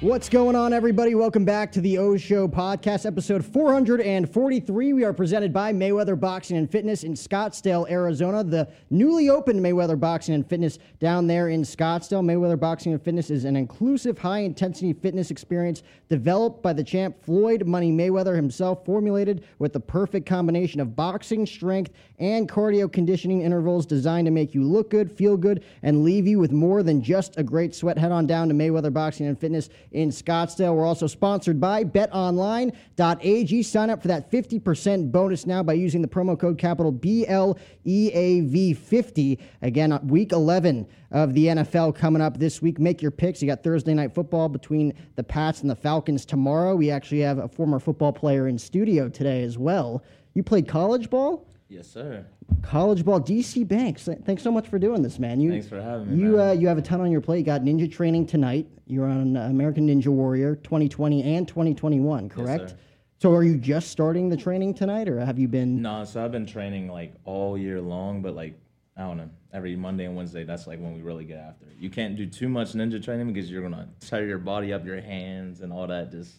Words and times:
What's 0.00 0.28
going 0.28 0.54
on, 0.54 0.72
everybody? 0.72 1.16
Welcome 1.16 1.44
back 1.44 1.72
to 1.72 1.80
the 1.80 1.98
O 1.98 2.16
Show 2.16 2.46
podcast, 2.46 3.04
episode 3.04 3.44
443. 3.44 4.92
We 4.92 5.02
are 5.02 5.12
presented 5.12 5.52
by 5.52 5.72
Mayweather 5.72 6.18
Boxing 6.18 6.56
and 6.56 6.70
Fitness 6.70 7.02
in 7.02 7.14
Scottsdale, 7.14 7.90
Arizona. 7.90 8.44
The 8.44 8.68
newly 8.90 9.28
opened 9.28 9.58
Mayweather 9.58 9.98
Boxing 9.98 10.36
and 10.36 10.48
Fitness 10.48 10.78
down 11.00 11.26
there 11.26 11.48
in 11.48 11.62
Scottsdale. 11.62 12.22
Mayweather 12.22 12.56
Boxing 12.56 12.92
and 12.92 13.02
Fitness 13.02 13.28
is 13.28 13.44
an 13.44 13.56
inclusive, 13.56 14.16
high 14.16 14.38
intensity 14.38 14.92
fitness 14.92 15.32
experience 15.32 15.82
developed 16.08 16.62
by 16.62 16.72
the 16.72 16.84
champ 16.84 17.16
Floyd 17.24 17.66
Money 17.66 17.90
Mayweather 17.90 18.36
himself, 18.36 18.84
formulated 18.84 19.42
with 19.58 19.72
the 19.72 19.80
perfect 19.80 20.26
combination 20.26 20.80
of 20.80 20.94
boxing, 20.94 21.44
strength, 21.44 21.90
and 22.20 22.48
cardio 22.48 22.90
conditioning 22.90 23.42
intervals 23.42 23.84
designed 23.84 24.26
to 24.26 24.30
make 24.30 24.54
you 24.54 24.62
look 24.62 24.90
good, 24.90 25.10
feel 25.10 25.36
good, 25.36 25.64
and 25.82 26.04
leave 26.04 26.28
you 26.28 26.38
with 26.38 26.52
more 26.52 26.84
than 26.84 27.02
just 27.02 27.36
a 27.36 27.42
great 27.42 27.74
sweat. 27.74 27.98
Head 27.98 28.12
on 28.12 28.28
down 28.28 28.46
to 28.46 28.54
Mayweather 28.54 28.92
Boxing 28.92 29.26
and 29.26 29.36
Fitness 29.36 29.68
in 29.92 30.10
Scottsdale. 30.10 30.74
We're 30.74 30.86
also 30.86 31.06
sponsored 31.06 31.60
by 31.60 31.84
betonline.ag. 31.84 33.62
Sign 33.62 33.90
up 33.90 34.02
for 34.02 34.08
that 34.08 34.30
50% 34.30 35.10
bonus 35.10 35.46
now 35.46 35.62
by 35.62 35.72
using 35.74 36.02
the 36.02 36.08
promo 36.08 36.38
code 36.38 36.58
capital 36.58 36.92
BLEAV50. 36.92 39.38
Again, 39.62 39.92
uh, 39.92 40.00
week 40.04 40.32
11 40.32 40.86
of 41.10 41.32
the 41.34 41.46
NFL 41.46 41.94
coming 41.94 42.20
up 42.20 42.38
this 42.38 42.60
week. 42.60 42.78
Make 42.78 43.00
your 43.00 43.10
picks. 43.10 43.40
You 43.40 43.48
got 43.48 43.62
Thursday 43.62 43.94
night 43.94 44.14
football 44.14 44.46
between 44.48 44.92
the 45.16 45.24
Pats 45.24 45.62
and 45.62 45.70
the 45.70 45.76
Falcons 45.76 46.26
tomorrow. 46.26 46.76
We 46.76 46.90
actually 46.90 47.20
have 47.20 47.38
a 47.38 47.48
former 47.48 47.78
football 47.78 48.12
player 48.12 48.48
in 48.48 48.58
studio 48.58 49.08
today 49.08 49.42
as 49.42 49.56
well. 49.56 50.02
You 50.34 50.42
played 50.42 50.68
college 50.68 51.08
ball? 51.10 51.47
Yes, 51.68 51.86
sir. 51.86 52.24
College 52.62 53.04
ball, 53.04 53.20
DC 53.20 53.66
Banks. 53.68 54.08
Thanks 54.24 54.42
so 54.42 54.50
much 54.50 54.68
for 54.68 54.78
doing 54.78 55.02
this, 55.02 55.18
man. 55.18 55.38
You, 55.40 55.50
Thanks 55.50 55.68
for 55.68 55.80
having 55.80 56.16
me, 56.16 56.22
You 56.22 56.40
uh, 56.40 56.52
you 56.52 56.66
have 56.66 56.78
a 56.78 56.82
ton 56.82 57.00
on 57.00 57.10
your 57.10 57.20
plate. 57.20 57.38
You 57.38 57.44
got 57.44 57.60
ninja 57.60 57.90
training 57.90 58.26
tonight. 58.26 58.66
You're 58.86 59.06
on 59.06 59.36
American 59.36 59.86
Ninja 59.86 60.08
Warrior 60.08 60.56
2020 60.56 61.36
and 61.36 61.46
2021, 61.46 62.30
correct? 62.30 62.70
sir. 62.70 62.76
so 63.18 63.34
are 63.34 63.42
you 63.42 63.58
just 63.58 63.90
starting 63.90 64.30
the 64.30 64.36
training 64.36 64.72
tonight, 64.72 65.10
or 65.10 65.20
have 65.20 65.38
you 65.38 65.46
been? 65.46 65.82
No, 65.82 66.04
so 66.04 66.24
I've 66.24 66.32
been 66.32 66.46
training 66.46 66.88
like 66.88 67.12
all 67.24 67.58
year 67.58 67.82
long, 67.82 68.22
but 68.22 68.34
like 68.34 68.58
I 68.96 69.02
don't 69.02 69.18
know, 69.18 69.30
every 69.52 69.76
Monday 69.76 70.06
and 70.06 70.16
Wednesday, 70.16 70.44
that's 70.44 70.66
like 70.66 70.80
when 70.80 70.94
we 70.94 71.02
really 71.02 71.24
get 71.24 71.38
after 71.38 71.66
it. 71.66 71.76
You 71.78 71.90
can't 71.90 72.16
do 72.16 72.26
too 72.26 72.48
much 72.48 72.72
ninja 72.72 73.02
training 73.02 73.30
because 73.30 73.50
you're 73.50 73.62
gonna 73.62 73.88
tear 74.00 74.26
your 74.26 74.38
body 74.38 74.72
up, 74.72 74.86
your 74.86 75.02
hands 75.02 75.60
and 75.60 75.70
all 75.70 75.86
that. 75.86 76.10
Just 76.10 76.32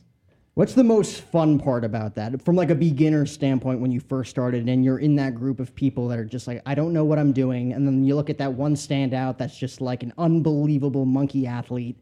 What's 0.56 0.74
the 0.74 0.84
most 0.84 1.22
fun 1.22 1.58
part 1.58 1.86
about 1.86 2.16
that, 2.16 2.42
from 2.44 2.58
like 2.58 2.70
a 2.70 2.76
beginner 2.76 3.26
standpoint, 3.26 3.80
when 3.80 3.92
you 3.92 4.02
first 4.02 4.30
started 4.30 4.68
and 4.68 4.84
you're 4.84 5.00
in 5.00 5.16
that 5.16 5.36
group 5.36 5.60
of 5.62 5.74
people 5.74 6.10
that 6.10 6.20
are 6.20 6.26
just 6.26 6.48
like, 6.48 6.62
I 6.66 6.76
don't 6.76 6.92
know 6.92 7.06
what 7.06 7.18
I'm 7.18 7.32
doing, 7.32 7.72
and 7.72 7.88
then 7.88 8.04
you 8.04 8.16
look 8.16 8.30
at 8.30 8.38
that 8.40 8.54
one 8.54 8.76
standout 8.76 9.38
that's 9.38 9.58
just 9.58 9.80
like 9.80 10.04
an 10.04 10.12
unbelievable 10.18 11.06
monkey 11.06 11.48
athlete. 11.48 11.98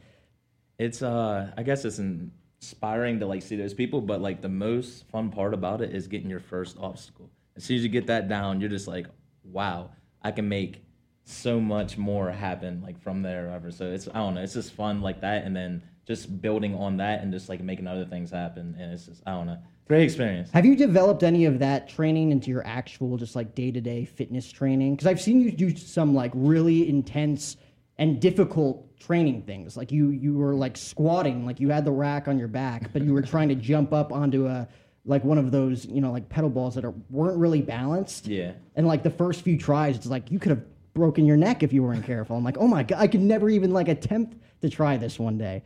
it's 0.79 1.01
uh, 1.03 1.51
I 1.57 1.63
guess 1.63 1.85
it's 1.85 1.99
inspiring 1.99 3.19
to 3.19 3.27
like 3.27 3.41
see 3.43 3.55
those 3.55 3.73
people, 3.73 4.01
but 4.01 4.21
like 4.21 4.41
the 4.41 4.49
most 4.49 5.07
fun 5.09 5.29
part 5.29 5.53
about 5.53 5.81
it 5.81 5.93
is 5.93 6.07
getting 6.07 6.29
your 6.29 6.39
first 6.39 6.77
obstacle. 6.79 7.29
As 7.55 7.63
soon 7.63 7.77
as 7.77 7.83
you 7.83 7.89
get 7.89 8.07
that 8.07 8.27
down, 8.27 8.59
you're 8.59 8.69
just 8.69 8.87
like, 8.87 9.07
wow, 9.43 9.91
I 10.23 10.31
can 10.31 10.47
make 10.49 10.83
so 11.25 11.59
much 11.59 11.97
more 11.97 12.31
happen 12.31 12.81
like 12.81 12.99
from 12.99 13.21
there 13.21 13.49
ever. 13.49 13.69
So 13.69 13.85
it's 13.91 14.07
I 14.07 14.13
don't 14.13 14.33
know, 14.35 14.41
it's 14.41 14.53
just 14.53 14.73
fun 14.73 15.01
like 15.01 15.21
that, 15.21 15.43
and 15.43 15.55
then 15.55 15.83
just 16.07 16.41
building 16.41 16.73
on 16.75 16.97
that 16.97 17.21
and 17.21 17.33
just 17.33 17.49
like 17.49 17.61
making 17.61 17.85
other 17.85 18.05
things 18.05 18.31
happen, 18.31 18.75
and 18.79 18.93
it's 18.93 19.05
just 19.05 19.21
I 19.27 19.31
don't 19.31 19.47
know, 19.47 19.57
great 19.87 20.03
experience. 20.03 20.49
Have 20.51 20.65
you 20.65 20.75
developed 20.75 21.23
any 21.23 21.45
of 21.45 21.59
that 21.59 21.89
training 21.89 22.31
into 22.31 22.49
your 22.49 22.65
actual, 22.65 23.17
just 23.17 23.35
like 23.35 23.53
day 23.53 23.71
to 23.71 23.81
day 23.81 24.05
fitness 24.05 24.51
training? 24.51 24.95
Because 24.95 25.07
I've 25.07 25.21
seen 25.21 25.41
you 25.41 25.51
do 25.51 25.75
some 25.75 26.15
like 26.15 26.31
really 26.33 26.89
intense 26.89 27.57
and 27.97 28.19
difficult 28.19 28.97
training 28.99 29.43
things. 29.43 29.75
Like 29.75 29.91
you, 29.91 30.09
you 30.09 30.37
were 30.37 30.53
like 30.53 30.77
squatting, 30.77 31.45
like 31.45 31.59
you 31.59 31.69
had 31.69 31.85
the 31.85 31.91
rack 31.91 32.27
on 32.27 32.37
your 32.37 32.47
back, 32.47 32.91
but 32.93 33.03
you 33.03 33.13
were 33.13 33.21
trying 33.33 33.49
to 33.49 33.55
jump 33.55 33.93
up 33.93 34.11
onto 34.11 34.47
a 34.47 34.67
like 35.05 35.23
one 35.23 35.37
of 35.37 35.51
those, 35.51 35.85
you 35.85 36.01
know, 36.01 36.11
like 36.11 36.27
pedal 36.27 36.49
balls 36.49 36.75
that 36.75 36.83
are, 36.83 36.93
weren't 37.09 37.37
really 37.37 37.61
balanced. 37.61 38.27
Yeah. 38.27 38.51
And 38.75 38.85
like 38.85 39.03
the 39.03 39.09
first 39.09 39.41
few 39.41 39.57
tries, 39.57 39.95
it's 39.95 40.05
like 40.05 40.29
you 40.29 40.37
could 40.37 40.49
have 40.49 40.63
broken 40.93 41.25
your 41.25 41.37
neck 41.37 41.63
if 41.63 41.71
you 41.71 41.81
weren't 41.81 42.03
careful. 42.03 42.35
I'm 42.35 42.43
like, 42.43 42.57
oh 42.57 42.67
my 42.67 42.83
god, 42.83 42.99
I 42.99 43.07
could 43.07 43.21
never 43.21 43.49
even 43.49 43.71
like 43.71 43.87
attempt 43.87 44.37
to 44.61 44.69
try 44.69 44.97
this 44.97 45.17
one 45.17 45.37
day. 45.37 45.63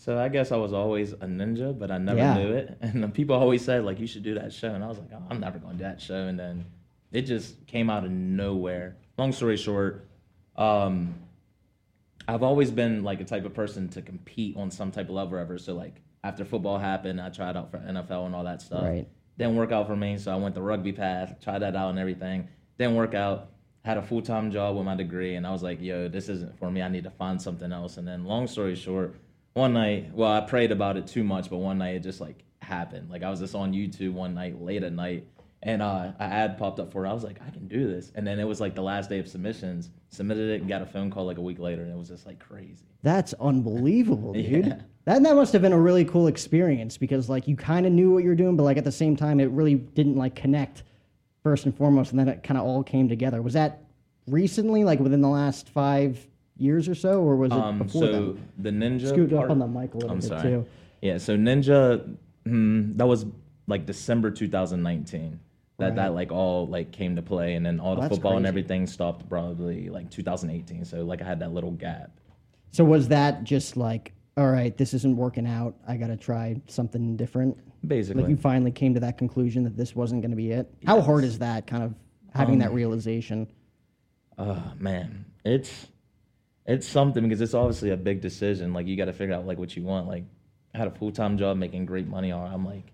So 0.00 0.16
I 0.18 0.30
guess 0.30 0.50
I 0.50 0.56
was 0.56 0.72
always 0.72 1.12
a 1.12 1.26
ninja, 1.26 1.78
but 1.78 1.90
I 1.90 1.98
never 1.98 2.20
Yeah. 2.20 2.32
knew 2.34 2.52
it. 2.54 2.78
And 2.80 3.12
people 3.12 3.36
always 3.36 3.62
said 3.62 3.84
like 3.84 4.00
you 4.00 4.06
should 4.06 4.22
do 4.22 4.32
that 4.34 4.50
show, 4.50 4.72
and 4.72 4.82
I 4.82 4.88
was 4.88 4.98
like, 4.98 5.10
oh, 5.12 5.22
I'm 5.28 5.40
never 5.40 5.58
going 5.58 5.72
to 5.72 5.78
do 5.78 5.84
that 5.84 6.00
show. 6.00 6.26
And 6.26 6.38
then 6.38 6.64
it 7.12 7.22
just 7.22 7.66
came 7.66 7.90
out 7.90 8.04
of 8.06 8.10
nowhere. 8.10 8.96
Long 9.18 9.30
story 9.30 9.58
short, 9.58 10.08
um, 10.56 11.16
I've 12.26 12.42
always 12.42 12.70
been 12.70 13.04
like 13.04 13.20
a 13.20 13.24
type 13.24 13.44
of 13.44 13.52
person 13.52 13.90
to 13.90 14.00
compete 14.00 14.56
on 14.56 14.70
some 14.70 14.90
type 14.90 15.10
of 15.10 15.14
level 15.16 15.36
ever. 15.38 15.58
So 15.58 15.74
like 15.74 16.00
after 16.24 16.46
football 16.46 16.78
happened, 16.78 17.20
I 17.20 17.28
tried 17.28 17.54
out 17.58 17.70
for 17.70 17.76
NFL 17.76 18.24
and 18.24 18.34
all 18.34 18.44
that 18.44 18.62
stuff. 18.62 18.82
Right. 18.84 19.06
Didn't 19.36 19.56
work 19.56 19.70
out 19.70 19.86
for 19.86 19.96
me, 19.96 20.16
so 20.16 20.32
I 20.32 20.36
went 20.36 20.54
the 20.54 20.62
rugby 20.62 20.92
path, 20.94 21.36
tried 21.44 21.58
that 21.58 21.76
out 21.76 21.90
and 21.90 21.98
everything. 21.98 22.48
Didn't 22.78 22.94
work 22.96 23.12
out. 23.12 23.50
Had 23.84 23.98
a 23.98 24.02
full 24.02 24.22
time 24.22 24.50
job 24.50 24.76
with 24.76 24.86
my 24.86 24.94
degree, 24.94 25.34
and 25.34 25.46
I 25.46 25.50
was 25.52 25.62
like, 25.62 25.78
"Yo, 25.82 26.08
this 26.08 26.30
isn't 26.30 26.58
for 26.58 26.70
me. 26.70 26.80
I 26.80 26.88
need 26.88 27.04
to 27.04 27.10
find 27.10 27.40
something 27.40 27.70
else." 27.70 27.98
And 27.98 28.08
then, 28.08 28.24
long 28.24 28.46
story 28.46 28.74
short, 28.74 29.16
one 29.54 29.72
night, 29.74 30.14
well, 30.14 30.30
I 30.30 30.40
prayed 30.40 30.72
about 30.72 30.96
it 30.96 31.06
too 31.06 31.24
much, 31.24 31.50
but 31.50 31.56
one 31.58 31.78
night 31.78 31.96
it 31.96 32.02
just 32.02 32.20
like 32.20 32.44
happened. 32.60 33.10
Like 33.10 33.22
I 33.22 33.30
was 33.30 33.40
just 33.40 33.54
on 33.54 33.72
YouTube 33.72 34.12
one 34.12 34.34
night, 34.34 34.60
late 34.60 34.82
at 34.82 34.92
night, 34.92 35.26
and 35.62 35.82
uh, 35.82 36.12
an 36.18 36.32
ad 36.32 36.58
popped 36.58 36.80
up 36.80 36.92
for 36.92 37.04
it. 37.04 37.08
I 37.08 37.12
was 37.12 37.24
like, 37.24 37.40
"I 37.46 37.50
can 37.50 37.68
do 37.68 37.86
this." 37.88 38.12
And 38.14 38.26
then 38.26 38.38
it 38.38 38.44
was 38.44 38.60
like 38.60 38.74
the 38.74 38.82
last 38.82 39.10
day 39.10 39.18
of 39.18 39.28
submissions. 39.28 39.90
Submitted 40.08 40.50
it 40.50 40.60
and 40.60 40.68
got 40.68 40.82
a 40.82 40.86
phone 40.86 41.10
call 41.10 41.26
like 41.26 41.38
a 41.38 41.42
week 41.42 41.58
later, 41.58 41.82
and 41.82 41.92
it 41.92 41.98
was 41.98 42.08
just 42.08 42.26
like 42.26 42.38
crazy. 42.38 42.84
That's 43.02 43.34
unbelievable, 43.34 44.32
dude. 44.32 44.66
Yeah. 44.66 44.80
That 45.06 45.22
that 45.22 45.34
must 45.34 45.52
have 45.54 45.62
been 45.62 45.72
a 45.72 45.80
really 45.80 46.04
cool 46.04 46.26
experience 46.26 46.98
because 46.98 47.28
like 47.28 47.48
you 47.48 47.56
kind 47.56 47.86
of 47.86 47.92
knew 47.92 48.10
what 48.12 48.22
you're 48.22 48.34
doing, 48.36 48.56
but 48.56 48.64
like 48.64 48.76
at 48.76 48.84
the 48.84 48.92
same 48.92 49.16
time, 49.16 49.40
it 49.40 49.50
really 49.50 49.74
didn't 49.74 50.16
like 50.16 50.34
connect 50.34 50.82
first 51.42 51.64
and 51.64 51.76
foremost, 51.76 52.10
and 52.10 52.20
then 52.20 52.28
it 52.28 52.42
kind 52.42 52.58
of 52.58 52.66
all 52.66 52.82
came 52.82 53.08
together. 53.08 53.40
Was 53.40 53.54
that 53.54 53.82
recently, 54.26 54.84
like 54.84 55.00
within 55.00 55.22
the 55.22 55.28
last 55.28 55.68
five 55.70 56.26
years 56.60 56.88
or 56.88 56.94
so, 56.94 57.20
or 57.22 57.36
was 57.36 57.52
it 57.52 57.58
Um, 57.58 57.78
before 57.78 58.02
so 58.02 58.12
then? 58.12 58.48
the 58.58 58.70
ninja. 58.70 59.08
Scoot 59.08 59.32
up 59.32 59.50
on 59.50 59.58
the 59.58 59.66
mic 59.66 59.94
a 59.94 59.98
little 59.98 60.10
I'm 60.10 60.18
bit 60.20 60.28
sorry. 60.28 60.42
too. 60.42 60.66
Yeah, 61.02 61.16
so 61.18 61.36
Ninja, 61.36 62.16
hmm, 62.44 62.92
that 62.96 63.06
was 63.06 63.24
like 63.66 63.86
December 63.86 64.30
2019. 64.30 65.40
That 65.78 65.86
Right. 65.86 65.94
that 65.96 66.14
like 66.14 66.30
all 66.30 66.66
like 66.66 66.92
came 66.92 67.16
to 67.16 67.22
play, 67.22 67.54
and 67.54 67.64
then 67.64 67.80
all 67.80 67.94
the 67.94 68.02
that's 68.02 68.14
football 68.14 68.36
and 68.36 68.44
everything 68.46 68.86
stopped 68.86 69.26
probably 69.30 69.88
like 69.88 70.10
2018. 70.10 70.84
So 70.84 71.04
like 71.04 71.22
I 71.22 71.24
had 71.24 71.38
that 71.40 71.54
little 71.54 71.70
gap. 71.70 72.10
So 72.72 72.84
was 72.84 73.08
that 73.08 73.44
just 73.44 73.78
like, 73.78 74.12
all 74.36 74.50
right, 74.50 74.76
this 74.76 74.92
isn't 74.92 75.16
working 75.16 75.46
out. 75.46 75.74
I 75.88 75.96
got 75.96 76.08
to 76.08 76.16
try 76.18 76.60
something 76.66 77.16
different. 77.16 77.56
Basically, 77.86 78.22
Like 78.22 78.30
you 78.30 78.36
finally 78.36 78.70
came 78.70 78.92
to 78.92 79.00
that 79.00 79.16
conclusion 79.16 79.64
that 79.64 79.74
this 79.76 79.96
wasn't 79.96 80.20
going 80.20 80.30
to 80.32 80.36
be 80.36 80.50
it. 80.50 80.70
How 80.86 81.00
hard 81.00 81.24
is 81.24 81.38
that? 81.38 81.66
Kind 81.66 81.82
of 81.82 81.94
having 82.34 82.54
Um, 82.56 82.58
that 82.60 82.72
realization. 82.74 83.48
Oh 84.38 84.62
man, 84.78 85.24
it's 85.46 85.88
it's 86.70 86.86
something 86.86 87.24
because 87.24 87.40
it's 87.40 87.52
obviously 87.52 87.90
a 87.90 87.96
big 87.96 88.20
decision. 88.20 88.72
Like 88.72 88.86
you 88.86 88.96
got 88.96 89.06
to 89.06 89.12
figure 89.12 89.34
out 89.34 89.44
like 89.44 89.58
what 89.58 89.76
you 89.76 89.82
want. 89.82 90.06
Like 90.06 90.22
I 90.72 90.78
had 90.78 90.86
a 90.86 90.92
full 90.92 91.10
time 91.10 91.36
job 91.36 91.56
making 91.56 91.84
great 91.84 92.06
money. 92.06 92.32
Or 92.32 92.46
I'm 92.46 92.64
like, 92.64 92.92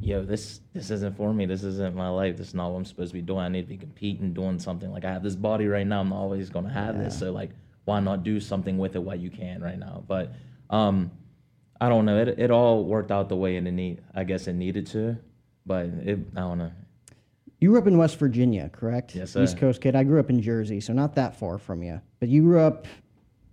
yo, 0.00 0.24
this 0.24 0.60
this 0.74 0.90
isn't 0.90 1.16
for 1.16 1.32
me. 1.32 1.46
This 1.46 1.62
isn't 1.62 1.94
my 1.94 2.08
life. 2.08 2.36
This 2.36 2.48
is 2.48 2.54
not 2.54 2.72
what 2.72 2.78
I'm 2.78 2.84
supposed 2.84 3.10
to 3.10 3.14
be 3.14 3.22
doing. 3.22 3.40
I 3.40 3.48
need 3.48 3.62
to 3.62 3.68
be 3.68 3.76
competing, 3.76 4.34
doing 4.34 4.58
something. 4.58 4.90
Like 4.90 5.04
I 5.04 5.12
have 5.12 5.22
this 5.22 5.36
body 5.36 5.68
right 5.68 5.86
now. 5.86 6.00
I'm 6.00 6.08
not 6.08 6.16
always 6.16 6.50
gonna 6.50 6.72
have 6.72 6.98
this. 6.98 7.16
So 7.16 7.32
like, 7.32 7.50
why 7.84 8.00
not 8.00 8.24
do 8.24 8.40
something 8.40 8.76
with 8.76 8.96
it 8.96 9.02
while 9.02 9.16
you 9.16 9.30
can 9.30 9.62
right 9.62 9.78
now? 9.78 10.02
But 10.08 10.32
um, 10.70 11.12
I 11.80 11.88
don't 11.88 12.06
know. 12.06 12.18
It 12.18 12.40
it 12.40 12.50
all 12.50 12.84
worked 12.84 13.12
out 13.12 13.28
the 13.28 13.36
way 13.36 13.54
it 13.54 13.62
need. 13.62 14.02
I 14.16 14.24
guess 14.24 14.48
it 14.48 14.54
needed 14.54 14.88
to, 14.88 15.16
but 15.64 15.86
it 15.86 16.18
I 16.34 16.40
don't 16.40 16.58
know. 16.58 16.72
You 17.60 17.70
grew 17.70 17.78
up 17.78 17.86
in 17.86 17.96
West 17.96 18.18
Virginia, 18.18 18.68
correct? 18.70 19.14
Yes, 19.14 19.30
sir. 19.32 19.42
East 19.42 19.56
Coast 19.56 19.80
kid. 19.80 19.96
I 19.96 20.04
grew 20.04 20.20
up 20.20 20.28
in 20.30 20.42
Jersey, 20.42 20.80
so 20.80 20.92
not 20.92 21.14
that 21.14 21.36
far 21.38 21.56
from 21.58 21.82
you. 21.82 22.00
But 22.20 22.28
you 22.28 22.42
grew 22.42 22.60
up 22.60 22.86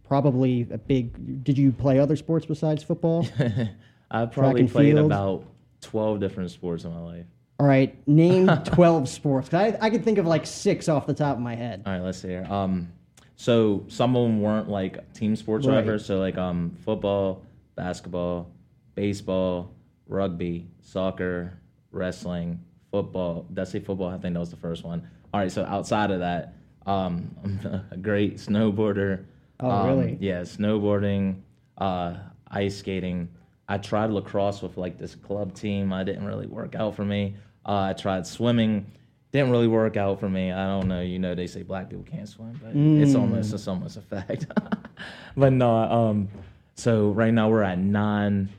probably 0.03 0.67
a 0.71 0.77
big. 0.77 1.44
Did 1.44 1.57
you 1.57 1.71
play 1.71 2.00
other 2.00 2.15
sports 2.15 2.45
besides 2.45 2.83
football? 2.83 3.25
I've 4.11 4.31
probably 4.31 4.67
played 4.67 4.94
field? 4.95 5.05
about 5.05 5.45
12 5.81 6.19
different 6.19 6.51
sports 6.51 6.83
in 6.83 6.94
my 6.94 7.00
life. 7.00 7.25
All 7.59 7.67
right, 7.67 7.95
name 8.07 8.47
12 8.65 9.07
sports. 9.07 9.53
I, 9.53 9.77
I 9.79 9.89
could 9.89 10.03
think 10.03 10.17
of 10.17 10.25
like 10.27 10.45
six 10.45 10.89
off 10.89 11.07
the 11.07 11.13
top 11.13 11.38
of 11.38 11.41
my 11.41 11.56
head. 11.56 11.83
All 11.85 11.94
right, 11.94 12.01
let's 12.01 12.19
see 12.19 12.27
here. 12.29 12.45
Um, 12.49 12.91
so 13.35 13.85
some 13.88 14.15
of 14.15 14.23
them 14.23 14.41
weren't 14.41 14.69
like 14.69 15.13
team 15.13 15.35
sports 15.35 15.65
or 15.65 15.69
Right. 15.69 15.77
whatever. 15.77 15.97
So 15.99 16.19
like 16.19 16.38
um, 16.38 16.75
football, 16.83 17.41
basketball, 17.75 18.49
baseball, 18.95 19.71
rugby, 20.07 20.67
soccer, 20.81 21.57
wrestling, 21.91 22.59
football. 23.04 23.44
Did 23.50 23.60
I 23.60 23.63
say 23.63 23.80
football? 23.80 24.10
I 24.10 24.19
think 24.19 24.36
that 24.36 24.40
was 24.40 24.51
the 24.51 24.56
first 24.56 24.84
one. 24.84 25.01
All 25.34 25.40
right, 25.42 25.51
so 25.51 25.66
outside 25.66 26.12
of 26.12 26.19
that, 26.19 26.54
um, 26.86 27.36
I'm 27.44 27.84
a 27.92 27.98
great 27.98 28.36
snowboarder. 28.38 29.25
Oh, 29.60 29.69
Um, 29.72 29.88
really? 29.88 30.18
Yeah, 30.22 30.42
snowboarding. 30.42 31.42
uh, 31.80 32.13
ice 32.51 32.78
skating. 32.78 33.28
I 33.68 33.80
tried 33.80 34.12
lacrosse 34.12 34.62
with 34.62 34.78
like 34.78 35.00
this 35.00 35.16
club 35.16 35.56
team. 35.56 35.92
I 35.92 36.04
didn't 36.04 36.25
really 36.25 36.45
work 36.45 36.75
out 36.75 36.95
for 36.95 37.04
me. 37.04 37.36
Uh, 37.66 37.90
I 37.90 37.94
tried 37.94 38.28
swimming. 38.28 38.86
Didn't 39.31 39.50
really 39.50 39.68
work 39.68 39.98
out 39.98 40.19
for 40.19 40.30
me. 40.30 40.51
I 40.51 40.68
don't 40.68 40.88
know. 40.88 41.01
You 41.01 41.18
know, 41.18 41.34
they 41.34 41.48
say 41.48 41.63
black 41.63 41.90
people 41.90 42.04
can't 42.04 42.30
swim, 42.30 42.60
but 42.62 42.74
it's 42.75 43.16
almost 43.16 43.51
it's 43.56 43.68
almost 43.68 43.98
a 43.98 44.01
fact. 44.01 44.45
but 45.36 45.51
no. 45.51 45.75
Um, 45.78 46.28
so 46.75 47.10
right 47.10 47.34
now 47.34 47.50
we're 47.50 47.63
at 47.63 47.80
nine. 47.80 48.50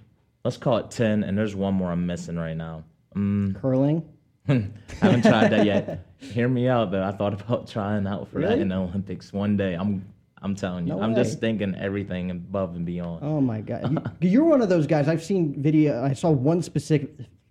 Let's 0.43 0.57
call 0.57 0.79
it 0.79 0.91
ten, 0.91 1.23
and 1.23 1.39
there's 1.39 1.55
one 1.55 1.75
more 1.75 1.93
I'm 1.93 2.05
missing 2.07 2.35
right 2.37 2.57
now. 2.57 2.83
Mm, 3.15 3.55
Curling. 3.61 4.03
I 4.49 4.69
haven't 5.00 5.23
tried 5.23 5.49
that 5.52 5.64
yet. 5.64 6.06
Hear 6.19 6.49
me 6.49 6.69
out 6.69 6.91
though. 6.91 7.02
I 7.02 7.12
thought 7.12 7.41
about 7.41 7.67
trying 7.69 8.06
out 8.06 8.29
for 8.29 8.41
that 8.43 8.58
in 8.58 8.69
the 8.69 8.76
Olympics 8.76 9.32
one 9.32 9.56
day. 9.56 9.75
I'm 9.75 10.05
I'm 10.43 10.55
telling 10.55 10.87
you. 10.87 10.94
No 10.94 11.00
I'm 11.00 11.14
just 11.14 11.41
thinking 11.41 11.75
everything 11.76 12.31
above 12.31 12.76
and 12.76 12.85
beyond. 12.85 13.20
Oh 13.25 13.41
my 13.41 13.62
god, 13.62 14.17
you, 14.20 14.29
you're 14.29 14.44
one 14.44 14.61
of 14.61 14.69
those 14.69 14.87
guys. 14.87 15.08
I've 15.08 15.25
seen 15.25 15.61
video. 15.62 16.05
I 16.05 16.12
saw 16.12 16.31
one 16.31 16.62
specific 16.62 17.11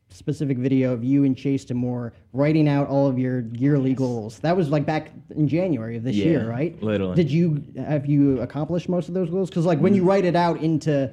specific 0.09 0.59
video 0.59 0.93
of 0.93 1.03
you 1.03 1.23
and 1.23 1.35
Chase 1.35 1.65
Demore 1.65 2.11
writing 2.33 2.69
out 2.69 2.87
all 2.87 3.07
of 3.07 3.17
your 3.17 3.41
yearly 3.53 3.95
goals. 3.95 4.37
That 4.39 4.55
was 4.55 4.69
like 4.69 4.85
back 4.85 5.11
in 5.31 5.47
January 5.47 5.97
of 5.97 6.03
this 6.03 6.15
Yeah, 6.15 6.25
year, 6.25 6.49
right? 6.49 6.79
literally. 6.83 7.15
Did 7.15 7.31
you 7.31 7.63
have 7.77 8.05
you 8.05 8.39
accomplished 8.41 8.87
most 8.87 9.07
of 9.07 9.15
those 9.15 9.31
goals? 9.31 9.49
Because 9.49 9.65
like 9.65 9.79
when 9.79 9.95
you 9.95 10.03
mm. 10.03 10.07
write 10.09 10.25
it 10.25 10.35
out 10.35 10.61
into 10.61 11.11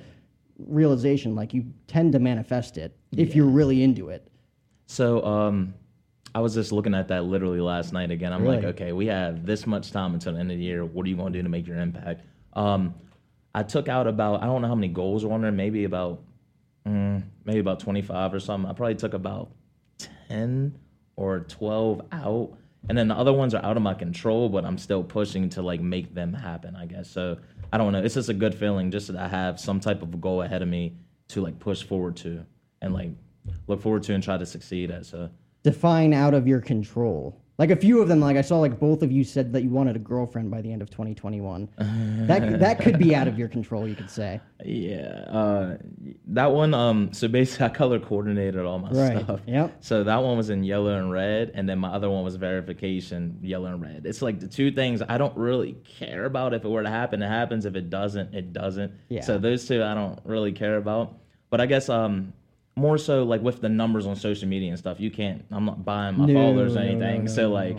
realization, 0.58 1.34
like 1.34 1.54
you 1.54 1.64
tend 1.86 2.12
to 2.12 2.18
manifest 2.18 2.76
it 2.76 2.94
if 3.16 3.34
you're 3.34 3.46
really 3.46 3.82
into 3.82 4.10
it. 4.10 4.26
So 4.90 5.24
um, 5.24 5.74
I 6.34 6.40
was 6.40 6.52
just 6.52 6.72
looking 6.72 6.94
at 6.94 7.06
that 7.08 7.24
literally 7.24 7.60
last 7.60 7.92
night 7.92 8.10
again. 8.10 8.32
I'm 8.32 8.44
like, 8.44 8.64
okay, 8.64 8.90
we 8.90 9.06
have 9.06 9.46
this 9.46 9.64
much 9.64 9.92
time 9.92 10.14
until 10.14 10.32
the 10.32 10.40
end 10.40 10.50
of 10.50 10.58
the 10.58 10.64
year. 10.64 10.84
What 10.84 11.06
are 11.06 11.08
you 11.08 11.14
going 11.14 11.32
to 11.32 11.38
do 11.38 11.44
to 11.44 11.48
make 11.48 11.68
your 11.68 11.78
impact? 11.78 12.22
Um, 12.54 12.96
I 13.54 13.62
took 13.62 13.88
out 13.88 14.08
about 14.08 14.42
I 14.42 14.46
don't 14.46 14.62
know 14.62 14.66
how 14.66 14.74
many 14.74 14.88
goals 14.88 15.24
were 15.24 15.32
on 15.32 15.42
there. 15.42 15.52
Maybe 15.52 15.84
about 15.84 16.24
mm, 16.84 17.22
maybe 17.44 17.60
about 17.60 17.78
25 17.78 18.34
or 18.34 18.40
something. 18.40 18.68
I 18.68 18.72
probably 18.72 18.96
took 18.96 19.14
about 19.14 19.52
10 20.28 20.76
or 21.14 21.38
12 21.38 22.02
out. 22.10 22.58
And 22.88 22.98
then 22.98 23.06
the 23.06 23.14
other 23.14 23.32
ones 23.32 23.54
are 23.54 23.64
out 23.64 23.76
of 23.76 23.84
my 23.84 23.94
control, 23.94 24.48
but 24.48 24.64
I'm 24.64 24.76
still 24.76 25.04
pushing 25.04 25.50
to 25.50 25.62
like 25.62 25.80
make 25.80 26.14
them 26.14 26.32
happen, 26.32 26.74
I 26.74 26.86
guess. 26.86 27.08
So 27.08 27.36
I 27.72 27.78
don't 27.78 27.92
know. 27.92 28.02
It's 28.02 28.14
just 28.14 28.28
a 28.28 28.34
good 28.34 28.56
feeling 28.56 28.90
just 28.90 29.06
that 29.06 29.16
I 29.16 29.28
have 29.28 29.60
some 29.60 29.78
type 29.78 30.02
of 30.02 30.20
goal 30.20 30.42
ahead 30.42 30.62
of 30.62 30.68
me 30.68 30.96
to 31.28 31.42
like 31.42 31.60
push 31.60 31.84
forward 31.84 32.16
to 32.16 32.44
and 32.82 32.92
like 32.92 33.10
look 33.66 33.80
forward 33.82 34.02
to 34.04 34.14
and 34.14 34.22
try 34.22 34.36
to 34.38 34.46
succeed 34.46 34.90
at. 34.90 35.06
So 35.06 35.30
Define 35.62 36.12
out 36.14 36.32
of 36.34 36.46
your 36.48 36.60
control. 36.60 37.36
Like 37.58 37.70
a 37.70 37.76
few 37.76 38.00
of 38.00 38.08
them, 38.08 38.20
like 38.20 38.38
I 38.38 38.40
saw, 38.40 38.58
like 38.58 38.80
both 38.80 39.02
of 39.02 39.12
you 39.12 39.22
said 39.22 39.52
that 39.52 39.62
you 39.62 39.68
wanted 39.68 39.94
a 39.94 39.98
girlfriend 39.98 40.50
by 40.50 40.62
the 40.62 40.72
end 40.72 40.80
of 40.80 40.88
2021. 40.88 41.68
that 42.26 42.58
that 42.60 42.80
could 42.80 42.98
be 42.98 43.14
out 43.14 43.28
of 43.28 43.38
your 43.38 43.48
control, 43.48 43.86
you 43.86 43.94
could 43.94 44.08
say. 44.08 44.40
yeah, 44.64 45.24
uh, 45.28 45.76
that 46.28 46.52
one. 46.52 46.72
Um, 46.72 47.12
so 47.12 47.28
basically, 47.28 47.66
I 47.66 47.68
color 47.68 47.98
coordinated 48.00 48.64
all 48.64 48.78
my 48.78 48.88
Right, 48.90 49.22
stuff. 49.22 49.40
yep. 49.46 49.76
So 49.84 50.02
that 50.04 50.22
one 50.22 50.38
was 50.38 50.48
in 50.48 50.64
yellow 50.64 50.96
and 50.98 51.12
red, 51.12 51.50
and 51.52 51.68
then 51.68 51.78
my 51.78 51.88
other 51.90 52.08
one 52.08 52.24
was 52.24 52.36
verification, 52.36 53.38
yellow 53.42 53.66
and 53.66 53.82
red. 53.82 54.06
It's 54.06 54.22
like 54.22 54.40
the 54.40 54.48
two 54.48 54.72
things 54.72 55.02
I 55.06 55.18
don't 55.18 55.36
really 55.36 55.74
care 55.84 56.24
about. 56.24 56.54
If 56.54 56.64
it 56.64 56.68
were 56.68 56.82
to 56.82 56.88
happen, 56.88 57.20
it 57.22 57.28
happens. 57.28 57.66
If 57.66 57.76
it 57.76 57.90
doesn't, 57.90 58.32
it 58.34 58.54
doesn't. 58.54 58.90
Yeah. 59.10 59.20
So 59.20 59.36
those 59.36 59.68
two 59.68 59.82
I 59.84 59.92
don't 59.92 60.18
really 60.24 60.52
care 60.52 60.78
about. 60.78 61.18
But 61.50 61.60
I 61.60 61.66
guess 61.66 61.90
um 61.90 62.32
more 62.80 62.98
so 62.98 63.22
like 63.24 63.42
with 63.42 63.60
the 63.60 63.68
numbers 63.68 64.06
on 64.06 64.16
social 64.16 64.48
media 64.48 64.70
and 64.70 64.78
stuff, 64.78 64.98
you 65.00 65.10
can't. 65.10 65.44
I'm 65.52 65.64
not 65.64 65.84
buying 65.84 66.16
my 66.18 66.26
No, 66.26 66.34
followers 66.34 66.74
or 66.76 66.80
no, 66.80 66.84
no, 66.84 66.90
anything. 67.06 67.24
no, 67.26 67.30
so 67.30 67.50
like. 67.50 67.76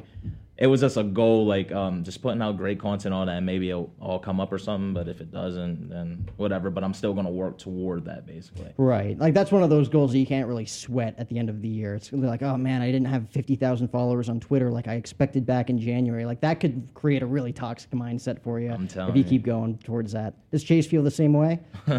It 0.61 0.67
was 0.67 0.81
just 0.81 0.95
a 0.95 1.03
goal, 1.03 1.47
like 1.47 1.71
um, 1.71 2.03
just 2.03 2.21
putting 2.21 2.39
out 2.39 2.55
great 2.55 2.79
content 2.79 3.15
on 3.15 3.25
that, 3.25 3.37
and 3.37 3.45
maybe 3.47 3.71
it'll 3.71 3.91
all 3.99 4.19
come 4.19 4.39
up 4.39 4.53
or 4.53 4.59
something. 4.59 4.93
But 4.93 5.07
if 5.07 5.19
it 5.19 5.31
doesn't, 5.31 5.89
then 5.89 6.29
whatever. 6.37 6.69
But 6.69 6.83
I'm 6.83 6.93
still 6.93 7.15
gonna 7.15 7.31
work 7.31 7.57
toward 7.57 8.05
that, 8.05 8.27
basically. 8.27 8.71
Right. 8.77 9.17
Like 9.17 9.33
that's 9.33 9.51
one 9.51 9.63
of 9.63 9.71
those 9.71 9.89
goals 9.89 10.11
that 10.11 10.19
you 10.19 10.27
can't 10.27 10.47
really 10.47 10.67
sweat 10.67 11.15
at 11.17 11.29
the 11.29 11.39
end 11.39 11.49
of 11.49 11.63
the 11.63 11.67
year. 11.67 11.95
It's 11.95 12.11
gonna 12.11 12.21
be 12.21 12.27
like, 12.27 12.43
oh 12.43 12.57
man, 12.57 12.83
I 12.83 12.91
didn't 12.91 13.07
have 13.07 13.27
50,000 13.31 13.87
followers 13.87 14.29
on 14.29 14.39
Twitter 14.39 14.69
like 14.69 14.87
I 14.87 14.93
expected 14.93 15.47
back 15.47 15.71
in 15.71 15.79
January. 15.79 16.25
Like 16.25 16.41
that 16.41 16.59
could 16.59 16.87
create 16.93 17.23
a 17.23 17.25
really 17.25 17.51
toxic 17.51 17.89
mindset 17.89 18.39
for 18.43 18.59
you 18.59 18.71
I'm 18.71 18.85
if 18.85 18.95
you 18.95 19.13
you. 19.15 19.23
keep 19.23 19.43
going 19.43 19.79
towards 19.79 20.11
that. 20.11 20.35
Does 20.51 20.63
Chase 20.63 20.85
feel 20.85 21.01
the 21.01 21.09
same 21.09 21.33
way? 21.33 21.59
I 21.87 21.97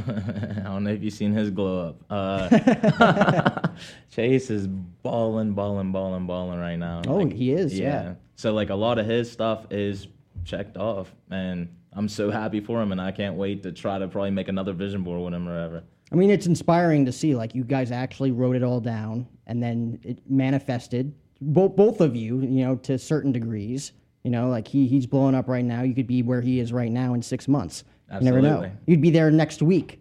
don't 0.62 0.84
know 0.84 0.90
if 0.90 1.02
you've 1.02 1.14
seen 1.14 1.32
his 1.32 1.50
glow 1.50 1.88
up. 1.88 2.04
Uh, 2.08 3.68
Chase 4.12 4.50
is 4.50 4.68
balling, 4.68 5.52
balling, 5.52 5.90
balling, 5.90 6.26
balling 6.26 6.60
right 6.60 6.76
now. 6.76 7.02
Oh, 7.08 7.26
he 7.26 7.50
is, 7.52 7.76
yeah. 7.76 8.14
So 8.42 8.52
like 8.52 8.70
a 8.70 8.74
lot 8.74 8.98
of 8.98 9.06
his 9.06 9.30
stuff 9.30 9.66
is 9.70 10.08
checked 10.44 10.76
off, 10.76 11.14
and 11.30 11.68
I'm 11.92 12.08
so 12.08 12.28
happy 12.28 12.58
for 12.58 12.82
him, 12.82 12.90
and 12.90 13.00
I 13.00 13.12
can't 13.12 13.36
wait 13.36 13.62
to 13.62 13.70
try 13.70 14.00
to 14.00 14.08
probably 14.08 14.32
make 14.32 14.48
another 14.48 14.72
vision 14.72 15.04
board 15.04 15.22
with 15.22 15.32
him 15.32 15.48
or 15.48 15.52
whatever. 15.52 15.84
I 16.10 16.16
mean, 16.16 16.28
it's 16.28 16.46
inspiring 16.46 17.06
to 17.06 17.12
see 17.12 17.36
like 17.36 17.54
you 17.54 17.62
guys 17.62 17.92
actually 17.92 18.32
wrote 18.32 18.56
it 18.56 18.64
all 18.64 18.80
down 18.80 19.28
and 19.46 19.62
then 19.62 20.00
it 20.02 20.18
manifested. 20.28 21.14
Both 21.40 21.76
both 21.76 22.00
of 22.00 22.16
you, 22.16 22.40
you 22.40 22.64
know, 22.64 22.74
to 22.78 22.98
certain 22.98 23.30
degrees. 23.30 23.92
You 24.24 24.32
know, 24.32 24.48
like 24.48 24.66
he 24.66 24.88
he's 24.88 25.06
blowing 25.06 25.36
up 25.36 25.48
right 25.48 25.64
now. 25.64 25.82
You 25.82 25.94
could 25.94 26.08
be 26.08 26.24
where 26.24 26.40
he 26.40 26.58
is 26.58 26.72
right 26.72 26.90
now 26.90 27.14
in 27.14 27.22
six 27.22 27.46
months. 27.46 27.84
You 28.12 28.22
never 28.22 28.42
know. 28.42 28.54
Absolutely. 28.54 28.72
You'd 28.86 29.02
be 29.02 29.10
there 29.10 29.30
next 29.30 29.62
week 29.62 30.00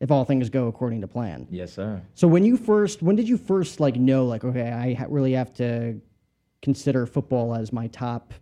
if 0.00 0.10
all 0.10 0.24
things 0.24 0.50
go 0.50 0.66
according 0.66 1.00
to 1.02 1.06
plan. 1.06 1.46
Yes, 1.48 1.74
sir. 1.74 2.02
So 2.14 2.26
when 2.26 2.44
you 2.44 2.56
first, 2.56 3.02
when 3.02 3.14
did 3.14 3.28
you 3.28 3.36
first 3.36 3.78
like 3.78 3.94
know 3.94 4.26
like 4.26 4.42
okay, 4.42 4.72
I 4.72 4.94
ha- 4.94 5.06
really 5.08 5.34
have 5.34 5.54
to 5.54 6.00
consider 6.62 7.06
football 7.06 7.54
as 7.54 7.72
my 7.72 7.86
top, 7.88 8.34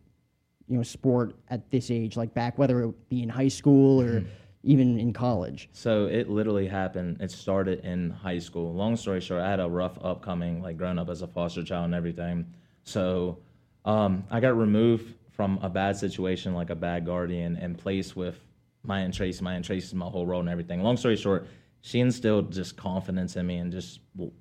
you 0.68 0.76
know, 0.76 0.82
sport 0.82 1.34
at 1.48 1.70
this 1.70 1.90
age? 1.90 2.16
Like 2.16 2.34
back 2.34 2.58
whether 2.58 2.84
it 2.84 3.08
be 3.08 3.22
in 3.22 3.28
high 3.28 3.48
school 3.48 4.00
or 4.00 4.24
even 4.62 4.98
in 4.98 5.12
college. 5.12 5.68
So 5.72 6.06
it 6.06 6.28
literally 6.28 6.66
happened. 6.66 7.20
It 7.20 7.30
started 7.30 7.84
in 7.84 8.10
high 8.10 8.40
school. 8.40 8.74
Long 8.74 8.96
story 8.96 9.20
short, 9.20 9.42
I 9.42 9.48
had 9.48 9.60
a 9.60 9.68
rough 9.68 9.96
upcoming, 10.02 10.60
like 10.60 10.76
growing 10.76 10.98
up 10.98 11.08
as 11.08 11.22
a 11.22 11.28
foster 11.28 11.62
child 11.62 11.84
and 11.86 11.94
everything. 11.94 12.46
So 12.82 13.38
um, 13.84 14.24
I 14.28 14.40
got 14.40 14.58
removed 14.58 15.14
from 15.30 15.60
a 15.62 15.68
bad 15.68 15.96
situation, 15.96 16.52
like 16.52 16.70
a 16.70 16.74
bad 16.74 17.06
guardian, 17.06 17.56
and 17.56 17.78
placed 17.78 18.16
with 18.16 18.40
my 18.82 19.00
Aunt 19.00 19.14
Tracy. 19.14 19.42
My 19.44 19.54
Aunt 19.54 19.64
Tracy 19.64 19.86
is 19.86 19.94
my 19.94 20.06
whole 20.06 20.26
world 20.26 20.40
and 20.40 20.48
everything. 20.48 20.82
Long 20.82 20.96
story 20.96 21.16
short, 21.16 21.46
she 21.87 22.00
instilled 22.00 22.50
just 22.50 22.77
confidence 22.77 23.37
in 23.37 23.47
me 23.47 23.59
and 23.59 23.71
just 23.71 24.00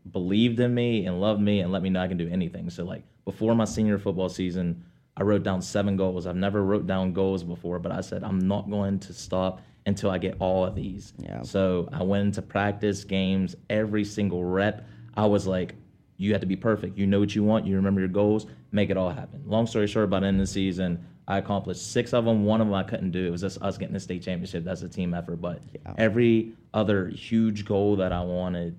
believed 0.10 0.60
in 0.60 0.74
me 0.74 1.06
and 1.06 1.22
loved 1.22 1.40
me 1.40 1.60
and 1.60 1.72
let 1.72 1.84
me 1.84 1.92
know 1.92 2.02
I 2.02 2.08
can 2.08 2.18
do 2.18 2.28
anything. 2.28 2.72
So 2.72 2.84
like 2.84 3.04
before 3.24 3.54
my 3.54 3.66
senior 3.66 4.00
football 4.00 4.30
season, 4.30 4.84
I 5.16 5.22
wrote 5.22 5.44
down 5.44 5.62
seven 5.62 5.96
goals. 5.96 6.26
I've 6.26 6.36
never 6.36 6.64
wrote 6.64 6.88
down 6.88 7.14
goals 7.14 7.44
before, 7.44 7.78
but 7.78 7.92
I 7.92 8.02
said 8.02 8.24
I'm 8.24 8.40
not 8.40 8.68
going 8.68 8.98
to 8.98 9.14
stop 9.14 9.62
until 9.86 10.10
I 10.10 10.18
get 10.18 10.38
all 10.40 10.66
of 10.66 10.74
these. 10.74 11.14
Yeah. 11.20 11.44
So 11.44 11.88
I 11.94 12.02
went 12.02 12.26
into 12.26 12.42
practice 12.42 13.04
games, 13.04 13.56
every 13.70 14.06
single 14.06 14.44
rep. 14.44 14.84
I 15.14 15.28
was 15.28 15.46
like, 15.46 15.76
you 16.18 16.32
have 16.32 16.42
to 16.42 16.48
be 16.48 16.56
perfect. 16.56 16.98
You 16.98 17.06
know 17.06 17.20
what 17.20 17.36
you 17.36 17.44
want. 17.44 17.68
You 17.68 17.76
remember 17.76 18.02
your 18.02 18.10
goals. 18.10 18.48
Make 18.72 18.90
it 18.90 18.98
all 18.98 19.12
happen. 19.12 19.44
Long 19.46 19.68
story 19.68 19.86
short, 19.86 20.10
by 20.10 20.20
the 20.20 20.26
end 20.26 20.38
of 20.42 20.48
the 20.48 20.52
season, 20.52 21.06
I 21.28 21.40
accomplished 21.40 21.92
six 21.92 22.14
of 22.14 22.26
them. 22.26 22.46
One 22.46 22.62
of 22.62 22.68
them 22.68 22.74
I 22.76 22.84
couldn't 22.84 23.12
do. 23.12 23.26
It 23.26 23.32
was 23.32 23.42
just 23.42 23.62
us 23.62 23.78
getting 23.78 23.94
the 23.94 24.00
state 24.00 24.24
championship. 24.24 24.64
That's 24.64 24.84
a 24.84 24.90
team 24.90 25.14
effort. 25.14 25.38
But 25.42 25.62
every 25.98 26.54
other 26.74 27.08
huge 27.08 27.66
goal 27.66 27.96
that 27.98 28.12
I 28.12 28.22
wanted 28.22 28.78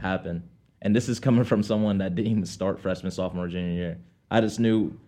happened. 0.00 0.42
And 0.82 0.94
this 0.94 1.08
is 1.08 1.18
coming 1.18 1.44
from 1.44 1.62
someone 1.62 1.98
that 1.98 2.14
didn't 2.14 2.30
even 2.30 2.46
start 2.46 2.80
freshman, 2.80 3.10
sophomore, 3.10 3.48
junior 3.48 3.72
year. 3.72 3.98
I 4.30 4.40
just 4.40 4.60
knew 4.60 4.98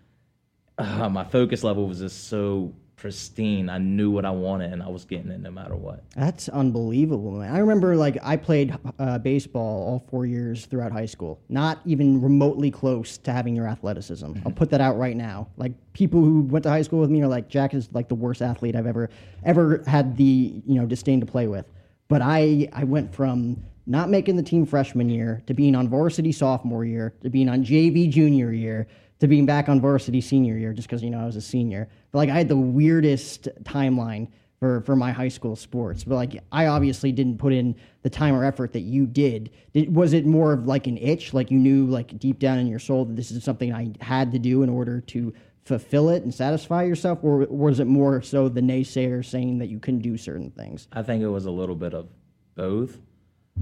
uh, 0.79 1.09
my 1.09 1.25
focus 1.25 1.63
level 1.63 1.87
was 1.87 1.99
just 1.99 2.29
so 2.29 2.73
pristine. 2.99 3.71
I 3.71 3.79
knew 3.79 4.11
what 4.11 4.25
I 4.25 4.31
wanted, 4.31 4.73
and 4.73 4.83
I 4.83 4.89
was 4.89 5.05
getting 5.05 5.31
it 5.31 5.41
no 5.41 5.51
matter 5.51 5.75
what. 5.75 6.03
That's 6.15 6.49
unbelievable, 6.49 7.33
man. 7.33 7.55
I 7.55 7.59
remember 7.59 7.97
like 7.97 8.19
I 8.23 8.37
played 8.37 8.77
uh, 8.99 9.19
baseball 9.19 9.89
all 9.89 10.05
four 10.11 10.27
years 10.27 10.67
throughout 10.67 10.93
high 10.93 11.07
school. 11.07 11.41
Not 11.49 11.81
even 11.87 12.21
remotely 12.21 12.71
close 12.71 13.17
to 13.19 13.33
having 13.33 13.57
your 13.57 13.67
athleticism. 13.67 14.33
I'll 14.45 14.53
put 14.53 14.71
that 14.71 14.81
out 14.81 14.99
right 14.99 15.17
now. 15.17 15.49
Like 15.57 15.73
people 15.93 16.21
who 16.21 16.43
went 16.43 16.65
to 16.65 16.71
high 16.71 16.83
school 16.83 17.01
with 17.01 17.11
me 17.11 17.23
are 17.23 17.29
like 17.29 17.49
Jack 17.49 17.73
is 17.73 17.89
like 17.93 18.09
the 18.09 18.15
worst 18.15 18.43
athlete 18.43 18.77
I've 18.77 18.87
ever 18.87 19.09
ever 19.45 19.83
had 19.87 20.17
the 20.17 20.63
you 20.67 20.75
know 20.81 20.87
disdain 20.87 21.21
to 21.21 21.27
play 21.27 21.47
with. 21.47 21.67
But 22.09 22.21
I 22.23 22.69
I 22.73 22.85
went 22.85 23.15
from 23.15 23.63
not 23.87 24.11
making 24.11 24.37
the 24.37 24.43
team 24.43 24.67
freshman 24.67 25.09
year 25.09 25.43
to 25.47 25.55
being 25.55 25.75
on 25.75 25.89
varsity 25.89 26.31
sophomore 26.31 26.85
year 26.85 27.15
to 27.23 27.31
being 27.31 27.49
on 27.49 27.65
JV 27.65 28.11
junior 28.11 28.53
year 28.53 28.87
to 29.21 29.29
being 29.29 29.47
back 29.47 29.69
on 29.69 29.81
varsity 29.81 30.21
senior 30.21 30.57
year 30.57 30.73
just 30.73 30.89
because 30.89 31.03
you 31.03 31.11
know 31.11 31.21
I 31.21 31.27
was 31.27 31.37
a 31.37 31.41
senior. 31.41 31.89
But 32.13 32.19
like 32.19 32.31
I 32.31 32.35
had 32.35 32.49
the 32.49 32.57
weirdest 32.57 33.49
timeline 33.65 34.29
for 34.59 34.81
for 34.83 34.97
my 34.97 35.13
high 35.13 35.29
school 35.29 35.57
sports. 35.57 36.05
But 36.05 36.17
like 36.17 36.43
I 36.53 36.67
obviously 36.67 37.13
didn't 37.13 37.39
put 37.39 37.53
in 37.53 37.75
the 38.03 38.11
time 38.11 38.35
or 38.35 38.45
effort 38.45 38.73
that 38.73 38.81
you 38.81 39.07
did. 39.07 39.51
Was 39.91 40.13
it 40.13 40.27
more 40.27 40.53
of 40.53 40.67
like 40.67 40.87
an 40.87 40.99
itch, 40.99 41.35
like 41.35 41.51
you 41.51 41.59
knew 41.59 41.87
like 41.87 42.19
deep 42.19 42.39
down 42.39 42.59
in 42.59 42.67
your 42.67 42.79
soul 42.79 43.05
that 43.07 43.17
this 43.17 43.31
is 43.31 43.45
something 43.45 43.73
I 43.73 43.93
had 44.01 44.33
to 44.33 44.39
do 44.39 44.63
in 44.63 44.69
order 44.69 45.01
to 45.01 45.33
fulfill 45.65 46.09
it 46.09 46.23
and 46.23 46.35
satisfy 46.35 46.83
yourself, 46.83 47.19
or 47.23 47.47
was 47.51 47.79
it 47.79 47.87
more 47.87 48.23
so 48.23 48.49
the 48.49 48.63
naysayer 48.63 49.25
saying 49.25 49.59
that 49.59 49.69
you 49.69 49.79
couldn't 49.79 50.01
do 50.01 50.17
certain 50.17 50.51
things? 50.51 50.89
I 50.93 51.03
think 51.03 51.23
it 51.23 51.29
was 51.29 51.45
a 51.45 51.51
little 51.51 51.75
bit 51.75 51.93
of 51.93 52.09
both. 52.55 52.99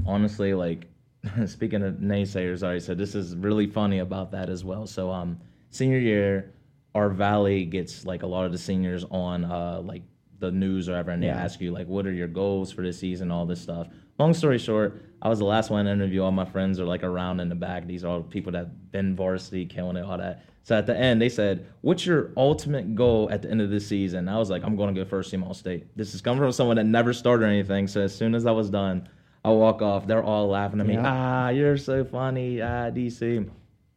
Honestly, 0.07 0.55
like 0.55 0.87
speaking 1.47 1.83
of 1.83 1.95
naysayers, 1.95 2.63
already 2.63 2.81
said 2.81 2.99
this 2.99 3.15
is 3.15 3.37
really 3.37 3.67
funny 3.67 3.99
about 3.99 4.31
that 4.33 4.49
as 4.49 4.65
well. 4.65 4.87
So, 4.87 5.11
um, 5.11 5.39
senior 5.71 5.99
year, 5.99 6.53
our 6.95 7.11
valley 7.11 7.65
gets 7.65 8.07
like 8.07 8.23
a 8.23 8.27
lot 8.27 8.47
of 8.47 8.53
the 8.53 8.59
seniors 8.59 9.05
on 9.11 9.45
uh 9.45 9.81
like 9.85 10.03
the 10.39 10.51
news 10.51 10.89
or 10.89 10.97
ever, 10.97 11.11
and 11.11 11.23
they 11.23 11.29
ask 11.29 11.61
you 11.61 11.73
like, 11.73 11.87
"What 11.87 12.07
are 12.07 12.13
your 12.13 12.29
goals 12.29 12.73
for 12.73 12.83
this 12.83 12.99
season?" 12.99 13.31
All 13.31 13.47
this 13.47 13.61
stuff. 13.61 13.89
Long 14.19 14.33
story 14.35 14.59
short, 14.59 15.03
I 15.23 15.29
was 15.29 15.39
the 15.39 15.45
last 15.45 15.71
one 15.71 15.85
to 15.85 15.91
interview. 15.91 16.23
All 16.23 16.33
my 16.33 16.45
friends 16.45 16.81
are 16.81 16.85
like 16.85 17.03
around 17.03 17.41
in 17.41 17.49
the 17.49 17.55
back. 17.55 17.87
These 17.87 18.05
are 18.05 18.09
all 18.09 18.23
people 18.23 18.53
that 18.53 18.93
been 18.93 19.15
varsity, 19.15 19.67
killing 19.67 19.97
it, 19.97 20.05
all 20.05 20.19
that. 20.19 20.45
So 20.63 20.77
at 20.77 20.87
the 20.87 20.97
end, 20.97 21.21
they 21.23 21.29
said, 21.29 21.67
"What's 21.83 22.05
your 22.05 22.33
ultimate 22.37 22.95
goal 22.95 23.29
at 23.31 23.43
the 23.43 23.51
end 23.51 23.61
of 23.61 23.71
the 23.71 23.81
season?" 23.81 24.29
I 24.29 24.39
was 24.39 24.51
like, 24.51 24.63
"I'm 24.65 24.77
going 24.77 24.95
to 24.95 25.01
go 25.01 25.09
first 25.09 25.31
team 25.31 25.43
All 25.43 25.55
State." 25.55 25.87
This 25.97 26.15
is 26.15 26.21
coming 26.21 26.41
from 26.41 26.53
someone 26.53 26.77
that 26.77 26.87
never 26.87 27.13
started 27.13 27.47
anything. 27.47 27.87
So 27.87 28.01
as 28.01 28.15
soon 28.15 28.35
as 28.35 28.47
I 28.47 28.53
was 28.53 28.69
done, 28.69 29.09
I 29.47 29.51
walk 29.51 29.81
off. 29.81 30.07
They're 30.07 30.23
all 30.25 30.49
laughing 30.49 30.81
at 30.81 30.87
me. 30.87 30.95
Yeah. 30.95 31.03
Ah, 31.07 31.49
you're 31.51 31.77
so 31.77 32.05
funny. 32.05 32.61
Ah, 32.61 32.91
DC. 32.91 33.49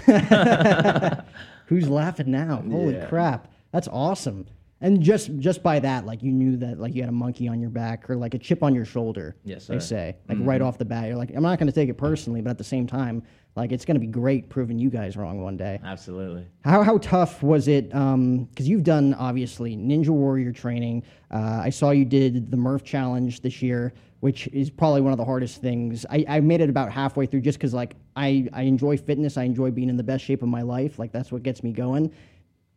Who's 1.66 1.90
laughing 1.90 2.32
now? 2.32 2.58
Holy 2.70 2.94
Yeah. 2.96 3.06
crap. 3.08 3.52
That's 3.72 3.88
awesome. 3.90 4.46
And 4.80 5.02
just 5.02 5.36
just 5.40 5.64
by 5.64 5.80
that, 5.80 6.06
like 6.06 6.22
you 6.22 6.32
knew 6.32 6.56
that 6.58 6.80
like 6.80 6.94
you 6.94 7.02
had 7.02 7.10
a 7.10 7.14
monkey 7.14 7.48
on 7.48 7.60
your 7.60 7.72
back 7.72 8.08
or 8.10 8.16
like 8.16 8.36
a 8.36 8.38
chip 8.38 8.62
on 8.62 8.76
your 8.76 8.86
shoulder. 8.86 9.36
Yes, 9.44 9.66
They 9.66 9.80
say. 9.80 10.18
Like 10.30 10.38
right 10.42 10.62
off 10.62 10.78
the 10.78 10.86
bat. 10.86 11.08
You're 11.08 11.18
like, 11.18 11.32
I'm 11.36 11.42
not 11.42 11.58
gonna 11.58 11.72
take 11.72 11.90
it 11.90 11.96
personally, 11.96 12.42
but 12.42 12.52
at 12.52 12.60
the 12.60 12.64
same 12.64 12.86
time, 12.86 13.24
like 13.56 13.72
it's 13.72 13.86
gonna 13.86 13.98
be 14.00 14.06
great 14.06 14.50
proving 14.50 14.78
you 14.78 14.92
guys 14.92 15.18
wrong 15.18 15.42
one 15.42 15.58
day. 15.58 15.80
Absolutely. 15.84 16.46
How, 16.64 16.84
how 16.84 17.00
tough 17.00 17.42
was 17.42 17.68
it? 17.68 17.90
Because 17.90 18.70
you've 18.70 18.84
done 18.84 19.16
obviously 19.16 19.76
Ninja 19.76 20.10
Warrior 20.10 20.52
training. 20.52 21.04
Uh, 21.32 21.60
I 21.64 21.72
saw 21.72 21.90
you 21.90 22.06
did 22.06 22.52
the 22.52 22.58
Murph 22.58 22.84
Challenge 22.84 23.42
this 23.42 23.64
year, 23.64 23.94
which 24.20 24.48
is 24.48 24.70
probably 24.70 25.02
one 25.02 25.12
of 25.12 25.18
the 25.18 25.26
hardest 25.26 25.62
things. 25.62 26.06
I, 26.10 26.26
I 26.28 26.40
made 26.40 26.62
it 26.62 26.70
about 26.70 26.92
halfway 26.92 27.26
through 27.26 27.42
just 27.42 27.58
because 27.58 27.74
like 27.74 27.96
I, 28.16 28.48
I 28.52 28.64
enjoy 28.64 28.98
fitness. 28.98 29.38
I 29.38 29.44
enjoy 29.44 29.72
being 29.72 29.90
in 29.90 29.98
the 29.98 30.04
best 30.04 30.24
shape 30.24 30.42
of 30.42 30.50
my 30.50 30.64
life. 30.64 30.98
Like 30.98 31.12
that's 31.12 31.32
what 31.32 31.44
gets 31.44 31.64
me 31.64 31.72
going. 31.72 32.12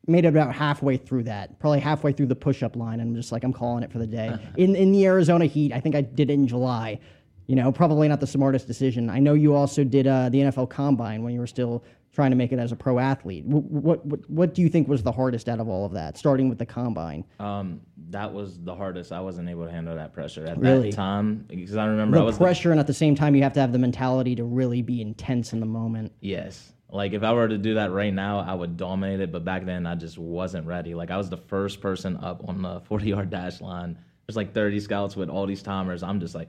Made 0.07 0.25
it 0.25 0.29
about 0.29 0.55
halfway 0.55 0.97
through 0.97 1.25
that, 1.25 1.59
probably 1.59 1.81
halfway 1.81 2.13
through 2.13 2.27
the 2.27 2.37
push-up 2.37 2.75
line. 2.77 3.01
I'm 3.01 3.15
just 3.15 3.33
like 3.33 3.45
I'm 3.45 3.53
calling 3.53 3.83
it 3.83 3.93
for 3.93 3.99
the 3.99 4.07
day. 4.07 4.37
in 4.57 4.75
in 4.75 4.93
the 4.93 5.07
Arizona 5.07 5.47
heat, 5.47 5.73
I 5.73 5.81
think 5.81 5.95
I 5.95 6.01
did 6.01 6.31
it 6.31 6.35
in 6.35 6.47
July. 6.47 6.99
You 7.47 7.57
know, 7.57 7.73
probably 7.73 8.07
not 8.07 8.21
the 8.21 8.27
smartest 8.27 8.67
decision. 8.67 9.11
I 9.11 9.19
know 9.19 9.35
you 9.35 9.55
also 9.55 9.83
did 9.83 10.07
uh, 10.07 10.29
the 10.29 10.39
NFL 10.39 10.71
Combine 10.71 11.23
when 11.23 11.35
you 11.35 11.41
were 11.41 11.49
still 11.49 11.83
trying 12.13 12.31
to 12.31 12.37
make 12.37 12.53
it 12.53 12.59
as 12.59 12.73
a 12.73 12.77
pro 12.77 12.99
athlete. 12.99 13.45
What, 13.45 14.05
what 14.05 14.31
what 14.31 14.55
do 14.55 14.63
you 14.63 14.69
think 14.69 14.89
was 14.89 15.03
the 15.03 15.13
hardest 15.13 15.49
out 15.49 15.61
of 15.61 15.69
all 15.69 15.85
of 15.87 15.93
that? 15.93 16.19
Starting 16.19 16.49
with 16.49 16.59
the 16.59 16.67
Combine, 16.67 17.25
Um, 17.39 17.81
that 18.11 18.33
was 18.33 18.59
the 18.61 18.75
hardest. 18.75 19.13
I 19.13 19.21
wasn't 19.21 19.49
able 19.49 19.65
to 19.67 19.71
handle 19.71 19.95
that 19.95 20.13
pressure 20.13 20.45
at 20.47 20.59
Really? 20.59 20.91
that 20.91 20.97
time 20.97 21.45
because 21.49 21.77
I 21.77 21.87
remember 21.87 22.17
I 22.17 22.21
the 22.21 22.27
was 22.27 22.39
the- 22.39 22.45
pressure, 22.45 22.71
and 22.73 22.81
at 22.81 22.87
the 22.87 22.95
same 22.95 23.15
time, 23.15 23.35
you 23.35 23.43
have 23.43 23.53
to 23.55 23.61
have 23.61 23.73
the 23.73 23.79
mentality 23.79 24.35
to 24.37 24.45
really 24.45 24.83
be 24.83 25.01
intense 25.01 25.53
in 25.53 25.61
the 25.61 25.67
moment. 25.67 26.13
Yes. 26.21 26.73
Like 26.93 27.13
if 27.13 27.23
I 27.23 27.33
were 27.33 27.47
to 27.47 27.59
do 27.59 27.75
that 27.75 27.93
right 27.93 28.13
now, 28.13 28.41
I 28.41 28.53
would 28.55 28.77
dominate 28.77 29.21
it. 29.21 29.31
But 29.31 29.45
back 29.45 29.65
then, 29.65 29.87
I 29.87 29.95
just 29.95 30.19
wasn't 30.19 30.67
ready. 30.67 30.95
Like 30.95 31.13
I 31.13 31.17
was 31.17 31.31
the 31.31 31.37
first 31.37 31.81
person 31.81 32.17
up 32.17 32.43
on 32.49 32.63
the 32.63 32.81
40 32.89 33.09
yard 33.09 33.31
dash 33.31 33.61
line. 33.61 33.97
There's 34.27 34.37
like 34.37 34.53
30 34.53 34.81
scouts 34.81 35.15
with 35.17 35.29
all 35.29 35.47
these 35.47 35.63
timers. 35.63 36.03
I'm 36.03 36.19
just 36.19 36.35
like, 36.35 36.49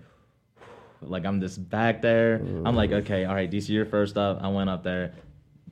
like 1.01 1.25
I'm 1.25 1.39
just 1.39 1.70
back 1.70 2.01
there. 2.01 2.36
I'm 2.65 2.75
like, 2.75 2.91
okay, 2.91 3.25
all 3.25 3.36
right, 3.36 3.50
DC, 3.51 3.70
you're 3.70 3.86
first 3.86 4.18
up. 4.18 4.39
I 4.41 4.48
went 4.48 4.70
up 4.72 4.84
there. 4.84 5.13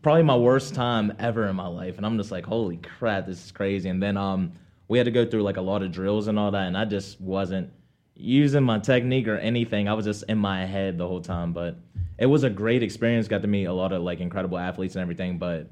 Probably 0.01 0.23
my 0.23 0.35
worst 0.35 0.73
time 0.73 1.13
ever 1.19 1.47
in 1.47 1.55
my 1.55 1.67
life. 1.67 1.97
And 1.97 2.05
I'm 2.05 2.17
just 2.17 2.31
like, 2.31 2.45
holy 2.45 2.77
crap, 2.77 3.25
this 3.25 3.45
is 3.45 3.51
crazy. 3.51 3.89
And 3.89 4.01
then 4.01 4.15
um, 4.15 4.53
we 4.87 4.97
had 4.97 5.05
to 5.05 5.11
go 5.11 5.25
through 5.25 5.43
like 5.43 5.57
a 5.57 5.61
lot 5.61 5.83
of 5.83 5.91
drills 5.91 6.27
and 6.27 6.39
all 6.39 6.51
that. 6.51 6.67
And 6.67 6.77
I 6.77 6.85
just 6.85 7.19
wasn't 7.19 7.71
using 8.15 8.63
my 8.63 8.79
technique 8.79 9.27
or 9.27 9.37
anything. 9.37 9.89
I 9.89 9.93
was 9.93 10.05
just 10.05 10.23
in 10.29 10.37
my 10.37 10.65
head 10.65 10.97
the 10.97 11.07
whole 11.07 11.21
time. 11.21 11.51
But 11.51 11.77
it 12.17 12.27
was 12.27 12.43
a 12.43 12.49
great 12.49 12.81
experience. 12.81 13.27
Got 13.27 13.41
to 13.41 13.47
meet 13.47 13.65
a 13.65 13.73
lot 13.73 13.91
of 13.91 14.01
like 14.01 14.21
incredible 14.21 14.57
athletes 14.57 14.95
and 14.95 15.01
everything. 15.01 15.37
But 15.37 15.69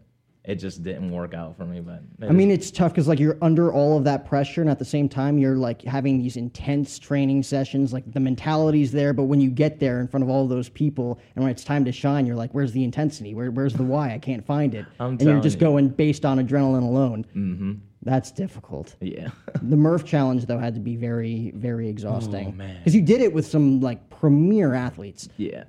it 0.47 0.55
just 0.55 0.81
didn't 0.81 1.11
work 1.11 1.33
out 1.33 1.57
for 1.57 1.65
me. 1.65 1.81
But 1.81 2.01
I 2.21 2.31
mean, 2.31 2.49
it's 2.49 2.71
tough 2.71 2.93
because 2.93 3.07
like 3.07 3.19
you're 3.19 3.37
under 3.41 3.71
all 3.71 3.97
of 3.97 4.05
that 4.05 4.25
pressure, 4.25 4.61
and 4.61 4.69
at 4.69 4.79
the 4.79 4.85
same 4.85 5.09
time, 5.09 5.37
you're 5.37 5.57
like 5.57 5.81
having 5.83 6.17
these 6.17 6.37
intense 6.37 6.97
training 6.97 7.43
sessions. 7.43 7.91
Like 7.91 8.09
the 8.13 8.21
mentality's 8.21 8.93
there, 8.93 9.11
but 9.11 9.23
when 9.23 9.41
you 9.41 9.49
get 9.49 9.81
there 9.81 9.99
in 9.99 10.07
front 10.07 10.23
of 10.23 10.29
all 10.29 10.47
those 10.47 10.69
people, 10.69 11.19
and 11.35 11.43
when 11.43 11.51
it's 11.51 11.65
time 11.65 11.83
to 11.83 11.91
shine, 11.91 12.25
you're 12.25 12.37
like, 12.37 12.53
"Where's 12.53 12.71
the 12.71 12.83
intensity? 12.83 13.35
Where, 13.35 13.51
where's 13.51 13.73
the 13.73 13.83
why? 13.83 14.13
I 14.13 14.19
can't 14.19 14.45
find 14.45 14.73
it." 14.73 14.85
I'm 15.01 15.11
and 15.11 15.21
you're 15.21 15.41
just 15.41 15.57
you. 15.57 15.61
going 15.61 15.89
based 15.89 16.23
on 16.23 16.39
adrenaline 16.39 16.83
alone. 16.83 17.25
Mm-hmm. 17.35 17.73
That's 18.03 18.31
difficult. 18.31 18.95
yeah. 19.01 19.29
The 19.61 19.75
Murph 19.75 20.05
challenge 20.05 20.45
though 20.45 20.59
had 20.59 20.75
to 20.75 20.79
be 20.79 20.95
very, 20.95 21.51
very 21.55 21.89
exhausting. 21.89 22.47
Oh, 22.47 22.51
man. 22.51 22.77
because 22.77 22.95
you 22.95 23.01
did 23.01 23.19
it 23.19 23.33
with 23.33 23.45
some 23.45 23.81
like 23.81 24.09
premier 24.09 24.73
athletes. 24.73 25.27
Yeah. 25.35 25.65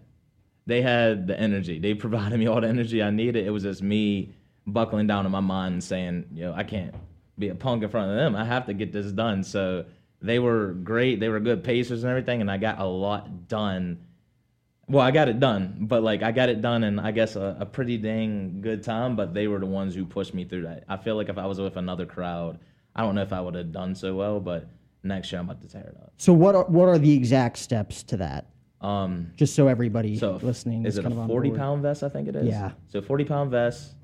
They 0.66 0.82
had 0.82 1.26
the 1.26 1.40
energy. 1.40 1.80
They 1.80 1.94
provided 2.04 2.38
me 2.38 2.46
all 2.46 2.60
the 2.60 2.68
energy 2.68 3.02
I 3.02 3.10
needed. 3.10 3.44
It 3.44 3.50
was 3.50 3.64
just 3.64 3.82
me 3.82 4.34
buckling 4.72 5.06
down 5.06 5.26
in 5.26 5.32
my 5.32 5.40
mind 5.40 5.72
and 5.74 5.84
saying, 5.84 6.26
know, 6.30 6.54
I 6.54 6.64
can't 6.64 6.94
be 7.38 7.48
a 7.48 7.54
punk 7.54 7.82
in 7.82 7.88
front 7.88 8.10
of 8.10 8.16
them. 8.16 8.36
I 8.36 8.44
have 8.44 8.66
to 8.66 8.74
get 8.74 8.92
this 8.92 9.10
done. 9.12 9.42
So 9.42 9.84
they 10.20 10.38
were 10.38 10.72
great. 10.72 11.20
They 11.20 11.28
were 11.28 11.40
good 11.40 11.64
pacers 11.64 12.02
and 12.02 12.10
everything. 12.10 12.40
And 12.40 12.50
I 12.50 12.56
got 12.56 12.78
a 12.78 12.84
lot 12.84 13.48
done. 13.48 14.04
Well, 14.88 15.04
I 15.04 15.10
got 15.10 15.28
it 15.28 15.38
done, 15.38 15.76
but 15.80 16.02
like 16.02 16.22
I 16.22 16.32
got 16.32 16.48
it 16.48 16.62
done 16.62 16.82
in 16.82 16.98
I 16.98 17.10
guess 17.12 17.36
a, 17.36 17.58
a 17.60 17.66
pretty 17.66 17.98
dang 17.98 18.62
good 18.62 18.82
time. 18.82 19.16
But 19.16 19.34
they 19.34 19.46
were 19.46 19.58
the 19.58 19.66
ones 19.66 19.94
who 19.94 20.04
pushed 20.06 20.32
me 20.32 20.44
through 20.44 20.62
that. 20.62 20.84
I 20.88 20.96
feel 20.96 21.14
like 21.16 21.28
if 21.28 21.36
I 21.38 21.46
was 21.46 21.60
with 21.60 21.76
another 21.76 22.06
crowd, 22.06 22.58
I 22.96 23.02
don't 23.02 23.14
know 23.14 23.22
if 23.22 23.32
I 23.32 23.40
would 23.40 23.54
have 23.54 23.70
done 23.70 23.94
so 23.94 24.14
well. 24.14 24.40
But 24.40 24.68
next 25.02 25.30
year 25.30 25.40
I'm 25.40 25.48
about 25.48 25.60
to 25.60 25.68
tear 25.68 25.82
it 25.82 25.96
up. 26.02 26.12
So 26.16 26.32
what 26.32 26.54
are, 26.54 26.64
what 26.64 26.88
are 26.88 26.98
the 26.98 27.12
exact 27.12 27.58
steps 27.58 28.02
to 28.04 28.16
that? 28.16 28.46
Um, 28.80 29.32
Just 29.36 29.54
so 29.54 29.68
everybody 29.68 30.16
So 30.16 30.38
listening 30.40 30.86
is 30.86 30.98
it 30.98 31.02
kind 31.02 31.12
a 31.12 31.16
of 31.16 31.22
on 31.22 31.28
forty 31.28 31.50
pound 31.50 31.82
vest? 31.82 32.02
I 32.02 32.08
think 32.08 32.28
it 32.28 32.36
is. 32.36 32.46
Yeah. 32.46 32.72
So 32.88 33.02
forty 33.02 33.24
pound 33.24 33.50
vest, 33.50 33.94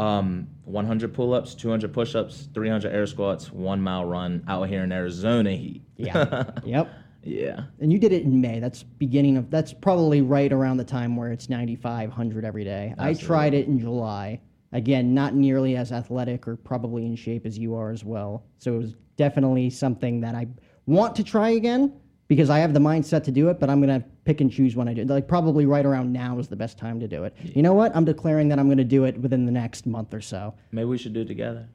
um, 0.00 0.48
one 0.64 0.86
hundred 0.86 1.12
pull 1.12 1.34
ups, 1.34 1.54
two 1.54 1.68
hundred 1.68 1.92
push 1.92 2.14
ups, 2.14 2.48
three 2.54 2.68
hundred 2.68 2.92
air 2.92 3.06
squats, 3.06 3.52
one 3.52 3.80
mile 3.80 4.04
run 4.04 4.42
out 4.48 4.68
here 4.68 4.82
in 4.82 4.92
Arizona 4.92 5.52
heat. 5.52 5.82
Yeah. 5.96 6.50
yep. 6.64 6.90
yeah. 7.22 7.64
And 7.80 7.92
you 7.92 7.98
did 7.98 8.12
it 8.12 8.22
in 8.22 8.40
May. 8.40 8.60
That's 8.60 8.82
beginning 8.82 9.36
of. 9.36 9.50
That's 9.50 9.74
probably 9.74 10.22
right 10.22 10.52
around 10.52 10.78
the 10.78 10.84
time 10.84 11.16
where 11.16 11.32
it's 11.32 11.50
95, 11.50 12.08
100 12.08 12.44
every 12.44 12.64
day. 12.64 12.94
I 12.98 13.12
tried 13.14 13.52
it 13.52 13.66
in 13.66 13.78
July. 13.78 14.40
Again, 14.72 15.12
not 15.12 15.34
nearly 15.34 15.76
as 15.76 15.90
athletic 15.92 16.46
or 16.46 16.56
probably 16.56 17.04
in 17.04 17.16
shape 17.16 17.44
as 17.44 17.58
you 17.58 17.74
are 17.74 17.90
as 17.90 18.04
well. 18.04 18.44
So 18.58 18.74
it 18.74 18.78
was 18.78 18.94
definitely 19.16 19.68
something 19.68 20.20
that 20.20 20.34
I 20.34 20.46
want 20.86 21.16
to 21.16 21.24
try 21.24 21.50
again 21.50 21.92
because 22.30 22.48
I 22.48 22.60
have 22.60 22.72
the 22.72 22.80
mindset 22.80 23.24
to 23.24 23.32
do 23.32 23.48
it. 23.48 23.58
But 23.58 23.68
I'm 23.68 23.80
gonna 23.80 24.04
pick 24.24 24.40
and 24.40 24.52
choose 24.52 24.76
when 24.76 24.86
I 24.86 24.94
do. 24.94 25.02
it. 25.02 25.08
Like 25.08 25.26
probably 25.26 25.66
right 25.66 25.84
around 25.84 26.12
now 26.12 26.38
is 26.38 26.46
the 26.46 26.54
best 26.54 26.78
time 26.78 27.00
to 27.00 27.08
do 27.08 27.24
it. 27.24 27.34
You 27.42 27.60
know 27.60 27.74
what? 27.74 27.94
I'm 27.96 28.04
declaring 28.04 28.48
that 28.50 28.58
I'm 28.60 28.68
gonna 28.68 28.84
do 28.84 29.04
it 29.04 29.18
within 29.18 29.46
the 29.46 29.52
next 29.52 29.84
month 29.84 30.14
or 30.14 30.20
so. 30.20 30.54
Maybe 30.70 30.84
we 30.84 30.96
should 30.96 31.12
do 31.12 31.22
it 31.22 31.28
together. 31.28 31.68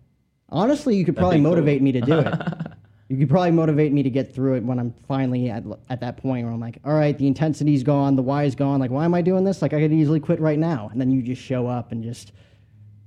Honestly, 0.48 0.96
you 0.96 1.04
could 1.04 1.18
probably 1.18 1.40
be 1.40 1.44
cool. 1.44 1.52
motivate 1.52 1.82
me 1.82 1.92
to 1.92 2.00
do 2.00 2.20
it. 2.20 2.34
you 3.10 3.18
could 3.18 3.30
probably 3.30 3.52
motivate 3.52 3.92
me 3.92 4.02
to 4.04 4.10
get 4.10 4.34
through 4.34 4.56
it 4.56 4.64
when 4.64 4.80
I'm 4.80 4.94
finally 5.10 5.50
at, 5.50 5.64
at 5.90 6.00
that 6.00 6.16
point 6.16 6.46
where 6.46 6.54
I'm 6.54 6.62
like, 6.62 6.78
all 6.86 6.94
right, 6.94 7.18
the 7.18 7.28
intensity's 7.28 7.84
gone, 7.84 8.16
the 8.16 8.22
why's 8.22 8.56
gone. 8.56 8.80
Like, 8.80 8.92
why 8.92 9.04
am 9.04 9.14
I 9.14 9.22
doing 9.22 9.44
this? 9.44 9.62
Like, 9.62 9.74
I 9.74 9.82
could 9.82 9.92
easily 9.92 10.22
quit 10.22 10.40
right 10.40 10.58
now. 10.58 10.88
And 10.90 11.02
then 11.02 11.12
you 11.12 11.22
just 11.22 11.42
show 11.42 11.68
up 11.68 11.92
and 11.92 12.02
just 12.02 12.32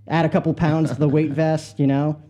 add 0.06 0.26
a 0.26 0.28
couple 0.28 0.52
pounds 0.52 0.90
to 0.90 0.98
the 0.98 1.08
weight 1.08 1.30
vest, 1.42 1.80
you 1.80 1.86
know? 1.86 2.20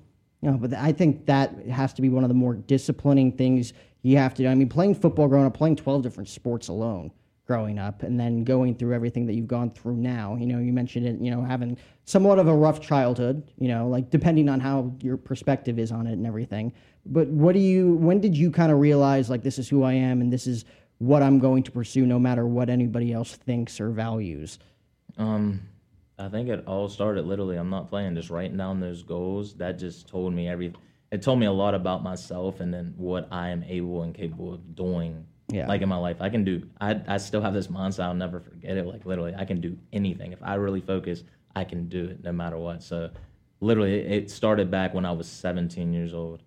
You 0.43 0.53
know, 0.53 0.57
but 0.57 0.73
I 0.75 0.93
think 0.93 1.27
that 1.27 1.67
has 1.67 1.93
to 1.95 2.03
be 2.03 2.09
one 2.09 2.23
of 2.23 2.29
the 2.29 2.35
more 2.35 2.55
disciplining 2.55 3.33
things 3.33 3.73
you 4.09 4.17
have 4.17 4.35
to. 4.35 4.47
I 4.49 4.55
mean, 4.55 4.69
playing 4.69 4.95
football 4.95 5.29
growing 5.29 5.47
up, 5.47 5.55
playing 5.55 5.77
12 5.77 6.03
different 6.03 6.29
sports 6.29 6.69
alone 6.69 7.12
growing 7.47 7.79
up, 7.79 8.03
and 8.03 8.19
then 8.19 8.45
going 8.45 8.75
through 8.75 8.95
everything 8.95 9.27
that 9.27 9.35
you've 9.35 9.49
gone 9.49 9.71
through 9.71 9.97
now. 9.97 10.37
You 10.37 10.47
know, 10.47 10.59
you 10.59 10.73
mentioned 10.73 11.07
it, 11.07 11.21
you 11.21 11.31
know, 11.31 11.43
having 11.43 11.77
somewhat 12.05 12.38
of 12.38 12.49
a 12.49 12.55
rough 12.55 12.81
childhood, 12.81 13.50
you 13.59 13.69
know, 13.69 13.88
like 13.88 14.11
depending 14.11 14.49
on 14.49 14.61
how 14.61 14.95
your 15.03 15.17
perspective 15.17 15.79
is 15.79 15.93
on 15.93 16.07
it 16.07 16.12
and 16.12 16.27
everything. 16.27 16.73
But 17.05 17.29
what 17.29 17.53
do 17.53 17.59
you, 17.59 17.95
when 17.95 18.21
did 18.21 18.37
you 18.37 18.50
kind 18.50 18.73
of 18.73 18.79
realize, 18.79 19.31
like, 19.31 19.43
this 19.43 19.59
is 19.59 19.69
who 19.69 19.83
I 19.83 19.93
am 19.93 20.21
and 20.21 20.33
this 20.33 20.47
is 20.47 20.65
what 20.99 21.23
I'm 21.23 21.38
going 21.38 21.62
to 21.65 21.71
pursue 21.71 22.07
no 22.07 22.19
matter 22.19 22.47
what 22.47 22.71
anybody 22.71 23.12
else 23.12 23.35
thinks 23.35 23.81
or 23.81 23.91
values? 23.91 24.59
Um, 25.17 25.61
I 26.19 26.29
think 26.29 26.49
it 26.49 26.65
all 26.67 26.88
started 26.88 27.27
literally. 27.27 27.57
I'm 27.57 27.71
not 27.71 27.88
playing, 27.88 28.15
just 28.15 28.31
writing 28.31 28.57
down 28.57 28.81
those 28.81 29.03
goals. 29.03 29.55
That 29.55 29.79
just 29.79 30.09
told 30.09 30.35
me 30.35 30.49
every. 30.49 30.73
It 31.11 31.23
told 31.23 31.38
me 31.38 31.47
a 31.47 31.53
lot 31.53 31.75
about 31.75 32.03
myself 32.03 32.61
and 32.61 32.73
then 32.73 32.95
what 32.97 33.29
I 33.31 33.49
am 33.49 33.62
able 33.62 34.03
and 34.03 34.15
capable 34.15 34.53
of 34.53 34.75
doing. 34.75 35.25
Yeah. 35.50 35.67
Like 35.67 35.81
in 35.81 35.88
my 35.88 35.97
life, 35.97 36.19
I 36.21 36.29
can 36.29 36.45
do. 36.45 36.69
I 36.81 37.00
I 37.09 37.17
still 37.17 37.41
have 37.41 37.55
this 37.55 37.69
mindset. 37.69 38.05
I'll 38.05 38.15
never 38.15 38.38
forget 38.41 38.77
it. 38.77 38.87
Like 38.87 39.07
literally, 39.07 39.35
I 39.35 39.47
can 39.47 39.61
do 39.61 39.79
anything 39.93 40.33
if 40.33 40.43
I 40.43 40.57
really 40.57 40.83
focus. 40.83 41.25
I 41.57 41.65
can 41.65 41.88
do 41.88 42.05
it 42.05 42.23
no 42.23 42.33
matter 42.33 42.59
what. 42.59 42.83
So, 42.83 43.11
literally, 43.61 43.95
it 43.95 44.12
it 44.12 44.31
started 44.31 44.71
back 44.71 44.93
when 44.93 45.07
I 45.07 45.12
was 45.12 45.27
17 45.27 45.93
years 45.93 46.12
old. 46.12 46.43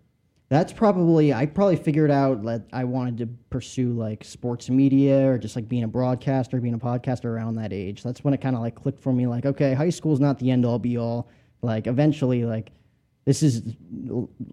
That's 0.50 0.74
probably 0.74 1.34
I 1.34 1.46
probably 1.46 1.77
figured 1.77 2.12
out 2.12 2.44
that 2.44 2.68
I 2.74 2.84
wanted 2.84 3.18
to 3.20 3.27
pursue 3.50 3.94
like 3.94 4.24
sports 4.24 4.70
media 4.70 5.32
or 5.32 5.38
just 5.38 5.56
like 5.56 5.68
being 5.68 5.84
a 5.84 5.88
broadcaster, 5.88 6.60
being 6.60 6.74
a 6.74 6.80
podcaster 6.80 7.25
around 7.25 7.56
that 7.56 7.74
age. 7.74 8.03
That's 8.03 8.24
when 8.24 8.34
it 8.34 8.41
kind 8.41 8.56
of 8.56 8.62
like 8.62 8.75
clicked 8.75 9.01
for 9.01 9.13
me. 9.13 9.27
Like, 9.27 9.46
okay, 9.46 9.74
high 9.74 9.89
school's 9.89 10.20
not 10.20 10.38
the 10.38 10.51
end 10.51 10.65
all 10.65 10.77
be 10.77 10.98
all. 10.98 11.30
Like, 11.62 11.88
eventually, 11.88 12.44
like 12.44 12.72
this 13.25 13.44
is 13.44 13.63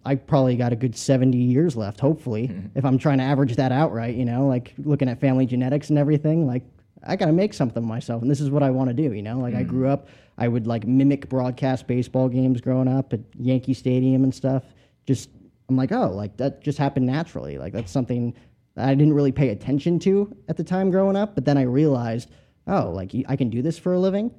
I 0.05 0.17
probably 0.17 0.57
got 0.57 0.73
a 0.73 0.77
good 0.77 0.97
seventy 0.97 1.39
years 1.39 1.77
left. 1.77 2.01
Hopefully, 2.01 2.49
mm-hmm. 2.49 2.79
if 2.79 2.85
I'm 2.85 2.99
trying 2.99 3.19
to 3.19 3.25
average 3.25 3.57
that 3.57 3.73
out 3.73 3.93
right, 3.93 4.15
you 4.15 4.25
know, 4.25 4.47
like 4.47 4.75
looking 4.79 5.09
at 5.09 5.21
family 5.21 5.47
genetics 5.47 5.91
and 5.91 5.99
everything, 5.99 6.47
like. 6.47 6.65
I 7.07 7.15
gotta 7.15 7.33
make 7.33 7.55
something 7.55 7.85
of 7.85 7.89
myself, 7.89 8.23
and 8.23 8.31
this 8.31 8.41
is 8.41 8.51
what 8.51 8.65
I 8.65 8.71
want 8.71 8.89
to 8.89 8.95
do. 8.95 9.13
You 9.13 9.23
know, 9.23 9.39
like 9.39 9.55
I 9.55 9.59
mm-hmm. 9.59 9.71
grew 9.71 9.89
up, 9.89 10.09
I 10.37 10.49
would 10.49 10.67
like 10.67 10.85
mimic 10.85 11.29
broadcast 11.29 11.87
baseball 11.87 12.29
games 12.29 12.61
growing 12.61 12.89
up 12.89 13.13
at 13.13 13.21
Yankee 13.39 13.73
Stadium 13.73 14.25
and 14.25 14.35
stuff. 14.35 14.65
Just 15.07 15.31
I'm 15.69 15.77
like, 15.77 15.93
oh, 15.93 16.11
like 16.11 16.37
that 16.39 16.61
just 16.61 16.77
happened 16.77 17.07
naturally. 17.07 17.57
Like 17.57 17.73
that's 17.73 17.93
something 17.93 18.35
that 18.75 18.89
I 18.89 18.95
didn't 18.97 19.15
really 19.15 19.31
pay 19.31 19.51
attention 19.51 20.01
to 20.01 20.35
at 20.49 20.57
the 20.57 20.65
time 20.65 20.91
growing 20.91 21.15
up. 21.15 21.37
But 21.37 21.45
then 21.45 21.57
I 21.57 21.63
realized, 21.63 22.31
oh, 22.67 22.91
like 22.91 23.13
I 23.29 23.37
can 23.37 23.49
do 23.49 23.63
this 23.63 23.79
for 23.79 23.93
a 23.93 23.99
living. 23.99 24.33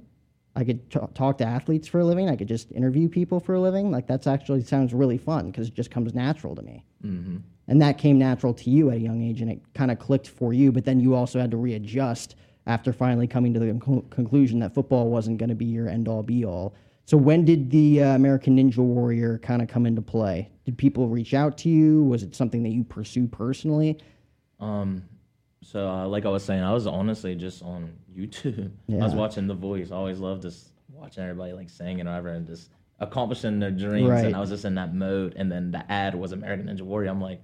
I 0.55 0.63
could 0.63 0.89
t- 0.89 0.99
talk 1.13 1.37
to 1.37 1.45
athletes 1.45 1.87
for 1.87 1.99
a 1.99 2.05
living. 2.05 2.29
I 2.29 2.35
could 2.35 2.47
just 2.47 2.71
interview 2.71 3.07
people 3.07 3.39
for 3.39 3.53
a 3.53 3.59
living. 3.61 3.91
Like 3.91 4.07
that's 4.07 4.27
actually 4.27 4.63
sounds 4.63 4.93
really 4.93 5.17
fun 5.17 5.51
because 5.51 5.67
it 5.67 5.73
just 5.73 5.91
comes 5.91 6.13
natural 6.13 6.55
to 6.55 6.61
me. 6.61 6.83
Mm-hmm. 7.03 7.37
And 7.67 7.81
that 7.81 7.97
came 7.97 8.17
natural 8.17 8.53
to 8.55 8.69
you 8.69 8.89
at 8.89 8.97
a 8.97 8.99
young 8.99 9.21
age, 9.21 9.41
and 9.41 9.51
it 9.51 9.61
kind 9.75 9.91
of 9.91 9.99
clicked 9.99 10.27
for 10.27 10.53
you. 10.53 10.71
But 10.71 10.85
then 10.85 10.99
you 10.99 11.13
also 11.13 11.39
had 11.39 11.51
to 11.51 11.57
readjust 11.57 12.35
after 12.65 12.91
finally 12.91 13.27
coming 13.27 13.53
to 13.53 13.59
the 13.59 13.79
con- 13.79 14.05
conclusion 14.09 14.59
that 14.59 14.73
football 14.73 15.09
wasn't 15.09 15.37
going 15.37 15.49
to 15.49 15.55
be 15.55 15.65
your 15.65 15.87
end 15.87 16.07
all 16.07 16.23
be 16.23 16.45
all. 16.45 16.73
So 17.05 17.17
when 17.17 17.45
did 17.45 17.71
the 17.71 18.03
uh, 18.03 18.15
American 18.15 18.57
Ninja 18.57 18.77
Warrior 18.77 19.39
kind 19.39 19.61
of 19.61 19.67
come 19.67 19.85
into 19.85 20.01
play? 20.01 20.49
Did 20.65 20.77
people 20.77 21.07
reach 21.07 21.33
out 21.33 21.57
to 21.59 21.69
you? 21.69 22.03
Was 22.03 22.21
it 22.21 22.35
something 22.35 22.61
that 22.63 22.69
you 22.69 22.83
pursue 22.83 23.27
personally? 23.27 23.99
Um, 24.59 25.03
so 25.61 25.89
uh, 25.89 26.07
like 26.07 26.25
I 26.25 26.29
was 26.29 26.43
saying, 26.43 26.63
I 26.63 26.73
was 26.73 26.87
honestly 26.87 27.35
just 27.35 27.61
on 27.63 27.93
YouTube. 28.15 28.71
I 28.89 28.95
was 28.95 29.13
watching 29.13 29.47
The 29.47 29.53
Voice. 29.53 29.91
I 29.91 29.95
always 29.95 30.19
loved 30.19 30.41
just 30.43 30.71
watching 30.89 31.23
everybody 31.23 31.53
like 31.53 31.69
singing 31.69 32.07
or 32.07 32.11
whatever 32.11 32.29
and 32.29 32.47
just 32.47 32.69
accomplishing 32.99 33.59
their 33.59 33.71
dreams. 33.71 34.09
Right. 34.09 34.25
And 34.25 34.35
I 34.35 34.39
was 34.39 34.49
just 34.49 34.65
in 34.65 34.75
that 34.75 34.93
mode. 34.93 35.33
And 35.35 35.51
then 35.51 35.71
the 35.71 35.89
ad 35.91 36.15
was 36.15 36.31
American 36.31 36.67
Ninja 36.67 36.81
Warrior. 36.81 37.09
I'm 37.09 37.21
like, 37.21 37.41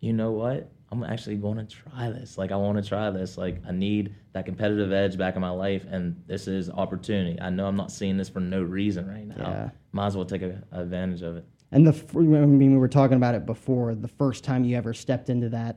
you 0.00 0.12
know 0.12 0.32
what? 0.32 0.70
I'm 0.92 1.02
actually 1.02 1.36
going 1.36 1.58
to 1.58 1.64
try 1.64 2.10
this. 2.10 2.38
Like 2.38 2.52
I 2.52 2.56
want 2.56 2.82
to 2.82 2.88
try 2.88 3.10
this. 3.10 3.36
Like 3.36 3.60
I 3.66 3.72
need 3.72 4.14
that 4.32 4.46
competitive 4.46 4.92
edge 4.92 5.18
back 5.18 5.34
in 5.34 5.40
my 5.40 5.50
life, 5.50 5.84
and 5.90 6.22
this 6.26 6.46
is 6.46 6.70
opportunity. 6.70 7.40
I 7.40 7.50
know 7.50 7.66
I'm 7.66 7.76
not 7.76 7.90
seeing 7.90 8.16
this 8.16 8.28
for 8.28 8.38
no 8.38 8.62
reason 8.62 9.08
right 9.08 9.26
now. 9.26 9.36
Yeah. 9.36 9.70
Might 9.92 10.06
as 10.06 10.16
well 10.16 10.24
take 10.24 10.42
a, 10.42 10.62
advantage 10.70 11.22
of 11.22 11.38
it. 11.38 11.44
And 11.72 11.86
the 11.86 12.04
I 12.14 12.20
mean, 12.20 12.72
we 12.72 12.78
were 12.78 12.88
talking 12.88 13.16
about 13.16 13.34
it 13.34 13.46
before. 13.46 13.94
The 13.96 14.08
first 14.08 14.44
time 14.44 14.64
you 14.64 14.76
ever 14.76 14.94
stepped 14.94 15.28
into 15.28 15.48
that, 15.48 15.76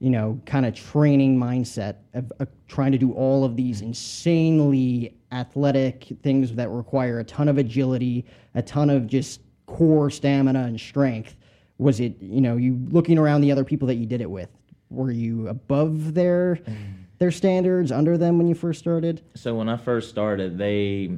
you 0.00 0.08
know, 0.08 0.40
kind 0.46 0.64
of 0.64 0.74
training 0.74 1.38
mindset 1.38 1.96
of 2.14 2.32
uh, 2.40 2.46
trying 2.68 2.90
to 2.90 2.98
do 2.98 3.12
all 3.12 3.44
of 3.44 3.54
these 3.54 3.82
insanely 3.82 5.14
athletic 5.30 6.08
things 6.22 6.54
that 6.54 6.70
require 6.70 7.20
a 7.20 7.24
ton 7.24 7.48
of 7.48 7.58
agility, 7.58 8.24
a 8.54 8.62
ton 8.62 8.88
of 8.90 9.06
just 9.06 9.40
core 9.66 10.10
stamina 10.10 10.64
and 10.64 10.80
strength. 10.80 11.36
Was 11.78 12.00
it, 12.00 12.20
you 12.20 12.40
know, 12.40 12.56
you 12.56 12.78
looking 12.90 13.18
around 13.18 13.42
the 13.42 13.52
other 13.52 13.64
people 13.64 13.86
that 13.88 13.96
you 13.96 14.06
did 14.06 14.20
it 14.20 14.30
with? 14.30 14.48
Were 14.88 15.10
you 15.10 15.48
above 15.48 16.14
their 16.14 16.58
their 17.18 17.30
standards, 17.30 17.92
under 17.92 18.16
them 18.16 18.38
when 18.38 18.48
you 18.48 18.54
first 18.54 18.80
started? 18.80 19.22
So 19.36 19.54
when 19.54 19.68
I 19.68 19.76
first 19.76 20.08
started, 20.08 20.58
they 20.58 21.12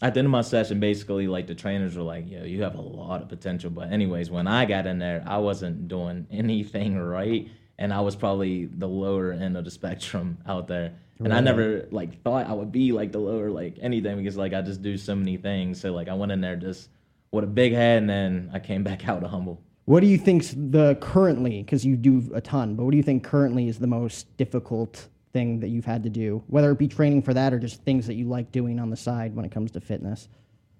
at 0.00 0.14
the 0.14 0.20
end 0.20 0.26
of 0.26 0.30
my 0.30 0.42
session, 0.42 0.78
basically 0.78 1.26
like 1.26 1.48
the 1.48 1.54
trainers 1.54 1.96
were 1.96 2.04
like, 2.04 2.30
"Yo, 2.30 2.44
you 2.44 2.62
have 2.62 2.76
a 2.76 2.80
lot 2.80 3.20
of 3.20 3.28
potential." 3.28 3.68
But 3.68 3.92
anyways, 3.92 4.30
when 4.30 4.46
I 4.46 4.64
got 4.64 4.86
in 4.86 4.98
there, 4.98 5.22
I 5.26 5.38
wasn't 5.38 5.88
doing 5.88 6.26
anything 6.30 6.96
right, 6.96 7.48
and 7.78 7.92
I 7.92 8.00
was 8.00 8.16
probably 8.16 8.66
the 8.66 8.88
lower 8.88 9.32
end 9.32 9.56
of 9.56 9.64
the 9.64 9.70
spectrum 9.70 10.38
out 10.46 10.66
there. 10.68 10.94
And 11.20 11.32
I 11.32 11.40
never 11.40 11.88
like 11.90 12.22
thought 12.22 12.46
I 12.46 12.52
would 12.52 12.70
be 12.70 12.92
like 12.92 13.10
the 13.10 13.18
lower 13.18 13.50
like 13.50 13.76
anything 13.80 14.16
because 14.18 14.36
like 14.36 14.54
I 14.54 14.62
just 14.62 14.82
do 14.82 14.96
so 14.96 15.16
many 15.16 15.36
things. 15.36 15.80
So 15.80 15.92
like 15.92 16.08
I 16.08 16.14
went 16.14 16.30
in 16.30 16.40
there 16.40 16.54
just 16.54 16.90
with 17.32 17.44
a 17.44 17.48
big 17.48 17.72
head, 17.72 17.98
and 17.98 18.08
then 18.08 18.50
I 18.52 18.60
came 18.60 18.84
back 18.84 19.08
out 19.08 19.22
humble. 19.24 19.60
What 19.84 20.00
do 20.00 20.06
you 20.06 20.18
think's 20.18 20.54
the 20.56 20.96
currently 21.00 21.62
because 21.62 21.84
you 21.84 21.96
do 21.96 22.30
a 22.34 22.40
ton, 22.40 22.76
but 22.76 22.84
what 22.84 22.92
do 22.92 22.96
you 22.96 23.02
think 23.02 23.24
currently 23.24 23.68
is 23.68 23.78
the 23.78 23.86
most 23.86 24.36
difficult 24.36 25.08
thing 25.32 25.60
that 25.60 25.68
you've 25.68 25.84
had 25.84 26.02
to 26.04 26.10
do, 26.10 26.42
whether 26.46 26.70
it 26.70 26.78
be 26.78 26.88
training 26.88 27.22
for 27.22 27.34
that 27.34 27.52
or 27.52 27.58
just 27.58 27.82
things 27.82 28.06
that 28.06 28.14
you 28.14 28.26
like 28.26 28.52
doing 28.52 28.78
on 28.78 28.90
the 28.90 28.96
side 28.96 29.34
when 29.34 29.44
it 29.44 29.50
comes 29.50 29.70
to 29.72 29.80
fitness? 29.80 30.28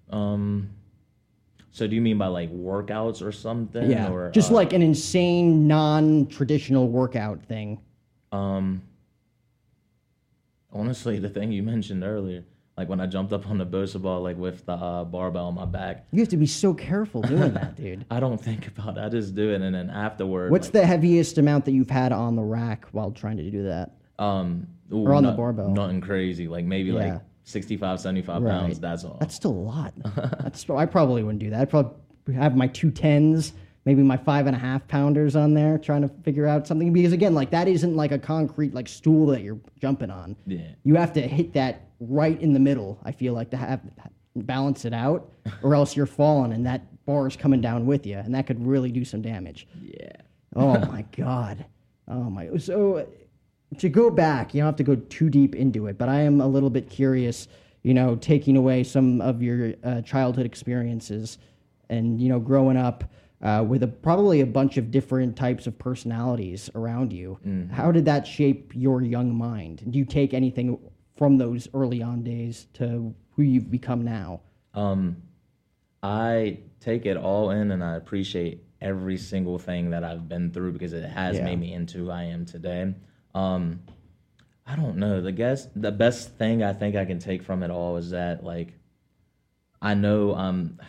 Um, 0.09 0.69
so 1.71 1.87
do 1.87 1.95
you 1.95 2.01
mean 2.01 2.17
by 2.17 2.27
like 2.27 2.51
workouts 2.51 3.25
or 3.25 3.31
something? 3.31 3.89
Yeah, 3.89 4.09
or, 4.11 4.31
just 4.31 4.51
uh, 4.51 4.55
like 4.55 4.73
an 4.73 4.81
insane 4.81 5.67
non-traditional 5.67 6.87
workout 6.87 7.41
thing. 7.43 7.79
Um, 8.31 8.81
honestly, 10.71 11.19
the 11.19 11.29
thing 11.29 11.51
you 11.51 11.63
mentioned 11.63 12.03
earlier, 12.03 12.43
like 12.77 12.89
when 12.89 12.99
I 13.01 13.07
jumped 13.07 13.33
up 13.33 13.47
on 13.49 13.57
the 13.57 13.65
BOSU 13.65 14.01
ball, 14.01 14.21
like 14.21 14.37
with 14.37 14.65
the 14.65 14.73
uh, 14.73 15.03
barbell 15.03 15.47
on 15.47 15.55
my 15.55 15.65
back, 15.65 16.07
You 16.11 16.19
have 16.21 16.29
to 16.29 16.37
be 16.37 16.45
so 16.45 16.73
careful 16.73 17.21
doing 17.21 17.53
that, 17.53 17.75
dude. 17.75 18.05
I 18.11 18.19
don't 18.19 18.39
think 18.39 18.67
about 18.67 18.97
it. 18.97 19.01
I 19.01 19.09
just 19.09 19.35
do 19.35 19.51
it, 19.53 19.61
and 19.61 19.75
then 19.75 19.89
afterward, 19.89 20.51
What's 20.51 20.67
like, 20.67 20.73
the 20.73 20.85
heaviest 20.85 21.37
amount 21.37 21.65
that 21.65 21.71
you've 21.71 21.89
had 21.89 22.11
on 22.11 22.35
the 22.35 22.43
rack 22.43 22.85
while 22.91 23.11
trying 23.11 23.37
to 23.37 23.49
do 23.49 23.63
that? 23.63 23.95
um 24.17 24.67
ooh, 24.91 25.03
or 25.05 25.13
on 25.13 25.23
the 25.23 25.31
barbell? 25.31 25.69
Nothing 25.69 26.01
crazy, 26.01 26.47
like 26.49 26.65
maybe 26.65 26.89
Yeah. 26.89 27.13
like 27.13 27.21
65, 27.49 27.99
75 27.99 28.41
Right. 28.43 28.51
pounds. 28.51 28.79
That's 28.79 29.03
all. 29.03 29.17
That's 29.19 29.35
still 29.35 29.51
a 29.51 29.53
lot. 29.53 29.93
That's 30.15 30.69
I 30.69 30.85
probably 30.85 31.23
wouldn't 31.23 31.39
do 31.39 31.49
that. 31.49 31.61
I'd 31.61 31.69
probably 31.69 31.95
have 32.33 32.55
my 32.55 32.67
two 32.67 32.91
tens, 32.91 33.53
maybe 33.85 34.03
my 34.03 34.17
five 34.17 34.45
and 34.47 34.55
a 34.55 34.59
half 34.59 34.87
pounders 34.87 35.35
on 35.35 35.53
there, 35.53 35.77
trying 35.77 36.01
to 36.03 36.09
figure 36.23 36.45
out 36.45 36.67
something. 36.67 36.93
Because 36.93 37.11
again, 37.11 37.33
like 37.33 37.49
that 37.51 37.67
isn't 37.67 37.95
like 37.95 38.11
a 38.11 38.19
concrete 38.19 38.73
like 38.73 38.87
stool 38.87 39.25
that 39.27 39.41
you're 39.41 39.59
jumping 39.81 40.11
on. 40.11 40.35
Yeah. 40.45 40.67
You 40.83 40.95
have 40.95 41.11
to 41.13 41.21
hit 41.21 41.53
that 41.53 41.87
right 41.99 42.39
in 42.39 42.53
the 42.53 42.59
middle. 42.59 42.99
I 43.03 43.11
feel 43.11 43.33
like 43.33 43.49
to 43.51 43.57
have 43.57 43.81
balance 44.35 44.85
it 44.85 44.93
out, 44.93 45.31
or 45.63 45.73
else 45.73 45.95
you're 45.95 46.05
falling 46.05 46.53
and 46.53 46.65
that 46.67 46.83
bar 47.05 47.25
is 47.27 47.35
coming 47.35 47.61
down 47.61 47.85
with 47.87 48.05
you, 48.05 48.17
and 48.17 48.35
that 48.35 48.45
could 48.45 48.63
really 48.65 48.91
do 48.91 49.03
some 49.03 49.21
damage. 49.21 49.67
yeah. 49.81 50.11
Oh 50.55 50.79
my 50.91 51.03
god. 51.17 51.65
Oh 52.07 52.29
my. 52.29 52.55
So 52.57 53.07
to 53.77 53.89
go 53.89 54.09
back, 54.09 54.53
you 54.53 54.61
don't 54.61 54.67
have 54.67 54.75
to 54.77 54.83
go 54.83 54.95
too 54.95 55.29
deep 55.29 55.55
into 55.55 55.87
it, 55.87 55.97
but 55.97 56.09
I 56.09 56.21
am 56.21 56.41
a 56.41 56.47
little 56.47 56.69
bit 56.69 56.89
curious. 56.89 57.47
You 57.83 57.93
know, 57.93 58.15
taking 58.17 58.57
away 58.57 58.83
some 58.83 59.21
of 59.21 59.41
your 59.41 59.73
uh, 59.85 60.01
childhood 60.01 60.45
experiences, 60.45 61.37
and 61.89 62.19
you 62.19 62.27
know, 62.27 62.39
growing 62.39 62.75
up 62.75 63.05
uh, 63.41 63.63
with 63.65 63.83
a 63.83 63.87
probably 63.87 64.41
a 64.41 64.45
bunch 64.45 64.75
of 64.75 64.91
different 64.91 65.37
types 65.37 65.65
of 65.65 65.77
personalities 65.79 66.69
around 66.75 67.13
you. 67.13 67.39
How 67.71 67.91
did 67.93 68.03
that 68.05 68.27
shape 68.27 68.73
your 68.75 69.01
young 69.01 69.33
mind? 69.33 69.83
Do 69.89 69.97
you 69.97 70.03
take 70.03 70.33
anything 70.33 70.77
from 71.15 71.37
those 71.37 71.69
early 71.73 72.01
on 72.03 72.21
days 72.21 72.67
to 72.73 73.13
who 73.31 73.43
you've 73.43 73.71
become 73.71 74.03
now? 74.03 74.41
Um, 74.73 75.21
I 76.03 76.59
take 76.81 77.05
it 77.05 77.15
all 77.17 77.51
in 77.51 77.71
and 77.71 77.83
I 77.83 77.95
appreciate 77.95 78.63
every 78.81 79.17
single 79.17 79.57
thing 79.57 79.89
that 79.91 80.03
I've 80.03 80.27
been 80.29 80.51
through 80.51 80.73
because 80.73 80.93
it 80.93 81.03
has 81.09 81.37
Yeah. 81.37 81.45
made 81.45 81.59
me 81.59 81.73
into 81.73 81.99
who 81.99 82.09
I 82.11 82.23
am 82.23 82.45
today. 82.45 82.93
Um, 83.33 83.81
I 84.65 84.75
don't 84.75 84.97
know. 84.97 85.21
The 85.21 85.31
guess 85.31 85.67
the 85.75 85.91
best 85.91 86.37
thing 86.37 86.63
I 86.63 86.73
think 86.73 86.95
I 86.95 87.05
can 87.05 87.19
take 87.19 87.43
from 87.43 87.63
it 87.63 87.71
all 87.71 87.97
is 87.97 88.11
that 88.11 88.43
like 88.43 88.73
I 89.81 89.93
know 89.95 90.35
um 90.35 90.79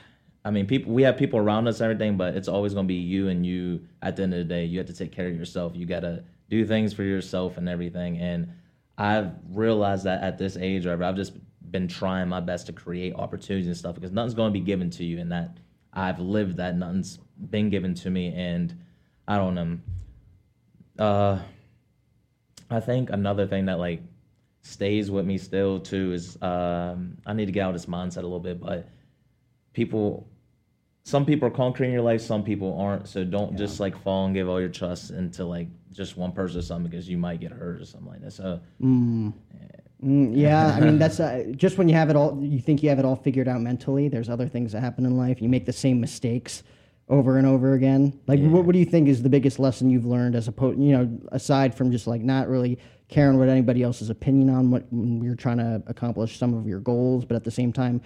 I 0.45 0.51
mean 0.51 0.67
people 0.67 0.93
we 0.93 1.03
have 1.03 1.17
people 1.17 1.39
around 1.39 1.67
us 1.67 1.81
and 1.81 1.91
everything, 1.91 2.17
but 2.17 2.35
it's 2.35 2.49
always 2.49 2.75
gonna 2.75 2.89
be 2.89 2.95
you 2.95 3.29
and 3.29 3.45
you 3.47 3.87
at 4.03 4.17
the 4.17 4.25
end 4.25 4.35
of 4.35 4.39
the 4.39 4.45
day. 4.45 4.65
You 4.65 4.79
have 4.79 4.87
to 4.89 4.93
take 4.93 5.13
care 5.13 5.29
of 5.29 5.37
yourself. 5.37 5.73
You 5.75 5.87
gotta 5.87 6.25
do 6.51 6.67
things 6.67 6.93
for 6.93 7.05
yourself 7.05 7.57
and 7.57 7.69
everything. 7.69 8.19
And 8.19 8.53
I've 8.99 9.33
realized 9.49 10.05
that 10.05 10.23
at 10.23 10.37
this 10.37 10.59
age, 10.59 10.85
or 10.85 11.03
I've 11.03 11.17
just 11.17 11.33
been 11.71 11.89
trying 11.89 12.29
my 12.29 12.41
best 12.41 12.67
to 12.67 12.73
create 12.73 13.15
opportunities 13.15 13.67
and 13.67 13.77
stuff 13.77 13.95
because 13.95 14.11
nothing's 14.11 14.35
going 14.35 14.53
to 14.53 14.59
be 14.59 14.65
given 14.65 14.91
to 14.91 15.05
you, 15.05 15.19
and 15.21 15.33
that 15.33 15.57
I've 15.93 16.19
lived 16.19 16.59
that 16.59 16.77
nothing's 16.77 17.19
been 17.49 17.71
given 17.71 17.95
to 17.95 18.11
me, 18.11 18.35
and 18.35 18.77
I 19.27 19.39
don't 19.39 19.55
know. 19.55 19.79
Uh, 20.99 21.39
I 22.71 22.81
think 22.81 23.11
another 23.11 23.47
thing 23.47 23.67
that 23.67 23.79
like 23.79 24.03
stays 24.63 25.11
with 25.11 25.27
me 25.27 25.39
still 25.39 25.81
too 25.81 26.13
is 26.13 26.41
um, 26.43 27.19
I 27.27 27.33
need 27.33 27.47
to 27.47 27.53
get 27.53 27.63
out 27.63 27.75
of 27.75 27.81
this 27.81 27.87
mindset 27.87 28.19
a 28.19 28.23
little 28.23 28.41
bit, 28.41 28.61
but 28.61 28.89
people. 29.73 30.27
Some 31.03 31.25
people 31.25 31.49
are 31.49 31.51
conquering 31.53 31.93
your 31.93 32.03
life, 32.03 32.21
some 32.21 32.45
people 32.45 32.79
aren't. 32.79 33.09
So 33.09 33.25
don't 33.25 33.57
just 33.57 33.81
like 33.81 34.01
fall 34.03 34.27
and 34.27 34.35
give 34.35 34.51
all 34.51 34.61
your 34.61 34.69
trust 34.69 35.11
into 35.11 35.47
like 35.47 35.67
just 35.93 36.17
one 36.17 36.31
person 36.31 36.59
or 36.59 36.63
something 36.63 36.91
because 36.91 37.09
you 37.09 37.17
might 37.17 37.41
get 37.41 37.51
hurt 37.51 37.81
or 37.81 37.85
something 37.87 38.11
like 38.11 38.21
that. 38.21 38.33
So 38.33 38.61
Mm, 40.05 40.33
yeah, 40.35 40.75
I 40.77 40.81
mean 40.81 40.99
that's 41.03 41.21
uh, 41.21 41.45
just 41.57 41.79
when 41.79 41.89
you 41.89 41.95
have 41.95 42.11
it 42.11 42.17
all. 42.17 42.39
You 42.41 42.61
think 42.61 42.83
you 42.83 42.91
have 42.91 42.99
it 42.99 43.05
all 43.05 43.17
figured 43.17 43.49
out 43.49 43.61
mentally. 43.61 44.09
There's 44.09 44.29
other 44.29 44.47
things 44.47 44.73
that 44.73 44.81
happen 44.81 45.05
in 45.05 45.17
life. 45.17 45.41
You 45.41 45.49
make 45.49 45.67
the 45.67 45.73
same 45.73 46.01
mistakes 46.01 46.63
over 47.11 47.37
and 47.37 47.47
over 47.47 47.75
again. 47.75 48.19
Like, 48.27 48.41
what, 48.41 48.65
what 48.65 48.73
do 48.73 48.79
you 48.79 48.85
think 48.85 49.09
is 49.09 49.23
the 49.23 49.29
biggest 49.29 49.59
lesson 49.59 49.91
you've 49.91 50.07
learned 50.07 50.37
as 50.37 50.49
opposed, 50.49 50.79
you 50.79 50.93
know, 50.93 51.21
aside 51.33 51.75
from 51.75 51.91
just 51.91 52.07
like 52.07 52.23
not 52.23 52.49
really 52.49 52.79
caring 53.09 53.37
what 53.37 53.49
anybody 53.49 53.83
else's 53.83 54.09
opinion 54.09 54.49
on 54.49 54.71
what 54.71 54.85
when 54.93 55.21
you're 55.21 55.35
trying 55.35 55.59
to 55.59 55.83
accomplish 55.89 56.39
some 56.39 56.55
of 56.55 56.67
your 56.67 56.79
goals, 56.79 57.25
but 57.25 57.35
at 57.35 57.43
the 57.43 57.51
same 57.51 57.73
time, 57.73 58.01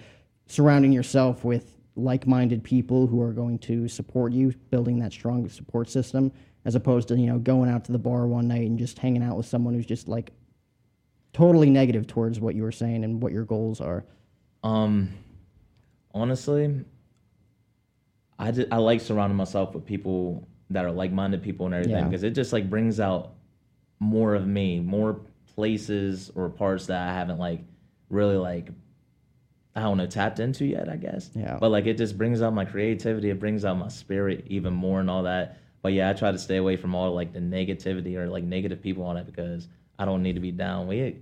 surrounding 0.47 0.91
yourself 0.91 1.45
with 1.45 1.77
like-minded 1.95 2.63
people 2.63 3.05
who 3.07 3.21
are 3.21 3.31
going 3.31 3.59
to 3.59 3.87
support 3.87 4.33
you, 4.33 4.51
building 4.71 4.99
that 4.99 5.13
strong 5.13 5.47
support 5.47 5.87
system, 5.87 6.31
as 6.65 6.73
opposed 6.73 7.07
to 7.07 7.15
you 7.15 7.27
know 7.27 7.37
going 7.37 7.69
out 7.69 7.85
to 7.85 7.91
the 7.91 7.99
bar 7.99 8.25
one 8.25 8.47
night 8.47 8.67
and 8.67 8.79
just 8.79 8.97
hanging 8.97 9.21
out 9.23 9.37
with 9.37 9.45
someone 9.45 9.75
who's 9.75 9.85
just 9.85 10.07
like 10.07 10.31
totally 11.31 11.69
negative 11.69 12.07
towards 12.07 12.39
what 12.39 12.55
you 12.55 12.63
were 12.63 12.71
saying 12.71 13.03
and 13.03 13.21
what 13.21 13.31
your 13.31 13.45
goals 13.45 13.79
are. 13.79 14.03
Um, 14.63 15.13
honestly, 16.11 16.83
I 18.37 18.51
just, 18.51 18.67
I 18.71 18.77
like 18.77 19.01
surrounding 19.01 19.37
myself 19.37 19.73
with 19.73 19.85
people 19.85 20.47
that 20.71 20.83
are 20.85 20.91
like-minded 20.91 21.41
people 21.43 21.65
and 21.67 21.75
everything 21.75 21.95
Yeah. 21.97 22.03
because 22.05 22.23
it 22.23 22.31
just 22.31 22.51
like 22.53 22.69
brings 22.69 22.99
out 22.99 23.33
more 23.99 24.35
of 24.35 24.45
me, 24.47 24.79
more 24.79 25.21
places 25.55 26.31
or 26.35 26.49
parts 26.49 26.87
that 26.87 27.07
I 27.07 27.13
haven't 27.13 27.39
like 27.39 27.61
really 28.09 28.35
like 28.37 28.69
I 29.77 29.81
don't 29.81 29.97
know 29.97 30.05
tapped 30.07 30.39
into 30.39 30.65
yet. 30.65 30.87
I 30.89 30.95
guess. 30.95 31.29
Yeah. 31.35 31.57
But 31.59 31.69
like 31.71 31.85
it 31.85 31.97
just 31.97 32.17
brings 32.17 32.41
out 32.41 32.53
my 32.53 32.65
creativity. 32.65 33.29
It 33.29 33.39
brings 33.39 33.65
out 33.65 33.77
my 33.77 33.89
spirit 33.89 34.45
even 34.47 34.73
more 34.73 34.99
and 34.99 35.09
all 35.09 35.23
that. 35.23 35.59
But 35.81 35.93
yeah, 35.93 36.09
I 36.09 36.13
try 36.13 36.31
to 36.31 36.39
stay 36.39 36.57
away 36.57 36.77
from 36.77 36.95
all 36.95 37.13
like 37.13 37.31
the 37.33 37.39
negativity 37.39 38.15
or 38.15 38.27
like 38.27 38.43
negative 38.43 38.81
people 38.81 39.03
on 39.03 39.17
it 39.17 39.25
because 39.25 39.67
I 39.99 40.05
don't 40.05 40.23
need 40.23 40.33
to 40.33 40.39
be 40.41 40.51
down. 40.51 40.87
We 40.87 41.17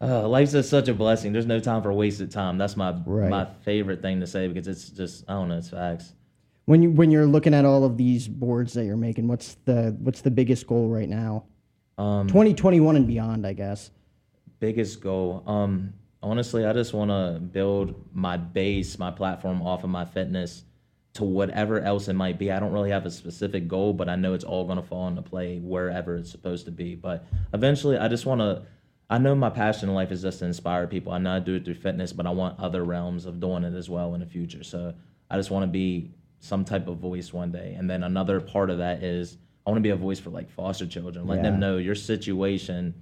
uh, 0.00 0.28
life's 0.28 0.52
just 0.52 0.68
such 0.70 0.88
a 0.88 0.94
blessing. 0.94 1.32
There's 1.32 1.46
no 1.46 1.60
time 1.60 1.82
for 1.82 1.92
wasted 1.92 2.30
time. 2.30 2.58
That's 2.58 2.76
my 2.76 2.94
Right. 3.06 3.30
my 3.30 3.46
favorite 3.64 4.02
thing 4.02 4.20
to 4.20 4.26
say 4.26 4.48
because 4.48 4.68
it's 4.68 4.88
just 4.90 5.24
I 5.28 5.32
don't 5.34 5.48
know. 5.48 5.58
It's 5.58 5.70
facts. 5.70 6.12
When 6.66 6.82
you 6.82 6.90
when 6.90 7.10
you're 7.10 7.26
looking 7.26 7.52
at 7.54 7.64
all 7.64 7.84
of 7.84 7.96
these 7.96 8.26
boards 8.26 8.72
that 8.74 8.84
you're 8.84 8.96
making, 8.96 9.28
what's 9.28 9.56
the 9.64 9.94
what's 10.00 10.22
the 10.22 10.30
biggest 10.30 10.66
goal 10.66 10.88
right 10.88 11.08
now? 11.08 11.44
Um, 11.98 12.26
2021 12.26 12.96
and 12.96 13.06
beyond, 13.06 13.46
I 13.46 13.52
guess. 13.52 13.90
biggest 14.60 15.00
goal. 15.00 15.42
Um 15.46 15.92
honestly 16.22 16.64
i 16.64 16.72
just 16.72 16.94
want 16.94 17.10
to 17.10 17.38
build 17.38 17.94
my 18.14 18.34
base 18.38 18.98
my 18.98 19.10
platform 19.10 19.60
off 19.60 19.84
of 19.84 19.90
my 19.90 20.06
fitness 20.06 20.64
to 21.12 21.22
whatever 21.22 21.80
else 21.80 22.08
it 22.08 22.14
might 22.14 22.38
be. 22.38 22.50
I 22.50 22.58
don't 22.58 22.72
really 22.72 22.90
have 22.90 23.04
a 23.04 23.10
specific 23.10 23.68
goal 23.68 23.92
but 23.92 24.08
i 24.08 24.16
know 24.16 24.32
it's 24.32 24.42
all 24.42 24.64
going 24.64 24.80
to 24.80 24.82
fall 24.82 25.06
into 25.06 25.20
play 25.20 25.58
wherever 25.58 26.16
it's 26.16 26.30
supposed 26.30 26.64
to 26.64 26.70
be. 26.72 26.94
But 26.94 27.26
eventually 27.52 27.98
i 27.98 28.08
just 28.08 28.24
want 28.24 28.40
to 28.40 28.62
i 29.10 29.18
know 29.18 29.34
my 29.34 29.50
passion 29.50 29.90
in 29.90 29.94
life 29.94 30.10
is 30.10 30.22
just 30.22 30.38
to 30.38 30.46
inspire 30.46 30.86
people. 30.86 31.12
I 31.12 31.18
know 31.18 31.36
i 31.36 31.40
do 31.40 31.56
it 31.56 31.64
through 31.66 31.74
fitness 31.74 32.14
but 32.14 32.26
i 32.26 32.30
want 32.30 32.58
other 32.58 32.84
realms 32.84 33.26
of 33.26 33.38
doing 33.38 33.62
it 33.62 33.74
as 33.74 33.90
well 33.90 34.14
in 34.14 34.20
the 34.20 34.26
future. 34.26 34.64
So 34.64 34.94
i 35.30 35.36
just 35.36 35.50
want 35.50 35.64
to 35.64 35.70
be 35.70 36.10
some 36.40 36.64
type 36.64 36.88
of 36.88 36.98
voice 36.98 37.32
one 37.32 37.50
day 37.50 37.74
and 37.78 37.88
then 37.88 38.02
another 38.02 38.40
part 38.40 38.70
of 38.70 38.78
that 38.78 39.02
is 39.02 39.38
i 39.66 39.70
want 39.70 39.76
to 39.78 39.82
be 39.82 39.90
a 39.90 39.96
voice 39.96 40.18
for 40.18 40.30
like 40.30 40.50
foster 40.50 40.86
children 40.86 41.26
let 41.26 41.36
Yeah. 41.36 41.42
them 41.42 41.60
know 41.60 41.78
your 41.78 41.94
situation 41.94 42.94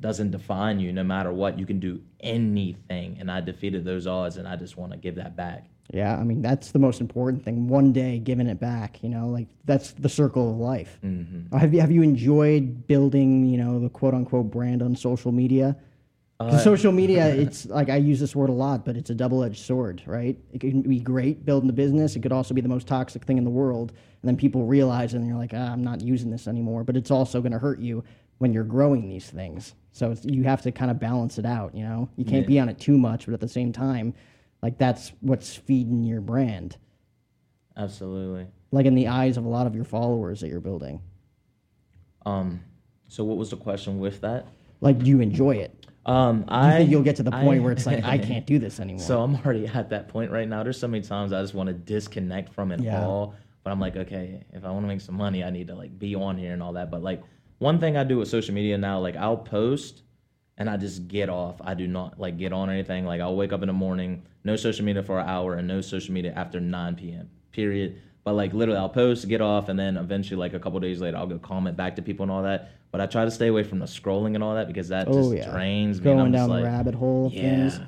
doesn't 0.00 0.30
define 0.32 0.80
you 0.80 0.92
no 0.92 1.04
matter 1.04 1.32
what 1.32 1.58
you 1.58 1.66
can 1.66 1.78
do 1.78 2.00
anything 2.20 3.16
and 3.20 3.30
i 3.30 3.40
defeated 3.40 3.84
those 3.84 4.06
odds 4.06 4.36
and 4.36 4.48
i 4.48 4.56
just 4.56 4.76
want 4.76 4.92
to 4.92 4.98
give 4.98 5.14
that 5.16 5.36
back 5.36 5.68
Yeah, 5.92 6.16
I 6.16 6.24
mean 6.24 6.40
that's 6.42 6.72
the 6.72 6.78
most 6.78 7.00
important 7.00 7.44
thing. 7.44 7.68
One 7.68 7.92
day 7.92 8.18
giving 8.18 8.46
it 8.46 8.58
back, 8.58 9.02
you 9.02 9.10
know, 9.10 9.26
like 9.28 9.48
that's 9.66 9.92
the 9.92 10.08
circle 10.08 10.50
of 10.52 10.56
life. 10.56 10.98
Mm-hmm. 11.04 11.54
Have 11.56 11.74
you 11.74 11.80
have 11.80 11.90
you 11.92 12.02
enjoyed 12.02 12.86
building, 12.86 13.44
you 13.52 13.58
know, 13.58 13.78
the 13.78 13.90
quote 13.90 14.14
unquote 14.14 14.50
brand 14.50 14.80
on 14.80 14.96
social 14.96 15.32
media? 15.32 15.76
'Cause 16.50 16.64
social 16.64 16.92
media, 16.92 17.26
it's 17.34 17.66
like 17.66 17.88
I 17.90 17.96
use 17.96 18.18
this 18.20 18.34
word 18.36 18.48
a 18.50 18.52
lot, 18.52 18.84
but 18.84 18.96
it's 18.96 19.10
a 19.10 19.14
double 19.14 19.42
edged 19.44 19.60
sword, 19.64 20.02
right? 20.06 20.38
It 20.52 20.60
can 20.60 20.82
be 20.82 21.00
great 21.00 21.44
building 21.44 21.66
the 21.66 21.72
business. 21.72 22.16
It 22.16 22.20
could 22.20 22.32
also 22.32 22.54
be 22.54 22.60
the 22.60 22.68
most 22.68 22.86
toxic 22.86 23.24
thing 23.24 23.38
in 23.38 23.44
the 23.44 23.50
world, 23.50 23.92
and 24.22 24.28
then 24.28 24.36
people 24.36 24.64
realize 24.66 25.14
it, 25.14 25.18
and 25.18 25.26
you're 25.26 25.36
like, 25.36 25.52
ah, 25.54 25.72
I'm 25.72 25.82
not 25.84 26.00
using 26.00 26.30
this 26.30 26.46
anymore. 26.48 26.84
But 26.84 26.96
it's 26.96 27.10
also 27.10 27.40
going 27.40 27.52
to 27.52 27.58
hurt 27.58 27.78
you 27.78 28.02
when 28.38 28.52
you're 28.52 28.64
growing 28.64 29.08
these 29.08 29.28
things. 29.30 29.74
So 29.92 30.10
it's, 30.10 30.24
you 30.24 30.42
have 30.44 30.62
to 30.62 30.72
kind 30.72 30.90
of 30.90 30.98
balance 30.98 31.38
it 31.38 31.46
out. 31.46 31.74
You 31.74 31.84
know, 31.84 32.08
you 32.16 32.24
can't 32.24 32.46
be 32.46 32.58
on 32.58 32.68
it 32.68 32.78
too 32.78 32.98
much, 32.98 33.26
but 33.26 33.34
at 33.34 33.40
the 33.40 33.48
same 33.48 33.72
time, 33.72 34.14
like 34.62 34.78
that's 34.78 35.12
what's 35.20 35.54
feeding 35.54 36.02
your 36.04 36.20
brand. 36.20 36.76
absolutely 37.76 38.46
like 38.70 38.86
in 38.86 38.94
the 38.94 39.08
eyes 39.08 39.36
of 39.36 39.44
a 39.44 39.48
lot 39.48 39.66
of 39.66 39.74
your 39.74 39.84
followers 39.84 40.40
that 40.40 40.48
you're 40.48 40.60
building. 40.60 41.00
um 42.26 42.60
so 43.08 43.22
what 43.24 43.36
was 43.36 43.50
the 43.50 43.56
question 43.56 43.98
with 43.98 44.20
that 44.22 44.46
Like, 44.80 44.98
do 44.98 45.06
you 45.06 45.20
enjoy 45.20 45.56
it? 45.56 45.86
Um 46.06 46.38
Do 46.42 46.42
you 46.42 46.60
i 46.60 46.76
think 46.78 46.90
you'll 46.90 47.02
get 47.02 47.16
to 47.16 47.22
the 47.22 47.34
I- 47.34 47.42
point 47.42 47.62
where 47.62 47.72
it's 47.72 47.86
like, 47.86 48.04
I 48.04 48.18
can't 48.18 48.44
do 48.46 48.58
this 48.58 48.80
anymore? 48.80 49.02
so 49.02 49.22
i'm 49.22 49.36
already 49.36 49.66
at 49.66 49.90
that 49.90 50.08
point 50.08 50.30
right 50.30 50.48
now 50.48 50.62
there's 50.62 50.78
so 50.78 50.88
many 50.88 51.02
times 51.02 51.32
i 51.32 51.40
just 51.40 51.54
want 51.54 51.68
to 51.68 51.72
disconnect 51.74 52.52
from 52.52 52.72
it 52.72 52.80
Yeah. 52.80 53.06
all 53.06 53.34
but 53.62 53.70
i'm 53.70 53.78
like 53.80 53.96
okay 53.96 54.42
if 54.52 54.64
i 54.64 54.70
want 54.70 54.82
to 54.84 54.88
make 54.88 55.00
some 55.00 55.16
money 55.16 55.44
i 55.44 55.50
need 55.50 55.68
to 55.68 55.74
like 55.74 55.96
be 55.98 56.14
on 56.14 56.36
here 56.36 56.52
and 56.52 56.62
all 56.62 56.72
that 56.74 56.90
but 56.90 57.02
like 57.02 57.22
one 57.58 57.78
thing 57.78 57.96
i 57.96 58.02
do 58.04 58.18
with 58.18 58.28
social 58.28 58.54
media 58.54 58.76
now 58.76 58.98
like 58.98 59.16
i'll 59.16 59.36
post 59.36 60.02
and 60.58 60.68
I 60.68 60.76
just 60.76 61.08
get 61.08 61.30
off. 61.30 61.56
I 61.62 61.72
do 61.72 61.88
not 61.88 62.20
like 62.20 62.36
get 62.36 62.52
on 62.52 62.68
anything. 62.68 63.06
Like 63.06 63.22
I'll 63.22 63.34
wake 63.34 63.54
up 63.54 63.62
in 63.62 63.68
the 63.68 63.72
morning, 63.72 64.22
no 64.44 64.54
social 64.54 64.84
media 64.84 65.02
for 65.02 65.18
an 65.18 65.26
hour, 65.26 65.54
and 65.54 65.66
no 65.66 65.80
social 65.80 66.12
media 66.12 66.34
after 66.36 66.60
9 66.60 66.94
p.m. 66.94 67.30
Period. 67.52 68.00
But 68.24 68.34
like 68.34 68.52
literally, 68.52 68.78
I'll 68.78 68.88
post, 68.88 69.28
get 69.28 69.40
off, 69.40 69.68
and 69.68 69.78
then 69.78 69.96
eventually, 69.96 70.38
like 70.38 70.54
a 70.54 70.60
couple 70.60 70.78
days 70.80 71.00
later, 71.00 71.16
I'll 71.16 71.26
go 71.26 71.38
comment 71.38 71.76
back 71.76 71.96
to 71.96 72.02
people 72.02 72.22
and 72.22 72.30
all 72.30 72.42
that. 72.42 72.72
But 72.92 73.00
I 73.00 73.06
try 73.06 73.24
to 73.24 73.30
stay 73.30 73.48
away 73.48 73.64
from 73.64 73.78
the 73.78 73.86
scrolling 73.86 74.34
and 74.34 74.44
all 74.44 74.54
that 74.54 74.68
because 74.68 74.88
that 74.88 75.08
oh, 75.08 75.14
just 75.14 75.34
yeah. 75.34 75.50
drains 75.50 75.98
me. 76.00 76.04
Going 76.04 76.30
down 76.30 76.48
the 76.48 76.56
like, 76.56 76.64
rabbit 76.64 76.94
hole 76.94 77.26
of 77.26 77.32
Yeah. 77.32 77.40
things. 77.40 77.80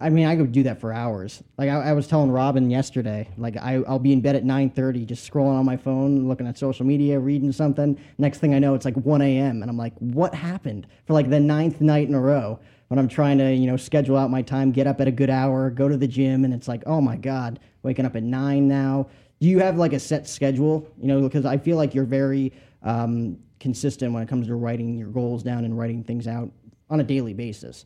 I 0.00 0.08
mean, 0.08 0.26
I 0.26 0.34
could 0.34 0.50
do 0.50 0.62
that 0.62 0.80
for 0.80 0.94
hours. 0.94 1.42
Like 1.58 1.68
I, 1.68 1.90
I 1.90 1.92
was 1.92 2.06
telling 2.06 2.30
Robin 2.30 2.70
yesterday, 2.70 3.28
like 3.36 3.56
I, 3.58 3.82
I'll 3.86 3.98
be 3.98 4.12
in 4.12 4.22
bed 4.22 4.34
at 4.34 4.42
9:30, 4.42 5.04
just 5.06 5.30
scrolling 5.30 5.58
on 5.58 5.66
my 5.66 5.76
phone, 5.76 6.26
looking 6.26 6.46
at 6.46 6.56
social 6.56 6.86
media, 6.86 7.18
reading 7.18 7.52
something. 7.52 7.98
Next 8.16 8.38
thing 8.38 8.54
I 8.54 8.58
know, 8.58 8.74
it's 8.74 8.86
like 8.86 8.96
1 8.96 9.20
a.m. 9.20 9.60
and 9.60 9.70
I'm 9.70 9.76
like, 9.76 9.94
what 9.98 10.34
happened 10.34 10.86
for 11.06 11.12
like 11.12 11.28
the 11.28 11.40
ninth 11.40 11.80
night 11.80 12.08
in 12.08 12.14
a 12.14 12.20
row? 12.20 12.58
When 12.88 12.98
I'm 12.98 13.08
trying 13.08 13.38
to, 13.38 13.52
you 13.52 13.66
know, 13.66 13.76
schedule 13.76 14.16
out 14.16 14.30
my 14.30 14.42
time, 14.42 14.70
get 14.70 14.86
up 14.86 15.00
at 15.00 15.08
a 15.08 15.10
good 15.10 15.30
hour, 15.30 15.70
go 15.70 15.88
to 15.88 15.96
the 15.96 16.06
gym, 16.06 16.44
and 16.44 16.54
it's 16.54 16.68
like, 16.68 16.82
oh 16.86 17.00
my 17.00 17.16
god, 17.16 17.58
waking 17.84 18.06
up 18.06 18.16
at 18.16 18.22
nine 18.22 18.66
now. 18.66 19.06
Do 19.40 19.48
you 19.48 19.60
have 19.60 19.76
like 19.76 19.92
a 19.92 20.00
set 20.00 20.26
schedule? 20.28 20.88
You 21.00 21.08
know, 21.08 21.20
because 21.22 21.44
I 21.44 21.58
feel 21.58 21.76
like 21.76 21.94
you're 21.94 22.04
very 22.04 22.52
um, 22.82 23.38
consistent 23.60 24.12
when 24.12 24.22
it 24.22 24.28
comes 24.28 24.46
to 24.48 24.54
writing 24.54 24.96
your 24.98 25.08
goals 25.08 25.42
down 25.42 25.64
and 25.64 25.78
writing 25.78 26.02
things 26.02 26.26
out 26.26 26.50
on 26.90 27.00
a 27.00 27.04
daily 27.04 27.34
basis. 27.34 27.84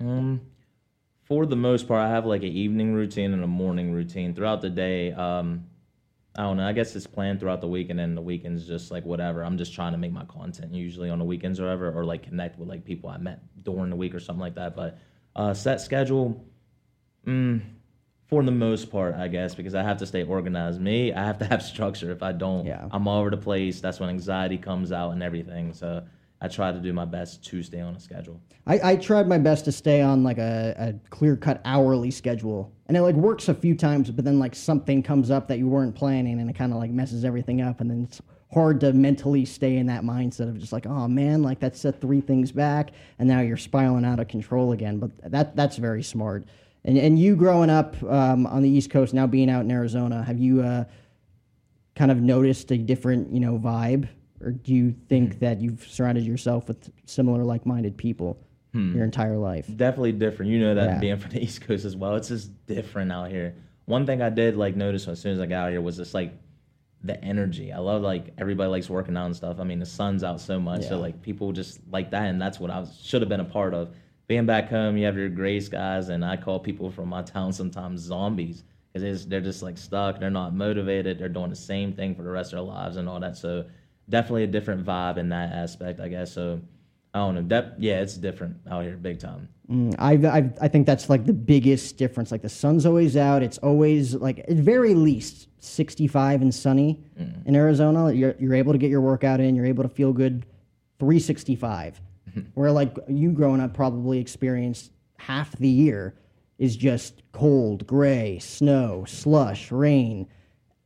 Um, 0.00 0.40
for 1.24 1.46
the 1.46 1.56
most 1.56 1.88
part, 1.88 2.00
I 2.00 2.08
have 2.08 2.26
like 2.26 2.42
an 2.42 2.52
evening 2.52 2.94
routine 2.94 3.32
and 3.32 3.42
a 3.42 3.48
morning 3.48 3.92
routine 3.92 4.34
throughout 4.34 4.62
the 4.62 4.70
day. 4.70 5.12
Um, 5.12 5.66
I 6.36 6.42
don't 6.42 6.58
know. 6.58 6.66
I 6.66 6.72
guess 6.72 6.94
it's 6.94 7.06
planned 7.06 7.40
throughout 7.40 7.62
the 7.62 7.68
week, 7.68 7.88
and 7.88 7.98
then 7.98 8.14
the 8.14 8.20
weekends 8.20 8.66
just 8.66 8.90
like 8.90 9.04
whatever. 9.04 9.42
I'm 9.42 9.56
just 9.56 9.74
trying 9.74 9.92
to 9.92 9.98
make 9.98 10.12
my 10.12 10.24
content 10.26 10.72
usually 10.74 11.08
on 11.08 11.18
the 11.18 11.24
weekends 11.24 11.58
or 11.58 11.64
whatever, 11.64 11.90
or 11.90 12.04
like 12.04 12.22
connect 12.22 12.58
with 12.58 12.68
like 12.68 12.84
people 12.84 13.08
I 13.08 13.16
met 13.16 13.40
during 13.64 13.90
the 13.90 13.96
week 13.96 14.14
or 14.14 14.20
something 14.20 14.40
like 14.40 14.54
that. 14.56 14.76
But 14.76 14.98
uh, 15.34 15.54
set 15.54 15.80
schedule, 15.80 16.44
mm, 17.26 17.62
for 18.28 18.42
the 18.42 18.50
most 18.50 18.90
part, 18.90 19.14
I 19.14 19.28
guess, 19.28 19.54
because 19.54 19.74
I 19.74 19.82
have 19.82 19.98
to 19.98 20.06
stay 20.06 20.24
organized. 20.24 20.80
Me, 20.80 21.12
I 21.12 21.24
have 21.24 21.38
to 21.38 21.44
have 21.44 21.62
structure. 21.74 22.10
If 22.10 22.22
I 22.22 22.32
don't, 22.32 22.66
Yeah. 22.66 22.88
I'm 22.90 23.06
all 23.06 23.20
over 23.20 23.30
the 23.30 23.36
place. 23.36 23.80
That's 23.80 24.00
when 24.00 24.08
anxiety 24.08 24.58
comes 24.58 24.92
out 24.92 25.10
and 25.10 25.22
everything. 25.22 25.72
So 25.72 26.02
I 26.40 26.48
try 26.48 26.72
to 26.72 26.78
do 26.78 26.92
my 26.92 27.04
best 27.04 27.44
to 27.46 27.62
stay 27.62 27.80
on 27.80 27.94
a 27.94 28.00
schedule. 28.00 28.40
I, 28.66 28.92
I 28.92 28.96
tried 28.96 29.28
my 29.28 29.38
best 29.38 29.64
to 29.66 29.72
stay 29.72 30.02
on 30.02 30.24
like 30.24 30.38
a, 30.38 30.74
a 30.76 31.08
clear 31.10 31.36
cut 31.36 31.60
hourly 31.64 32.10
schedule. 32.10 32.72
And 32.88 32.96
it 32.96 33.02
like 33.02 33.14
works 33.14 33.48
a 33.48 33.54
few 33.54 33.74
times, 33.76 34.10
but 34.10 34.24
then 34.24 34.38
like 34.38 34.54
something 34.54 35.02
comes 35.02 35.30
up 35.30 35.48
that 35.48 35.58
you 35.58 35.68
weren't 35.68 35.94
planning 35.94 36.40
and 36.40 36.50
it 36.50 36.54
kind 36.54 36.72
of 36.72 36.78
like 36.78 36.90
messes 36.90 37.24
everything 37.24 37.60
up. 37.60 37.80
And 37.80 37.88
then 37.90 38.04
it's 38.04 38.20
hard 38.52 38.80
to 38.80 38.92
mentally 38.92 39.44
stay 39.44 39.76
in 39.76 39.86
that 39.86 40.02
mindset 40.02 40.48
of 40.48 40.58
just 40.58 40.72
like, 40.72 40.86
oh 40.86 41.06
man, 41.08 41.42
like 41.42 41.60
that 41.60 41.76
set 41.76 42.00
three 42.00 42.20
things 42.20 42.52
back 42.52 42.90
and 43.18 43.28
now 43.28 43.40
you're 43.40 43.56
spiraling 43.56 44.04
out 44.04 44.18
of 44.18 44.28
control 44.28 44.72
again. 44.72 44.98
But 44.98 45.30
that 45.30 45.56
that's 45.56 45.76
very 45.76 46.02
smart. 46.02 46.44
And, 46.86 46.96
and 46.96 47.18
you 47.18 47.34
growing 47.36 47.68
up 47.68 48.00
um, 48.04 48.46
on 48.46 48.62
the 48.62 48.68
East 48.68 48.90
Coast, 48.90 49.12
now 49.12 49.26
being 49.26 49.50
out 49.50 49.62
in 49.64 49.70
Arizona, 49.70 50.22
have 50.22 50.38
you 50.38 50.62
uh, 50.62 50.84
kind 51.96 52.10
of 52.10 52.20
noticed 52.22 52.70
a 52.70 52.78
different, 52.78 53.32
you 53.32 53.40
know, 53.40 53.58
vibe? 53.58 54.08
Or 54.40 54.52
do 54.52 54.72
you 54.72 54.94
think 55.08 55.40
that 55.40 55.60
you've 55.60 55.84
surrounded 55.88 56.24
yourself 56.24 56.68
with 56.68 56.90
similar 57.06 57.42
like 57.42 57.66
minded 57.66 57.96
people 57.96 58.38
your 58.72 59.04
entire 59.04 59.38
life? 59.38 59.66
definitely 59.74 60.12
different. 60.12 60.52
You 60.52 60.60
know 60.60 60.74
that 60.74 60.84
Yeah. 60.84 60.98
being 60.98 61.16
from 61.16 61.30
the 61.30 61.42
East 61.42 61.62
Coast 61.62 61.86
as 61.86 61.96
well. 61.96 62.14
It's 62.16 62.28
just 62.28 62.50
different 62.66 63.10
out 63.10 63.30
here. 63.30 63.54
One 63.86 64.04
thing 64.04 64.20
I 64.20 64.28
did 64.28 64.54
like 64.56 64.76
notice 64.76 65.08
as 65.08 65.18
soon 65.18 65.32
as 65.32 65.40
I 65.40 65.46
got 65.46 65.64
out 65.66 65.70
here 65.70 65.80
was 65.80 65.96
just 65.96 66.12
like 66.12 66.34
the 67.02 67.22
energy. 67.24 67.72
I 67.72 67.78
love 67.78 68.02
like 68.02 68.34
everybody 68.36 68.68
likes 68.68 68.90
working 68.90 69.16
out 69.16 69.24
and 69.26 69.34
stuff. 69.34 69.60
I 69.60 69.64
mean, 69.64 69.78
the 69.78 69.86
sun's 69.86 70.22
out 70.22 70.40
so 70.42 70.60
much, 70.60 70.86
so 70.88 70.98
like 71.00 71.22
people 71.22 71.52
just 71.52 71.80
like 71.90 72.10
that, 72.10 72.24
and 72.26 72.40
that's 72.40 72.60
what 72.60 72.70
I 72.70 72.78
was, 72.80 73.00
should 73.02 73.22
have 73.22 73.28
been 73.30 73.40
a 73.40 73.44
part 73.44 73.72
of. 73.74 73.94
Being 74.26 74.46
back 74.46 74.68
home, 74.68 74.96
you 74.96 75.06
have 75.06 75.16
your 75.16 75.28
gray 75.28 75.60
skies, 75.60 76.08
and 76.08 76.24
I 76.24 76.36
call 76.36 76.58
people 76.58 76.90
from 76.90 77.08
my 77.08 77.22
town 77.22 77.52
sometimes 77.52 78.00
zombies 78.00 78.64
because 78.92 79.26
they're 79.26 79.40
just 79.40 79.62
like 79.62 79.78
stuck. 79.78 80.18
They're 80.18 80.30
not 80.30 80.54
motivated. 80.54 81.18
They're 81.18 81.28
doing 81.28 81.50
the 81.50 81.56
same 81.56 81.92
thing 81.92 82.14
for 82.14 82.22
the 82.22 82.30
rest 82.30 82.52
of 82.52 82.56
their 82.56 82.74
lives 82.74 82.96
and 82.96 83.08
all 83.08 83.20
that. 83.20 83.36
So 83.36 83.66
definitely 84.08 84.44
a 84.44 84.48
different 84.48 84.84
vibe 84.84 85.18
in 85.18 85.28
that 85.28 85.52
aspect, 85.52 86.00
I 86.00 86.08
guess. 86.08 86.32
So 86.32 86.60
I 87.14 87.18
don't 87.18 87.34
know. 87.34 87.42
That 87.42 87.74
yeah, 87.78 88.00
it's 88.00 88.16
different 88.16 88.56
out 88.70 88.82
here, 88.82 88.96
big 88.96 89.20
time. 89.20 89.48
Mm, 89.70 89.94
I've, 89.98 90.24
I've, 90.24 90.52
I 90.60 90.68
think 90.68 90.86
that's 90.86 91.08
like 91.08 91.24
the 91.24 91.32
biggest 91.32 91.96
difference. 91.96 92.30
Like 92.30 92.42
the 92.42 92.48
sun's 92.48 92.86
always 92.86 93.16
out. 93.16 93.42
It's 93.42 93.58
always 93.58 94.14
like 94.14 94.40
at 94.40 94.56
very 94.56 94.94
least 94.94 95.48
65 95.58 96.42
and 96.42 96.54
sunny 96.54 97.02
in 97.46 97.56
Arizona. 97.56 98.12
You're, 98.12 98.34
you're 98.38 98.54
able 98.54 98.72
to 98.72 98.78
get 98.78 98.90
your 98.90 99.00
workout 99.00 99.40
in. 99.40 99.54
You're 99.54 99.66
able 99.66 99.82
to 99.82 99.88
feel 99.88 100.12
good 100.12 100.46
365. 100.98 102.00
Where 102.54 102.70
like 102.70 102.96
you 103.08 103.32
growing 103.32 103.60
up 103.60 103.72
probably 103.74 104.18
experienced 104.18 104.92
half 105.18 105.56
the 105.56 105.68
year 105.68 106.14
is 106.58 106.76
just 106.76 107.22
cold, 107.32 107.86
gray, 107.86 108.38
snow, 108.38 109.04
slush, 109.06 109.70
rain, 109.70 110.26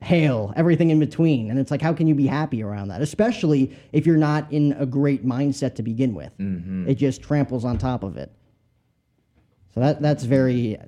hail, 0.00 0.52
everything 0.56 0.90
in 0.90 0.98
between. 0.98 1.50
And 1.50 1.58
it's 1.58 1.70
like, 1.70 1.82
how 1.82 1.92
can 1.92 2.06
you 2.06 2.14
be 2.14 2.26
happy 2.26 2.62
around 2.62 2.88
that? 2.88 3.02
Especially 3.02 3.76
if 3.92 4.06
you're 4.06 4.16
not 4.16 4.50
in 4.52 4.72
a 4.72 4.86
great 4.86 5.24
mindset 5.26 5.74
to 5.76 5.82
begin 5.82 6.14
with. 6.14 6.32
It 6.88 6.94
just 6.94 7.22
tramples 7.22 7.64
on 7.64 7.78
top 7.78 8.02
of 8.02 8.16
it. 8.16 8.32
So 9.74 9.80
that 9.80 10.02
that's 10.02 10.24
very, 10.24 10.78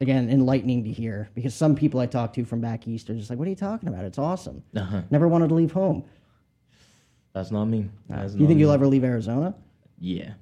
again, 0.00 0.30
enlightening 0.30 0.84
to 0.84 0.90
hear 0.90 1.28
because 1.34 1.54
some 1.54 1.74
people 1.74 2.00
I 2.00 2.06
talk 2.06 2.32
to 2.34 2.44
from 2.44 2.60
back 2.60 2.88
east 2.88 3.10
are 3.10 3.14
just 3.14 3.28
like, 3.28 3.38
"What 3.38 3.46
are 3.46 3.50
you 3.50 3.56
talking 3.56 3.88
about? 3.88 4.04
It's 4.04 4.18
awesome. 4.18 4.62
Uh-huh. 4.74 5.02
Never 5.10 5.28
wanted 5.28 5.48
to 5.48 5.54
leave 5.54 5.72
home." 5.72 6.04
That's 7.34 7.50
not 7.50 7.66
me. 7.66 7.90
That's 8.08 8.32
Do 8.32 8.38
you 8.38 8.44
not 8.44 8.48
think 8.48 8.60
you'll 8.60 8.72
ever 8.72 8.86
leave 8.86 9.04
Arizona? 9.04 9.54
Yeah. 9.98 10.34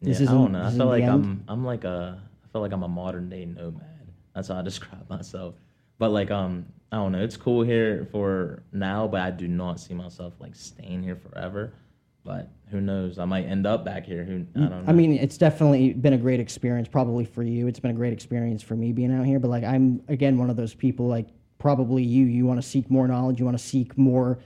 This 0.00 0.20
yeah, 0.20 0.30
I 0.30 0.32
don't 0.32 0.52
know. 0.52 0.64
I 0.64 0.70
feel 0.70 0.86
like? 0.86 1.04
I'm 1.04 1.44
I'm 1.48 1.64
like 1.64 1.84
a 1.84 2.22
I 2.44 2.48
feel 2.52 2.62
like 2.62 2.72
I'm 2.72 2.84
a 2.84 2.88
modern 2.88 3.28
day 3.28 3.44
nomad. 3.44 3.84
That's 4.34 4.48
how 4.48 4.58
I 4.58 4.62
describe 4.70 5.08
myself. 5.10 5.54
But 5.98 6.10
like 6.12 6.30
um 6.30 6.66
I 6.92 6.96
don't 6.96 7.12
know, 7.12 7.22
it's 7.22 7.36
cool 7.36 7.62
here 7.62 8.08
for 8.10 8.62
now, 8.72 9.06
but 9.06 9.20
I 9.20 9.30
do 9.30 9.46
not 9.48 9.78
see 9.78 9.94
myself 9.94 10.34
like 10.40 10.54
staying 10.54 11.02
here 11.02 11.16
forever. 11.16 11.74
But 12.24 12.50
who 12.70 12.80
knows? 12.80 13.18
I 13.18 13.24
might 13.24 13.46
end 13.46 13.66
up 13.66 13.84
back 13.84 14.04
here. 14.04 14.24
Who 14.24 14.46
I 14.54 14.68
don't 14.68 14.70
know. 14.70 14.84
I 14.86 14.92
mean, 14.92 15.14
it's 15.14 15.38
definitely 15.38 15.94
been 15.94 16.12
a 16.12 16.18
great 16.18 16.38
experience, 16.38 16.86
probably 16.86 17.24
for 17.24 17.42
you. 17.42 17.66
It's 17.66 17.80
been 17.80 17.90
a 17.90 17.94
great 17.94 18.12
experience 18.12 18.62
for 18.62 18.76
me 18.76 18.92
being 18.92 19.12
out 19.12 19.24
here. 19.24 19.38
But 19.38 19.48
like, 19.48 19.64
I'm 19.64 20.02
again 20.06 20.36
one 20.36 20.50
of 20.50 20.56
those 20.56 20.74
people, 20.74 21.08
like 21.08 21.28
probably 21.58 22.02
you. 22.02 22.26
You 22.26 22.44
want 22.46 22.60
to 22.60 22.66
seek 22.66 22.90
more 22.90 23.08
knowledge. 23.08 23.38
You 23.38 23.46
want 23.46 23.58
to 23.58 23.64
seek 23.64 23.96
more 23.96 24.38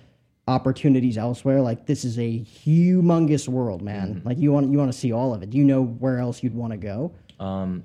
opportunities 0.46 1.16
elsewhere. 1.16 1.60
Like 1.60 1.86
this 1.86 2.04
is 2.04 2.18
a 2.18 2.40
humongous 2.40 3.48
world, 3.48 3.82
man. 3.82 4.22
Like 4.24 4.38
you 4.38 4.52
want 4.52 4.70
you 4.70 4.78
want 4.78 4.92
to 4.92 4.98
see 4.98 5.12
all 5.12 5.34
of 5.34 5.42
it. 5.42 5.50
Do 5.50 5.58
you 5.58 5.64
know 5.64 5.82
where 5.82 6.18
else 6.18 6.42
you'd 6.42 6.54
want 6.54 6.72
to 6.72 6.76
go? 6.76 7.14
Um, 7.40 7.84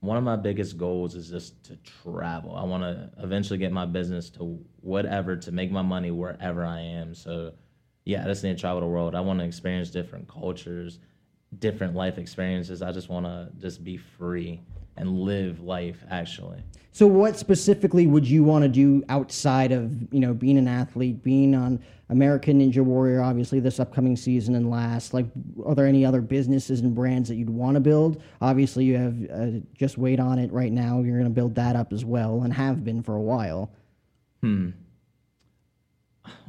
one 0.00 0.16
of 0.16 0.24
my 0.24 0.36
biggest 0.36 0.76
goals 0.76 1.14
is 1.14 1.28
just 1.30 1.62
to 1.64 1.76
travel. 2.02 2.54
I 2.54 2.64
want 2.64 2.82
to 2.82 3.10
eventually 3.22 3.58
get 3.58 3.72
my 3.72 3.86
business 3.86 4.30
to 4.30 4.58
whatever 4.80 5.36
to 5.36 5.52
make 5.52 5.70
my 5.70 5.82
money 5.82 6.10
wherever 6.10 6.64
I 6.64 6.80
am. 6.80 7.14
So, 7.14 7.52
yeah, 8.04 8.22
I 8.22 8.26
just 8.26 8.44
need 8.44 8.56
to 8.56 8.60
travel 8.60 8.80
the 8.80 8.86
world. 8.86 9.14
I 9.14 9.20
want 9.20 9.40
to 9.40 9.44
experience 9.44 9.90
different 9.90 10.28
cultures, 10.28 11.00
different 11.58 11.94
life 11.94 12.18
experiences. 12.18 12.82
I 12.82 12.92
just 12.92 13.08
want 13.08 13.26
to 13.26 13.48
just 13.58 13.84
be 13.84 13.96
free 13.96 14.60
and 14.96 15.20
live 15.20 15.60
life 15.60 16.04
actually. 16.10 16.62
So, 16.92 17.06
what 17.06 17.36
specifically 17.36 18.06
would 18.06 18.26
you 18.26 18.42
want 18.42 18.62
to 18.62 18.68
do 18.68 19.04
outside 19.10 19.70
of 19.70 19.92
you 20.12 20.20
know 20.20 20.32
being 20.32 20.56
an 20.56 20.66
athlete, 20.66 21.22
being 21.22 21.54
on 21.54 21.78
American 22.08 22.60
Ninja 22.60 22.82
Warrior, 22.82 23.20
obviously 23.20 23.60
this 23.60 23.78
upcoming 23.78 24.16
season 24.16 24.54
and 24.54 24.70
last? 24.70 25.12
Like, 25.12 25.26
are 25.66 25.74
there 25.74 25.86
any 25.86 26.06
other 26.06 26.22
businesses 26.22 26.80
and 26.80 26.94
brands 26.94 27.28
that 27.28 27.34
you'd 27.34 27.50
want 27.50 27.74
to 27.74 27.80
build? 27.80 28.22
Obviously, 28.40 28.84
you 28.86 28.96
have 28.96 29.30
uh, 29.30 29.60
just 29.74 29.98
wait 29.98 30.18
on 30.18 30.38
it 30.38 30.50
right 30.52 30.72
now. 30.72 31.02
You're 31.02 31.18
going 31.18 31.24
to 31.24 31.34
build 31.34 31.54
that 31.56 31.76
up 31.76 31.92
as 31.92 32.02
well, 32.02 32.42
and 32.42 32.52
have 32.54 32.82
been 32.82 33.02
for 33.02 33.16
a 33.16 33.22
while. 33.22 33.70
Hmm. 34.40 34.70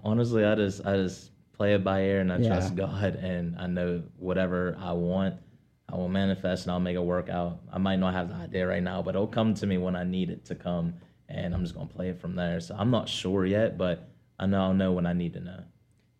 honestly, 0.03 0.45
I 0.45 0.55
just 0.55 0.85
I 0.85 0.95
just 0.95 1.31
play 1.57 1.73
it 1.73 1.83
by 1.83 2.01
ear 2.03 2.19
and 2.21 2.31
I 2.31 2.37
Yeah. 2.37 2.49
trust 2.49 2.75
God 2.75 3.15
and 3.15 3.55
I 3.57 3.67
know 3.67 4.03
whatever 4.17 4.77
I 4.79 4.93
want, 4.93 5.35
I 5.89 5.95
will 5.95 6.09
manifest 6.09 6.65
and 6.65 6.71
I'll 6.71 6.79
make 6.79 6.95
it 6.95 7.03
work 7.03 7.29
out. 7.29 7.59
I 7.71 7.77
might 7.79 7.95
not 7.97 8.13
have 8.13 8.29
the 8.29 8.35
idea 8.35 8.67
right 8.67 8.83
now, 8.83 9.01
but 9.01 9.15
it'll 9.15 9.25
come 9.27 9.53
to 9.55 9.65
me 9.65 9.77
when 9.77 9.95
I 9.95 10.03
need 10.03 10.29
it 10.29 10.45
to 10.45 10.55
come, 10.55 10.93
and 11.29 11.53
I'm 11.55 11.63
just 11.63 11.73
gonna 11.75 11.87
play 11.87 12.09
it 12.09 12.19
from 12.19 12.35
there. 12.35 12.59
So 12.59 12.75
I'm 12.77 12.91
not 12.91 13.09
sure 13.09 13.45
yet, 13.45 13.77
but 13.77 14.07
I 14.39 14.45
know 14.45 14.61
I'll 14.61 14.73
know 14.73 14.91
when 14.91 15.05
I 15.05 15.13
need 15.13 15.33
to 15.33 15.39
know. 15.39 15.59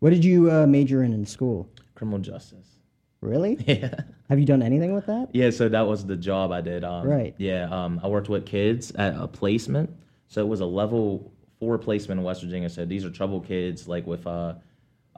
What 0.00 0.10
did 0.10 0.24
you 0.24 0.50
uh, 0.50 0.66
major 0.66 1.02
in 1.02 1.12
in 1.12 1.24
school? 1.26 1.68
Criminal 1.94 2.18
justice. 2.18 2.78
Really? 3.20 3.56
Yeah. 3.66 3.94
have 4.28 4.38
you 4.38 4.44
done 4.46 4.62
anything 4.62 4.94
with 4.94 5.06
that? 5.06 5.28
Yeah, 5.34 5.50
so 5.50 5.68
that 5.68 5.86
was 5.86 6.04
the 6.06 6.16
job 6.16 6.50
I 6.50 6.60
did. 6.60 6.82
Um, 6.84 7.06
Right. 7.06 7.34
Yeah, 7.38 7.68
um, 7.70 8.00
I 8.02 8.08
worked 8.08 8.28
with 8.28 8.46
kids 8.46 8.90
at 8.92 9.14
a 9.16 9.26
placement. 9.28 9.90
So 10.28 10.40
it 10.40 10.48
was 10.48 10.60
a 10.60 10.66
level 10.66 11.32
four 11.58 11.78
placement 11.78 12.20
in 12.20 12.24
West 12.24 12.42
Virginia. 12.42 12.68
So 12.70 12.84
these 12.84 13.04
are 13.04 13.10
troubled 13.10 13.46
kids, 13.46 13.88
like 13.88 14.06
with 14.06 14.26
uh, 14.26 14.54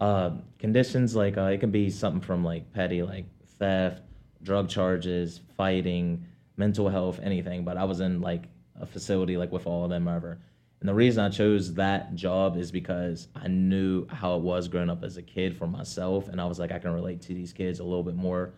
uh, 0.00 0.30
conditions 0.58 1.14
like 1.14 1.36
uh, 1.36 1.42
it 1.44 1.58
can 1.58 1.70
be 1.70 1.90
something 1.90 2.20
from 2.20 2.42
like 2.42 2.72
petty, 2.72 3.02
like 3.02 3.26
theft, 3.58 4.02
drug 4.42 4.68
charges, 4.68 5.40
fighting, 5.56 6.24
mental 6.56 6.88
health, 6.88 7.20
anything. 7.22 7.64
But 7.64 7.76
I 7.76 7.84
was 7.84 8.00
in 8.00 8.20
like 8.20 8.44
a 8.80 8.86
facility 8.86 9.36
like 9.36 9.52
with 9.52 9.66
all 9.66 9.84
of 9.84 9.90
them 9.90 10.08
ever. 10.08 10.38
And 10.80 10.88
the 10.88 10.94
reason 10.94 11.22
I 11.22 11.28
chose 11.28 11.74
that 11.74 12.14
job 12.14 12.56
is 12.56 12.72
because 12.72 13.28
I 13.36 13.48
knew 13.48 14.06
how 14.08 14.36
it 14.36 14.42
was 14.42 14.66
growing 14.66 14.88
up 14.88 15.04
as 15.04 15.18
a 15.18 15.22
kid 15.22 15.54
for 15.54 15.66
myself, 15.66 16.28
and 16.28 16.40
I 16.40 16.46
was 16.46 16.58
like, 16.58 16.72
I 16.72 16.78
can 16.78 16.92
relate 16.92 17.20
to 17.22 17.34
these 17.34 17.52
kids 17.52 17.80
a 17.80 17.84
little 17.84 18.02
bit 18.02 18.16
more 18.16 18.54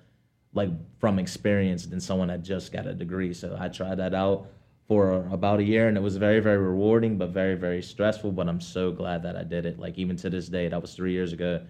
like 0.55 0.71
from 1.01 1.19
experience 1.19 1.87
than 1.87 1.99
someone 1.99 2.29
that 2.29 2.43
just 2.43 2.73
got 2.73 2.87
a 2.87 2.95
degree. 2.95 3.35
So 3.35 3.57
I 3.59 3.69
tried 3.69 3.97
that 3.97 4.15
out 4.15 4.47
for 4.89 5.27
about 5.31 5.61
a 5.61 5.63
year 5.65 5.89
and 5.89 5.97
it 5.97 6.01
was 6.01 6.17
very, 6.17 6.41
very 6.41 6.59
rewarding, 6.59 7.17
but 7.17 7.31
very, 7.31 7.55
very 7.55 7.83
stressful. 7.83 8.33
But 8.33 8.49
I'm 8.49 8.61
so 8.61 8.91
glad 8.93 9.23
that 9.23 9.37
I 9.37 9.45
did 9.45 9.65
it. 9.67 9.79
Like 9.79 9.97
even 9.99 10.17
to 10.17 10.31
this 10.31 10.49
day, 10.49 10.69
that 10.69 10.81
was 10.81 10.95
three 10.95 11.13
years 11.13 11.33
ago. 11.33 11.61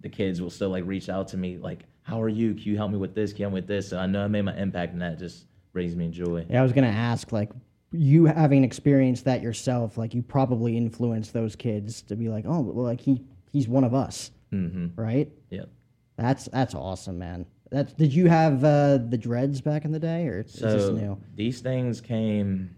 The 0.00 0.08
kids 0.08 0.40
will 0.40 0.50
still 0.50 0.70
like 0.70 0.84
reach 0.86 1.08
out 1.08 1.26
to 1.28 1.36
me 1.36 1.58
like, 1.58 1.80
"How 2.02 2.22
are 2.22 2.28
you? 2.28 2.54
Can 2.54 2.62
you 2.64 2.76
help 2.76 2.92
me 2.92 2.98
with 2.98 3.14
this? 3.16 3.32
Can 3.32 3.40
you 3.40 3.44
help 3.46 3.54
me 3.54 3.60
with 3.60 3.66
this?" 3.66 3.88
So 3.88 3.98
I 3.98 4.06
know 4.06 4.22
I 4.24 4.28
made 4.28 4.42
my 4.42 4.56
impact, 4.56 4.92
and 4.92 5.02
that 5.02 5.18
just 5.18 5.46
brings 5.72 5.96
me 5.96 6.08
joy. 6.08 6.46
Yeah, 6.48 6.60
I 6.60 6.62
was 6.62 6.72
gonna 6.72 6.86
ask, 6.86 7.32
like, 7.32 7.50
you 7.90 8.26
having 8.26 8.62
experienced 8.62 9.24
that 9.24 9.42
yourself, 9.42 9.98
like, 9.98 10.14
you 10.14 10.22
probably 10.22 10.76
influenced 10.76 11.32
those 11.32 11.56
kids 11.56 12.02
to 12.02 12.14
be 12.16 12.28
like, 12.28 12.44
oh, 12.46 12.60
well, 12.60 12.84
like 12.84 13.00
he 13.00 13.24
he's 13.50 13.66
one 13.66 13.82
of 13.82 13.92
us, 13.94 14.30
Mm-hmm. 14.52 15.00
right? 15.00 15.28
Yeah. 15.50 15.64
That's 16.16 16.44
that's 16.46 16.74
awesome, 16.76 17.18
man. 17.18 17.44
That's 17.70 17.92
did 17.92 18.14
you 18.14 18.28
have 18.28 18.64
uh, 18.64 18.98
the 18.98 19.18
dreads 19.18 19.60
back 19.60 19.84
in 19.84 19.92
the 19.92 19.98
day, 19.98 20.26
or 20.26 20.40
is 20.40 20.52
this 20.54 20.86
So 20.86 20.92
new? 20.92 21.18
these 21.34 21.60
things 21.60 22.00
came. 22.00 22.74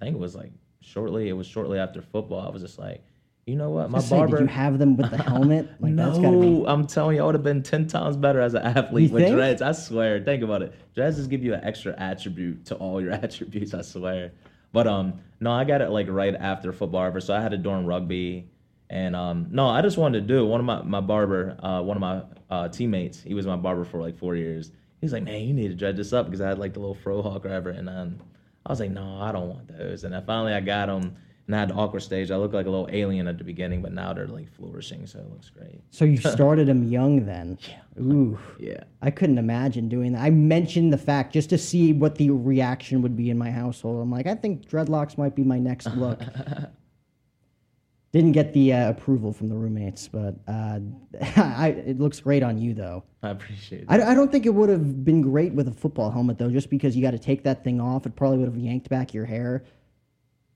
I 0.00 0.04
think 0.04 0.16
it 0.16 0.20
was 0.20 0.34
like 0.34 0.52
shortly. 0.80 1.28
It 1.28 1.32
was 1.32 1.46
shortly 1.46 1.78
after 1.78 2.02
football. 2.02 2.46
I 2.46 2.50
was 2.50 2.62
just 2.62 2.78
like, 2.78 3.02
you 3.46 3.56
know 3.56 3.70
what, 3.70 3.90
my 3.90 3.98
Just 3.98 4.10
say, 4.10 4.16
barber. 4.16 4.38
did 4.38 4.42
you 4.44 4.48
have 4.48 4.78
them 4.78 4.96
with 4.96 5.10
the 5.10 5.16
helmet? 5.22 5.68
Like 5.80 5.92
no. 5.92 6.64
I'm 6.66 6.86
telling 6.86 7.16
you, 7.16 7.22
I 7.22 7.26
would 7.26 7.34
have 7.34 7.44
been 7.44 7.62
ten 7.62 7.86
times 7.86 8.16
better 8.16 8.40
as 8.40 8.54
an 8.54 8.62
athlete 8.62 9.08
You 9.08 9.14
with 9.14 9.24
think? 9.24 9.34
dreads. 9.34 9.62
I 9.62 9.72
swear. 9.72 10.20
Think 10.22 10.42
about 10.42 10.62
it. 10.62 10.74
Dreads 10.94 11.16
just 11.16 11.30
give 11.30 11.42
you 11.42 11.54
an 11.54 11.64
extra 11.64 11.94
attribute 11.98 12.66
to 12.66 12.74
all 12.76 13.00
your 13.00 13.12
attributes. 13.24 13.72
I 13.74 13.82
swear. 13.82 14.32
But 14.72 14.86
um, 14.86 15.20
no, 15.40 15.50
I 15.50 15.64
got 15.64 15.80
it 15.80 15.88
like 15.90 16.06
right 16.08 16.34
after 16.34 16.72
football. 16.72 17.02
ever, 17.04 17.20
So 17.20 17.34
I 17.34 17.40
had 17.40 17.52
it 17.54 17.62
during 17.62 17.86
rugby, 17.86 18.50
and 18.88 19.16
um, 19.16 19.48
no, 19.50 19.68
I 19.68 19.82
just 19.82 19.96
wanted 19.98 20.20
to 20.20 20.26
do 20.26 20.44
it. 20.44 20.46
One 20.46 20.60
of 20.60 20.66
my 20.66 20.82
my 20.82 21.00
barber, 21.00 21.56
uh, 21.62 21.82
one 21.82 21.96
of 21.96 22.00
my 22.02 22.22
uh, 22.50 22.68
teammates, 22.68 23.22
he 23.22 23.34
was 23.34 23.46
my 23.46 23.56
barber 23.56 23.84
for 23.84 24.00
like 24.00 24.18
four 24.18 24.36
years. 24.36 24.70
He 25.00 25.04
was 25.06 25.12
like, 25.12 25.22
man, 25.22 25.42
you 25.42 25.54
need 25.54 25.68
to 25.68 25.74
dread 25.74 25.96
this 25.96 26.12
up 26.12 26.26
because 26.26 26.40
I 26.40 26.48
had 26.48 26.58
like 26.58 26.74
the 26.74 26.80
little 26.80 26.94
fro 26.94 27.22
hawk 27.22 27.44
or 27.46 27.48
whatever, 27.48 27.70
and 27.70 27.88
um, 27.88 28.18
I 28.66 28.72
was 28.72 28.80
like, 28.80 28.90
no, 28.90 29.18
I 29.20 29.32
don't 29.32 29.48
want 29.48 29.68
those. 29.68 30.04
And 30.04 30.12
then 30.12 30.24
finally 30.26 30.52
I 30.52 30.60
got 30.60 30.86
them. 30.86 31.16
And 31.46 31.56
I 31.56 31.60
had 31.60 31.70
the 31.70 31.74
awkward 31.74 32.00
stage. 32.00 32.30
I 32.30 32.36
looked 32.36 32.54
like 32.54 32.66
a 32.66 32.70
little 32.70 32.88
alien 32.92 33.26
at 33.26 33.36
the 33.36 33.42
beginning, 33.42 33.82
but 33.82 33.90
now 33.92 34.12
they're 34.12 34.28
like 34.28 34.48
flourishing, 34.52 35.04
so 35.08 35.18
it 35.18 35.28
looks 35.30 35.50
great. 35.50 35.80
So 35.90 36.04
you 36.04 36.16
started 36.36 36.68
them 36.68 36.84
young 36.84 37.24
then? 37.26 37.58
Yeah. 37.68 38.02
Ooh, 38.04 38.38
Yeah. 38.60 38.84
I 39.02 39.10
couldn't 39.10 39.38
imagine 39.38 39.88
doing 39.88 40.12
that. 40.12 40.22
I 40.22 40.30
mentioned 40.30 40.92
the 40.92 40.98
fact 40.98 41.32
just 41.32 41.50
to 41.50 41.58
see 41.58 41.92
what 41.92 42.14
the 42.16 42.30
reaction 42.30 43.02
would 43.02 43.16
be 43.16 43.30
in 43.30 43.38
my 43.38 43.50
household. 43.50 44.00
I'm 44.00 44.12
like, 44.12 44.28
I 44.28 44.36
think 44.36 44.68
dreadlocks 44.68 45.18
might 45.18 45.34
be 45.34 45.42
my 45.42 45.58
next 45.58 45.86
look. 45.96 46.20
Didn't 48.12 48.32
get 48.32 48.52
the 48.52 48.72
uh, 48.72 48.90
approval 48.90 49.32
from 49.32 49.48
the 49.48 49.54
roommates, 49.54 50.08
but 50.08 50.34
uh, 50.48 50.80
I, 51.36 51.68
it 51.86 52.00
looks 52.00 52.18
great 52.18 52.42
on 52.42 52.58
you 52.58 52.74
though. 52.74 53.04
I 53.22 53.30
appreciate 53.30 53.82
it. 53.82 53.86
I, 53.88 54.10
I 54.10 54.14
don't 54.14 54.32
think 54.32 54.46
it 54.46 54.54
would 54.54 54.68
have 54.68 55.04
been 55.04 55.22
great 55.22 55.52
with 55.52 55.68
a 55.68 55.72
football 55.72 56.10
helmet 56.10 56.36
though, 56.36 56.50
just 56.50 56.70
because 56.70 56.96
you 56.96 57.02
got 57.02 57.12
to 57.12 57.20
take 57.20 57.44
that 57.44 57.62
thing 57.62 57.80
off. 57.80 58.06
It 58.06 58.16
probably 58.16 58.38
would 58.38 58.48
have 58.48 58.56
yanked 58.56 58.88
back 58.88 59.14
your 59.14 59.26
hair. 59.26 59.62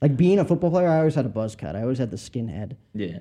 Like 0.02 0.16
being 0.16 0.40
a 0.40 0.44
football 0.44 0.70
player, 0.70 0.88
I 0.88 0.98
always 0.98 1.14
had 1.14 1.26
a 1.26 1.30
buzz 1.30 1.54
cut. 1.54 1.76
I 1.76 1.82
always 1.82 1.98
had 1.98 2.10
the 2.10 2.16
skinhead. 2.16 2.76
yeah. 2.92 3.18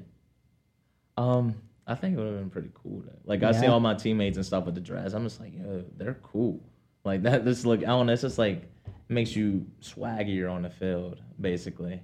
Um, 1.15 1.55
I 1.85 1.93
think 1.95 2.15
it 2.15 2.17
would 2.17 2.27
have 2.27 2.39
been 2.39 2.49
pretty 2.49 2.71
cool. 2.73 3.03
Though. 3.05 3.19
Like 3.25 3.43
I 3.43 3.51
see 3.51 3.67
all 3.67 3.79
my 3.79 3.93
teammates 3.93 4.37
and 4.37 4.45
stuff 4.45 4.65
with 4.65 4.73
the 4.73 4.81
dress. 4.81 5.13
I'm 5.13 5.23
just 5.23 5.39
like, 5.39 5.53
yo, 5.53 5.83
they're 5.97 6.17
cool. 6.23 6.59
Like 7.03 7.21
that. 7.23 7.45
This 7.45 7.65
look. 7.65 7.81
I 7.81 7.87
don't 7.87 8.07
know. 8.07 8.13
It's 8.13 8.23
just 8.23 8.39
like 8.39 8.63
makes 9.09 9.35
you 9.35 9.65
swaggier 9.81 10.51
on 10.51 10.63
the 10.63 10.69
field, 10.71 11.21
basically. 11.39 12.01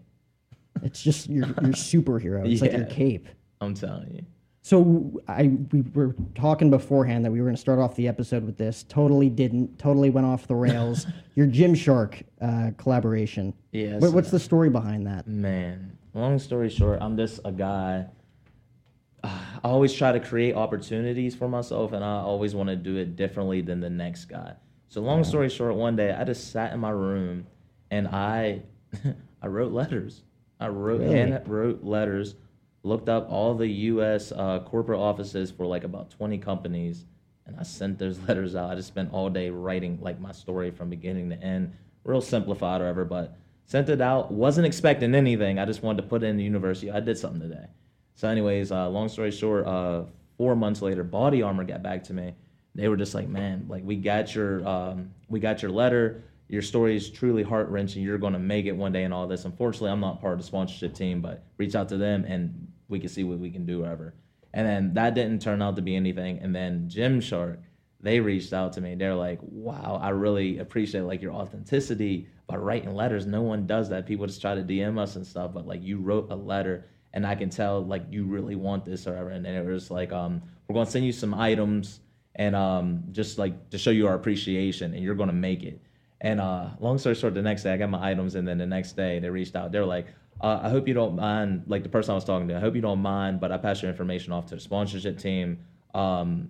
It's 0.83 1.01
just 1.01 1.29
your 1.29 1.45
your 1.47 1.53
superhero. 1.73 2.49
It's 2.51 2.61
like 2.61 2.71
your 2.71 2.81
Yeah. 2.81 2.87
cape. 2.93 3.27
I'm 3.61 3.73
telling 3.73 4.11
you. 4.13 4.25
So 4.61 5.19
I 5.27 5.57
we 5.71 5.81
were 5.93 6.15
talking 6.35 6.69
beforehand 6.69 7.25
that 7.25 7.31
we 7.31 7.39
were 7.39 7.45
going 7.45 7.55
to 7.55 7.61
start 7.61 7.79
off 7.79 7.95
the 7.95 8.07
episode 8.07 8.43
with 8.43 8.57
this. 8.57 8.83
Totally 8.83 9.29
didn't. 9.29 9.79
Totally 9.79 10.09
went 10.09 10.27
off 10.27 10.47
the 10.47 10.55
rails. 10.55 11.07
Your 11.35 11.47
Gymshark 11.47 12.23
uh, 12.41 12.71
collaboration. 12.77 13.53
Yes. 13.71 14.01
What, 14.01 14.13
what's 14.13 14.31
the 14.31 14.39
story 14.39 14.69
behind 14.69 15.07
that? 15.07 15.27
Man, 15.27 15.97
long 16.13 16.37
story 16.39 16.69
short, 16.69 16.99
I'm 17.01 17.15
just 17.17 17.39
a 17.45 17.51
guy. 17.51 18.05
I 19.23 19.31
always 19.63 19.93
try 19.93 20.11
to 20.11 20.19
create 20.19 20.55
opportunities 20.55 21.35
for 21.35 21.47
myself, 21.47 21.91
and 21.93 22.03
I 22.03 22.17
always 22.19 22.53
want 22.55 22.69
to 22.69 22.75
do 22.75 22.97
it 22.97 23.15
differently 23.15 23.61
than 23.61 23.79
the 23.79 23.89
next 23.89 24.25
guy. 24.25 24.53
So, 24.89 25.01
long 25.01 25.23
story 25.23 25.49
short, 25.49 25.75
one 25.75 25.95
day 25.95 26.11
I 26.11 26.23
just 26.23 26.51
sat 26.51 26.73
in 26.73 26.79
my 26.79 26.89
room 26.89 27.45
and 27.91 28.07
I, 28.07 28.63
I 29.41 29.47
wrote 29.47 29.71
letters. 29.71 30.23
I 30.59 30.67
wrote 30.67 31.01
Really? 31.01 31.13
hand 31.15 31.41
wrote 31.47 31.83
letters, 31.83 32.35
looked 32.83 33.09
up 33.09 33.29
all 33.29 33.53
the 33.55 33.67
U.S. 33.67 34.31
Uh, 34.31 34.59
corporate 34.59 34.99
offices 34.99 35.51
for 35.51 35.65
like 35.65 35.83
about 35.83 36.09
20 36.11 36.37
companies, 36.37 37.05
and 37.45 37.55
I 37.57 37.63
sent 37.63 37.97
those 37.97 38.19
letters 38.27 38.55
out. 38.55 38.69
I 38.69 38.75
just 38.75 38.87
spent 38.89 39.11
all 39.13 39.29
day 39.29 39.49
writing 39.49 39.99
like 40.01 40.19
my 40.19 40.31
story 40.31 40.71
from 40.71 40.89
beginning 40.89 41.29
to 41.29 41.41
end, 41.41 41.73
real 42.03 42.21
simplified 42.21 42.81
or 42.81 42.85
whatever, 42.85 43.05
but 43.05 43.37
sent 43.65 43.89
it 43.89 44.01
out. 44.01 44.31
Wasn't 44.31 44.65
expecting 44.67 45.15
anything. 45.15 45.59
I 45.59 45.65
just 45.65 45.83
wanted 45.83 46.01
to 46.01 46.07
put 46.07 46.23
it 46.23 46.27
in 46.27 46.37
the 46.37 46.43
university. 46.43 46.91
I 46.91 46.99
did 46.99 47.17
something 47.17 47.41
today. 47.41 47.67
So, 48.15 48.27
anyways, 48.27 48.71
uh, 48.71 48.89
long 48.89 49.07
story 49.07 49.31
short, 49.31 49.65
uh, 49.65 50.03
four 50.37 50.55
months 50.55 50.81
later, 50.81 51.03
Body 51.03 51.41
Armor 51.41 51.63
got 51.63 51.81
back 51.81 52.03
to 52.05 52.13
me. 52.13 52.33
They 52.75 52.87
were 52.89 52.97
just 52.97 53.15
like, 53.15 53.27
"Man, 53.29 53.65
like 53.69 53.83
we 53.83 53.95
got 53.95 54.35
your, 54.35 54.65
um, 54.67 55.11
we 55.29 55.39
got 55.39 55.61
your 55.61 55.71
letter. 55.71 56.21
Your 56.49 56.61
story 56.61 56.95
is 56.95 57.09
truly 57.09 57.43
heart 57.43 57.69
wrenching. 57.69 58.03
You're 58.03 58.17
going 58.17 58.33
to 58.33 58.39
make 58.39 58.65
it 58.65 58.75
one 58.75 58.91
day 58.91 59.03
and 59.03 59.13
all 59.13 59.27
this." 59.27 59.45
Unfortunately, 59.45 59.91
I'm 59.91 60.01
not 60.01 60.19
part 60.19 60.33
of 60.33 60.39
the 60.39 60.45
sponsorship 60.45 60.93
team, 60.93 61.21
but 61.21 61.43
reach 61.57 61.75
out 61.75 61.89
to 61.89 61.97
them 61.97 62.25
and 62.25 62.67
we 62.89 62.99
can 62.99 63.09
see 63.09 63.23
what 63.23 63.39
we 63.39 63.51
can 63.51 63.65
do, 63.65 63.79
whatever. 63.79 64.15
And 64.53 64.67
then 64.67 64.93
that 64.95 65.13
didn't 65.13 65.41
turn 65.41 65.61
out 65.61 65.75
to 65.75 65.81
be 65.81 65.95
anything. 65.95 66.39
And 66.39 66.55
then 66.55 66.89
Gymshark, 66.89 67.59
they 68.01 68.19
reached 68.19 68.51
out 68.51 68.73
to 68.73 68.81
me. 68.81 68.95
They're 68.95 69.15
like, 69.15 69.39
"Wow, 69.43 69.99
I 70.01 70.09
really 70.09 70.57
appreciate 70.57 71.01
like 71.01 71.21
your 71.21 71.33
authenticity 71.33 72.27
by 72.47 72.55
writing 72.57 72.95
letters. 72.95 73.25
No 73.25 73.41
one 73.41 73.67
does 73.67 73.89
that. 73.89 74.07
People 74.07 74.25
just 74.25 74.41
try 74.41 74.55
to 74.55 74.63
DM 74.63 74.97
us 74.97 75.15
and 75.15 75.25
stuff, 75.25 75.53
but 75.53 75.67
like 75.67 75.83
you 75.83 75.99
wrote 75.99 76.31
a 76.31 76.35
letter, 76.35 76.85
and 77.13 77.27
I 77.27 77.35
can 77.35 77.49
tell 77.49 77.81
like 77.81 78.03
you 78.09 78.25
really 78.25 78.55
want 78.55 78.85
this 78.85 79.05
or 79.05 79.11
whatever." 79.11 79.29
And 79.29 79.45
then 79.45 79.53
it 79.53 79.65
was 79.65 79.91
like, 79.91 80.11
um, 80.11 80.41
"We're 80.67 80.73
gonna 80.73 80.89
send 80.89 81.05
you 81.05 81.11
some 81.11 81.33
items." 81.33 81.99
And 82.35 82.55
um, 82.55 83.03
just 83.11 83.37
like 83.37 83.69
to 83.71 83.77
show 83.77 83.91
you 83.91 84.07
our 84.07 84.15
appreciation, 84.15 84.93
and 84.93 85.03
you're 85.03 85.15
gonna 85.15 85.33
make 85.33 85.63
it. 85.63 85.81
And 86.21 86.41
uh, 86.41 86.69
long 86.79 86.97
story 86.97 87.15
short, 87.15 87.33
the 87.33 87.41
next 87.41 87.63
day 87.63 87.73
I 87.73 87.77
got 87.77 87.89
my 87.89 88.11
items, 88.11 88.35
and 88.35 88.47
then 88.47 88.57
the 88.57 88.65
next 88.65 88.95
day 88.95 89.19
they 89.19 89.29
reached 89.29 89.55
out. 89.55 89.71
They 89.71 89.79
were 89.79 89.85
like, 89.85 90.07
uh, 90.41 90.59
"I 90.63 90.69
hope 90.69 90.87
you 90.87 90.93
don't 90.93 91.15
mind." 91.15 91.63
Like 91.67 91.83
the 91.83 91.89
person 91.89 92.11
I 92.11 92.15
was 92.15 92.25
talking 92.25 92.47
to, 92.49 92.57
I 92.57 92.59
hope 92.59 92.75
you 92.75 92.81
don't 92.81 93.01
mind, 93.01 93.39
but 93.39 93.51
I 93.51 93.57
passed 93.57 93.81
your 93.81 93.91
information 93.91 94.33
off 94.33 94.47
to 94.47 94.55
the 94.55 94.61
sponsorship 94.61 95.17
team. 95.17 95.59
Um, 95.93 96.49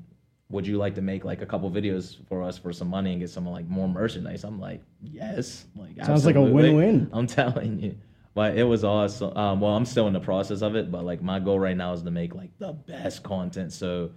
would 0.50 0.66
you 0.66 0.78
like 0.78 0.96
to 0.96 1.02
make 1.02 1.24
like 1.24 1.42
a 1.42 1.46
couple 1.46 1.70
videos 1.70 2.18
for 2.28 2.42
us 2.42 2.58
for 2.58 2.74
some 2.74 2.88
money 2.88 3.12
and 3.12 3.22
get 3.22 3.30
some 3.30 3.48
like 3.48 3.68
more 3.68 3.88
merchandise? 3.88 4.44
I'm 4.44 4.60
like, 4.60 4.82
yes. 5.02 5.66
Like 5.76 6.04
Sounds 6.04 6.26
like 6.26 6.36
a 6.36 6.42
win-win. 6.42 7.10
I'm 7.14 7.28
telling 7.28 7.80
you. 7.80 7.96
But 8.34 8.58
it 8.58 8.64
was 8.64 8.84
awesome. 8.84 9.36
Um, 9.38 9.60
well, 9.60 9.76
I'm 9.76 9.86
still 9.86 10.08
in 10.08 10.14
the 10.14 10.20
process 10.20 10.62
of 10.62 10.76
it, 10.76 10.92
but 10.92 11.04
like 11.04 11.22
my 11.22 11.40
goal 11.40 11.60
right 11.60 11.78
now 11.78 11.94
is 11.94 12.02
to 12.04 12.12
make 12.12 12.34
like 12.34 12.58
the 12.58 12.74
best 12.74 13.22
content. 13.22 13.74
So 13.74 14.12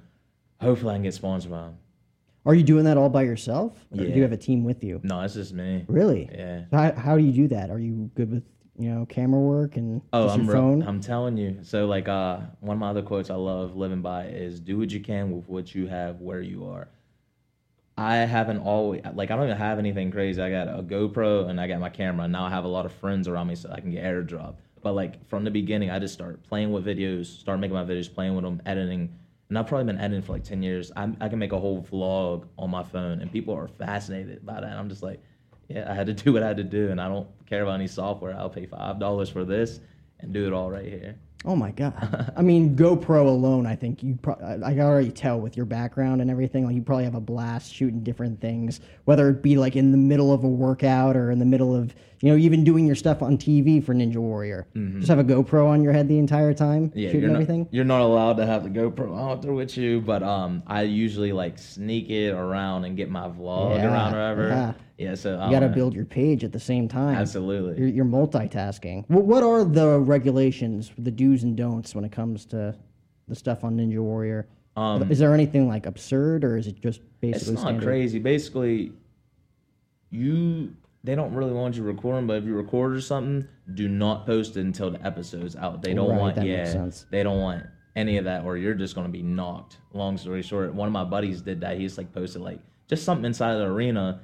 hopefully 0.61 0.93
I 0.93 0.97
can 0.97 1.03
get 1.03 1.15
sponsored 1.15 1.51
by 1.51 1.63
them. 1.63 1.77
Are 2.45 2.55
you 2.55 2.63
doing 2.65 2.85
that 2.85 2.97
all 2.97 3.09
by 3.09 3.23
yourself? 3.23 3.73
Or 3.93 3.99
do 3.99 4.05
you 4.05 4.23
have 4.23 4.33
a 4.33 4.37
team 4.37 4.65
with 4.65 4.83
you? 4.83 5.01
No, 5.05 5.21
it's 5.21 5.35
just 5.35 5.53
me. 5.53 5.85
Really? 5.87 6.29
Yeah. 6.33 6.65
How, 6.73 6.93
how 6.93 7.17
do 7.17 7.23
you 7.25 7.33
do 7.33 7.49
that? 7.49 7.71
Are 7.71 7.79
you 7.79 8.11
good 8.15 8.31
with 8.33 8.43
you 8.79 8.91
know 8.91 9.07
camera 9.07 9.39
work 9.41 9.77
and 9.77 10.01
Oh, 10.13 10.29
I'm 10.29 10.45
your 10.45 10.55
phone? 10.55 10.83
I'm 10.83 11.01
telling 11.01 11.37
you. 11.37 11.59
So 11.63 11.87
like 11.87 12.09
uh 12.09 12.41
one 12.61 12.77
of 12.77 12.81
my 12.81 12.91
other 12.91 13.03
quotes 13.03 13.31
I 13.31 13.35
love 13.35 13.77
living 13.77 14.03
by 14.03 14.27
is 14.27 14.61
do 14.61 14.79
what 14.79 14.91
you 14.91 15.01
can 15.01 15.31
with 15.31 15.49
what 15.49 15.75
you 15.75 15.87
have 15.87 16.21
where 16.21 16.41
you 16.41 16.67
are. 16.67 16.89
I 17.97 18.17
haven't 18.17 18.59
always 18.59 19.03
like 19.15 19.31
I 19.31 19.37
don't 19.37 19.45
even 19.45 19.57
have 19.59 19.79
anything 19.79 20.11
crazy. 20.11 20.41
I 20.43 20.51
got 20.51 20.69
a 20.69 20.83
GoPro 20.83 21.49
and 21.49 21.61
I 21.61 21.69
got 21.69 21.79
my 21.79 21.91
camera. 21.91 22.27
Now 22.27 22.45
I 22.47 22.51
have 22.51 22.65
a 22.65 22.69
lot 22.69 22.87
of 22.87 22.93
friends 22.93 23.29
around 23.29 23.49
me 23.49 23.55
so 23.55 23.71
I 23.71 23.81
can 23.81 23.91
get 23.93 24.03
airdrop. 24.03 24.55
But 24.83 24.95
like 24.95 25.29
from 25.29 25.45
the 25.45 25.51
beginning, 25.51 25.91
I 25.91 26.01
just 26.01 26.15
started 26.15 26.43
playing 26.43 26.73
with 26.73 26.85
videos, 26.85 27.27
started 27.27 27.61
making 27.61 27.75
my 27.77 27.85
videos, 27.85 28.13
playing 28.13 28.35
with 28.35 28.45
them, 28.45 28.61
editing. 28.67 29.17
And 29.53 29.59
I've 29.59 29.67
probably 29.67 29.85
been 29.85 30.01
editing 30.01 30.23
for 30.23 30.33
like 30.33 30.45
10 30.45 30.63
years. 30.63 30.91
I'm, 30.97 31.15
I 31.21 31.29
can 31.29 31.39
make 31.39 31.53
a 31.53 31.59
whole 31.59 31.83
vlog 31.83 32.47
on 32.57 32.71
my 32.71 32.83
phone 32.83 33.21
and 33.21 33.31
people 33.31 33.53
are 33.53 33.69
fascinated 33.69 34.47
by 34.47 34.55
that. 34.55 34.65
And 34.65 34.79
I'm 34.79 34.89
just 34.89 35.03
like, 35.03 35.21
yeah, 35.69 35.91
I 35.91 35.95
had 35.95 36.07
to 36.07 36.15
do 36.25 36.33
what 36.33 36.43
I 36.43 36.47
had 36.47 36.57
to 36.57 36.65
do. 36.65 36.91
And 36.91 36.99
I 36.99 37.07
don't 37.07 37.29
care 37.45 37.63
about 37.63 37.75
any 37.75 37.87
software. 37.87 38.35
I'll 38.35 38.49
pay 38.49 38.67
$5 38.67 39.31
for 39.31 39.45
this 39.45 39.81
and 40.21 40.33
do 40.33 40.47
it 40.47 40.55
all 40.55 40.71
right 40.71 40.87
here. 40.87 41.17
Oh 41.45 41.55
my 41.55 41.71
god! 41.71 42.33
I 42.37 42.41
mean, 42.41 42.77
GoPro 42.77 43.27
alone, 43.27 43.67
I 43.67 43.75
think 43.75 44.01
you. 44.01 44.17
Pro- 44.23 44.35
I 44.35 44.65
I 44.65 44.71
can 44.71 44.83
already 44.83 45.11
tell 45.11 45.41
with 45.41 45.57
your 45.57 45.67
background 45.67 46.21
and 46.21 46.31
everything. 46.31 46.65
Like 46.65 46.77
you 46.77 46.83
probably 46.83 47.03
have 47.03 47.17
a 47.17 47.21
blast 47.21 47.75
shooting 47.75 48.05
different 48.05 48.41
things, 48.41 48.79
whether 49.07 49.29
it 49.29 49.43
be 49.43 49.57
like 49.57 49.75
in 49.75 49.91
the 49.91 49.99
middle 49.99 50.33
of 50.33 50.45
a 50.45 50.49
workout 50.49 51.17
or 51.17 51.33
in 51.33 51.41
the 51.41 51.45
middle 51.45 51.75
of 51.75 51.97
you 52.23 52.31
know 52.31 52.37
even 52.39 52.63
doing 52.65 52.87
your 52.87 52.95
stuff 52.95 53.21
on 53.21 53.37
TV 53.37 53.85
for 53.85 53.95
Ninja 53.95 54.17
Warrior. 54.17 54.67
Just 54.75 55.09
have 55.09 55.19
a 55.19 55.25
GoPro 55.25 55.67
on 55.67 55.83
your 55.83 55.93
head 55.93 56.09
the 56.09 56.19
entire 56.19 56.55
time, 56.55 56.89
Mm-hmm. 56.89 56.99
Yeah, 56.99 57.09
shooting 57.09 57.21
you're 57.23 57.31
not, 57.31 57.35
everything. 57.43 57.69
you're 57.73 57.85
not 57.85 58.01
allowed 58.01 58.37
to 58.39 58.47
have 58.47 58.63
the 58.63 58.71
GoPro 58.71 59.19
out 59.19 59.43
there 59.43 59.53
with 59.53 59.77
you, 59.77 60.01
but 60.01 60.23
um, 60.23 60.63
I 60.67 60.83
usually 60.83 61.33
like 61.33 61.59
sneak 61.59 62.09
it 62.11 62.31
around 62.31 62.85
and 62.85 62.97
get 62.97 63.11
my 63.11 63.29
vlog 63.29 63.77
Yeah, 63.77 63.87
around 63.93 64.13
wherever. 64.13 64.49
yeah. 64.49 64.73
Yeah, 64.99 65.15
so 65.17 65.33
You 65.45 65.51
got 65.51 65.61
to 65.61 65.69
build 65.69 65.95
your 65.95 66.05
page 66.05 66.45
at 66.45 66.53
the 66.53 66.61
same 66.61 66.87
time. 66.87 67.17
Absolutely. 67.17 67.77
You're, 67.77 67.89
you're 67.89 68.05
multitasking. 68.05 69.05
What, 69.09 69.25
what 69.25 69.43
are 69.43 69.65
the 69.65 69.99
regulations, 69.99 70.93
the 70.97 71.11
do's 71.11 71.43
and 71.43 71.57
don'ts 71.57 71.93
when 71.95 72.05
it 72.05 72.13
comes 72.13 72.45
to 72.47 72.77
the 73.27 73.35
stuff 73.35 73.65
on 73.65 73.77
Ninja 73.79 73.99
Warrior? 73.99 74.47
Um, 74.77 75.11
is 75.11 75.19
there 75.19 75.35
anything 75.35 75.67
like 75.69 75.87
absurd, 75.87 76.45
or 76.45 76.57
is 76.57 76.69
it 76.69 76.81
just 76.81 77.01
basically? 77.21 77.55
It's 77.55 77.63
not 77.63 77.69
standard? 77.71 77.85
crazy. 77.85 78.19
Basically, 78.21 78.93
you 80.11 80.75
they 81.05 81.15
don't 81.15 81.35
really 81.35 81.53
want 81.53 81.77
you 81.77 81.83
recording, 81.83 82.27
but 82.27 82.37
if 82.39 82.45
you 82.45 82.55
record 82.55 82.95
or 82.95 83.01
something, 83.01 83.47
do 83.75 83.89
not 83.89 84.25
post 84.27 84.57
it 84.57 84.61
until 84.61 84.91
the 84.91 85.05
episode's 85.05 85.57
out. 85.57 85.83
They 85.83 85.95
don't 85.95 86.11
Right, 86.11 86.19
want 86.19 86.37
that 86.37 86.47
yeah, 86.47 86.59
makes 86.59 86.73
sense. 86.73 87.07
they 87.11 87.23
don't 87.23 87.41
want 87.41 87.65
any 87.97 88.17
of 88.19 88.25
that, 88.25 88.45
or 88.45 88.57
you're 88.57 88.75
just 88.75 88.95
gonna 88.95 89.09
be 89.09 89.23
knocked. 89.23 89.79
Long 89.93 90.17
story 90.17 90.43
short, 90.43 90.73
one 90.75 90.87
of 90.87 90.93
my 90.93 91.05
buddies 91.05 91.43
did 91.43 91.61
that. 91.63 91.77
He 91.77 91.85
just 91.85 91.99
like 91.99 92.13
posted 92.13 92.43
like 92.43 92.61
just 92.89 93.05
something 93.05 93.25
inside 93.25 93.53
of 93.53 93.59
the 93.61 93.67
arena, 93.67 94.21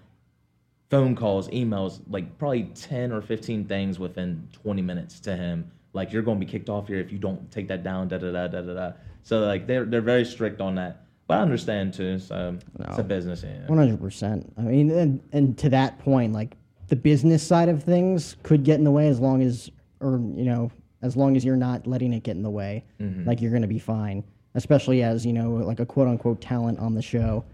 phone 0.90 1.14
calls, 1.16 1.48
emails, 1.48 2.00
like 2.08 2.38
probably 2.38 2.64
ten 2.74 3.12
or 3.12 3.20
fifteen 3.20 3.64
things 3.64 3.98
within 3.98 4.48
twenty 4.52 4.82
minutes 4.82 5.20
to 5.20 5.36
him. 5.36 5.70
Like 5.92 6.12
you're 6.12 6.22
gonna 6.22 6.38
be 6.40 6.46
kicked 6.46 6.68
off 6.68 6.86
here 6.88 6.98
if 7.00 7.10
you 7.12 7.18
don't 7.18 7.50
take 7.50 7.68
that 7.68 7.82
down. 7.82 8.08
Da 8.08 8.18
da 8.18 8.30
da 8.30 8.46
da 8.46 8.60
da 8.62 8.74
da. 8.74 8.92
So 9.22 9.40
like 9.40 9.66
they're 9.66 9.84
they're 9.84 10.00
very 10.00 10.24
strict 10.24 10.60
on 10.60 10.76
that. 10.76 11.02
But 11.26 11.38
I 11.38 11.42
understand 11.42 11.92
too. 11.92 12.18
So 12.18 12.56
it's 12.80 12.98
a 12.98 13.02
business. 13.02 13.44
One 13.66 13.76
hundred 13.78 14.00
percent. 14.00 14.50
I 14.56 14.62
mean, 14.62 14.90
and, 14.90 15.20
and 15.32 15.58
to 15.58 15.68
that 15.70 15.98
point, 15.98 16.32
like 16.32 16.56
the 16.88 16.96
business 16.96 17.42
side 17.42 17.68
of 17.68 17.82
things 17.82 18.36
could 18.42 18.64
get 18.64 18.78
in 18.78 18.84
the 18.84 18.90
way 18.90 19.08
as 19.08 19.20
long 19.20 19.42
as, 19.42 19.70
or 20.00 20.12
you 20.34 20.44
know, 20.44 20.70
as 21.02 21.16
long 21.16 21.36
as 21.36 21.44
you're 21.44 21.56
not 21.56 21.86
letting 21.86 22.12
it 22.12 22.22
get 22.22 22.36
in 22.36 22.42
the 22.42 22.50
way. 22.50 22.84
Mm-hmm. 23.00 23.26
Like 23.26 23.40
you're 23.40 23.50
going 23.50 23.62
to 23.62 23.68
be 23.68 23.78
fine. 23.78 24.24
Especially 24.54 25.02
as 25.02 25.24
you 25.24 25.32
know, 25.32 25.50
like 25.50 25.78
a 25.78 25.86
quote 25.86 26.08
unquote 26.08 26.40
talent 26.40 26.78
on 26.78 26.94
the 26.94 27.02
show. 27.02 27.44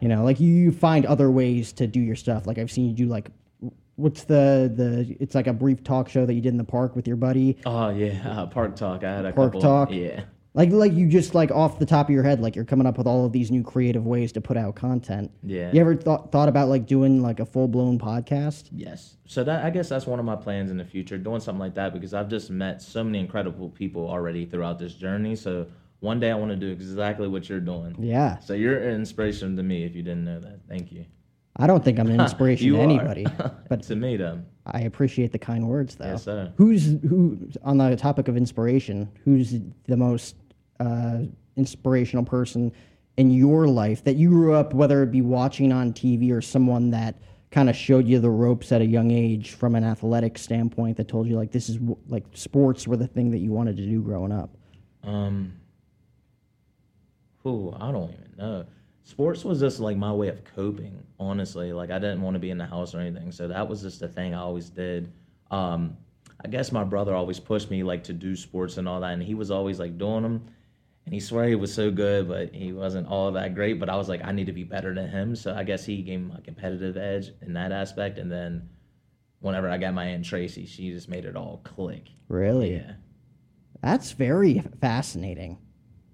You 0.00 0.08
know, 0.08 0.22
like 0.24 0.40
you, 0.40 0.70
find 0.72 1.04
other 1.04 1.30
ways 1.30 1.72
to 1.74 1.86
do 1.86 2.00
your 2.00 2.16
stuff. 2.16 2.46
Like 2.46 2.58
I've 2.58 2.70
seen 2.70 2.86
you 2.86 2.94
do 2.94 3.06
like, 3.06 3.30
what's 3.96 4.24
the 4.24 4.72
the? 4.74 5.16
It's 5.20 5.34
like 5.34 5.46
a 5.46 5.52
brief 5.52 5.82
talk 5.82 6.08
show 6.08 6.24
that 6.24 6.32
you 6.32 6.40
did 6.40 6.50
in 6.50 6.58
the 6.58 6.64
park 6.64 6.96
with 6.96 7.06
your 7.06 7.16
buddy. 7.16 7.58
Oh 7.66 7.90
yeah, 7.90 8.22
uh, 8.26 8.46
park 8.46 8.76
talk. 8.76 9.04
I 9.04 9.16
had 9.16 9.24
a 9.26 9.32
Park 9.32 9.52
couple. 9.52 9.60
talk? 9.60 9.90
Yeah. 9.90 10.22
Like 10.52 10.70
like 10.70 10.92
you 10.94 11.06
just 11.06 11.34
like 11.34 11.52
off 11.52 11.78
the 11.78 11.86
top 11.86 12.08
of 12.08 12.14
your 12.14 12.24
head, 12.24 12.40
like 12.40 12.56
you're 12.56 12.64
coming 12.64 12.86
up 12.86 12.98
with 12.98 13.06
all 13.06 13.24
of 13.24 13.32
these 13.32 13.52
new 13.52 13.62
creative 13.62 14.04
ways 14.04 14.32
to 14.32 14.40
put 14.40 14.56
out 14.56 14.74
content. 14.74 15.30
Yeah. 15.44 15.70
You 15.72 15.80
ever 15.80 15.94
thought 15.94 16.32
thought 16.32 16.48
about 16.48 16.68
like 16.68 16.86
doing 16.86 17.22
like 17.22 17.38
a 17.38 17.46
full 17.46 17.68
blown 17.68 17.98
podcast? 17.98 18.68
Yes. 18.72 19.16
So 19.26 19.44
that 19.44 19.64
I 19.64 19.70
guess 19.70 19.88
that's 19.88 20.06
one 20.06 20.18
of 20.18 20.24
my 20.24 20.34
plans 20.34 20.72
in 20.72 20.76
the 20.76 20.84
future, 20.84 21.18
doing 21.18 21.40
something 21.40 21.60
like 21.60 21.74
that 21.74 21.92
because 21.92 22.14
I've 22.14 22.28
just 22.28 22.50
met 22.50 22.82
so 22.82 23.04
many 23.04 23.20
incredible 23.20 23.68
people 23.68 24.08
already 24.08 24.44
throughout 24.44 24.80
this 24.80 24.94
journey. 24.94 25.36
So 25.36 25.68
one 26.00 26.18
day 26.18 26.32
I 26.32 26.34
want 26.34 26.50
to 26.50 26.56
do 26.56 26.68
exactly 26.68 27.28
what 27.28 27.48
you're 27.48 27.60
doing. 27.60 27.94
Yeah. 28.00 28.40
So 28.40 28.54
you're 28.54 28.78
an 28.78 28.96
inspiration 28.96 29.56
to 29.56 29.62
me 29.62 29.84
if 29.84 29.94
you 29.94 30.02
didn't 30.02 30.24
know 30.24 30.40
that. 30.40 30.60
Thank 30.68 30.90
you. 30.90 31.04
I 31.56 31.66
don't 31.66 31.84
think 31.84 32.00
I'm 32.00 32.08
an 32.08 32.20
inspiration 32.20 32.68
to 32.72 32.80
anybody, 32.80 33.26
but 33.68 33.82
to 33.84 33.94
me 33.94 34.16
though. 34.16 34.42
I 34.66 34.80
appreciate 34.80 35.32
the 35.32 35.38
kind 35.38 35.68
words 35.68 35.96
though. 35.96 36.06
Yes, 36.06 36.24
sir. 36.24 36.52
Who's 36.56 36.96
who 37.08 37.48
on 37.62 37.78
the 37.78 37.96
topic 37.96 38.28
of 38.28 38.36
inspiration? 38.36 39.10
Who's 39.24 39.54
the 39.86 39.96
most 39.96 40.36
uh, 40.78 41.20
inspirational 41.56 42.24
person 42.24 42.72
in 43.16 43.30
your 43.30 43.66
life 43.66 44.04
that 44.04 44.16
you 44.16 44.28
grew 44.28 44.54
up, 44.54 44.72
whether 44.72 45.02
it 45.02 45.10
be 45.10 45.22
watching 45.22 45.72
on 45.72 45.92
TV 45.92 46.32
or 46.32 46.40
someone 46.40 46.90
that 46.90 47.16
kind 47.50 47.68
of 47.68 47.74
showed 47.74 48.06
you 48.06 48.20
the 48.20 48.30
ropes 48.30 48.70
at 48.70 48.80
a 48.80 48.86
young 48.86 49.10
age 49.10 49.52
from 49.52 49.74
an 49.74 49.82
athletic 49.82 50.38
standpoint 50.38 50.96
that 50.96 51.08
told 51.08 51.26
you 51.26 51.36
like 51.36 51.50
this 51.50 51.68
is 51.68 51.78
like 52.06 52.24
sports 52.32 52.86
were 52.86 52.96
the 52.96 53.08
thing 53.08 53.30
that 53.30 53.38
you 53.38 53.50
wanted 53.50 53.76
to 53.76 53.84
do 53.86 54.00
growing 54.02 54.32
up? 54.32 54.50
Um. 55.02 55.54
Who 57.42 57.74
I 57.80 57.90
don't 57.90 58.10
even 58.10 58.34
know. 58.36 58.66
Sports 59.04 59.44
was 59.44 59.60
just 59.60 59.80
like 59.80 59.96
my 59.96 60.12
way 60.12 60.28
of 60.28 60.44
coping. 60.44 61.02
Honestly, 61.18 61.72
like 61.72 61.90
I 61.90 61.98
didn't 61.98 62.22
want 62.22 62.34
to 62.34 62.40
be 62.40 62.50
in 62.50 62.58
the 62.58 62.66
house 62.66 62.94
or 62.94 63.00
anything, 63.00 63.32
so 63.32 63.48
that 63.48 63.68
was 63.68 63.82
just 63.82 64.00
the 64.00 64.08
thing 64.08 64.34
I 64.34 64.40
always 64.40 64.70
did. 64.70 65.12
Um, 65.50 65.96
I 66.44 66.48
guess 66.48 66.72
my 66.72 66.84
brother 66.84 67.14
always 67.14 67.40
pushed 67.40 67.70
me 67.70 67.82
like 67.82 68.04
to 68.04 68.12
do 68.12 68.36
sports 68.36 68.76
and 68.76 68.88
all 68.88 69.00
that, 69.00 69.12
and 69.12 69.22
he 69.22 69.34
was 69.34 69.50
always 69.50 69.78
like 69.78 69.98
doing 69.98 70.22
them. 70.22 70.46
And 71.06 71.14
he 71.14 71.20
swore 71.20 71.44
he 71.44 71.54
was 71.54 71.72
so 71.72 71.90
good, 71.90 72.28
but 72.28 72.54
he 72.54 72.72
wasn't 72.72 73.08
all 73.08 73.32
that 73.32 73.54
great. 73.54 73.80
But 73.80 73.88
I 73.88 73.96
was 73.96 74.08
like, 74.08 74.24
I 74.24 74.32
need 74.32 74.46
to 74.46 74.52
be 74.52 74.64
better 74.64 74.94
than 74.94 75.08
him. 75.08 75.34
So 75.34 75.54
I 75.54 75.64
guess 75.64 75.84
he 75.84 76.02
gave 76.02 76.20
me 76.20 76.34
a 76.36 76.40
competitive 76.40 76.96
edge 76.96 77.32
in 77.42 77.54
that 77.54 77.72
aspect. 77.72 78.18
And 78.18 78.30
then 78.30 78.68
whenever 79.40 79.68
I 79.68 79.78
got 79.78 79.94
my 79.94 80.04
aunt 80.04 80.24
Tracy, 80.24 80.66
she 80.66 80.90
just 80.90 81.08
made 81.08 81.24
it 81.24 81.36
all 81.36 81.62
click. 81.64 82.10
Really? 82.28 82.74
Yeah. 82.74 82.92
That's 83.82 84.12
very 84.12 84.62
fascinating. 84.80 85.58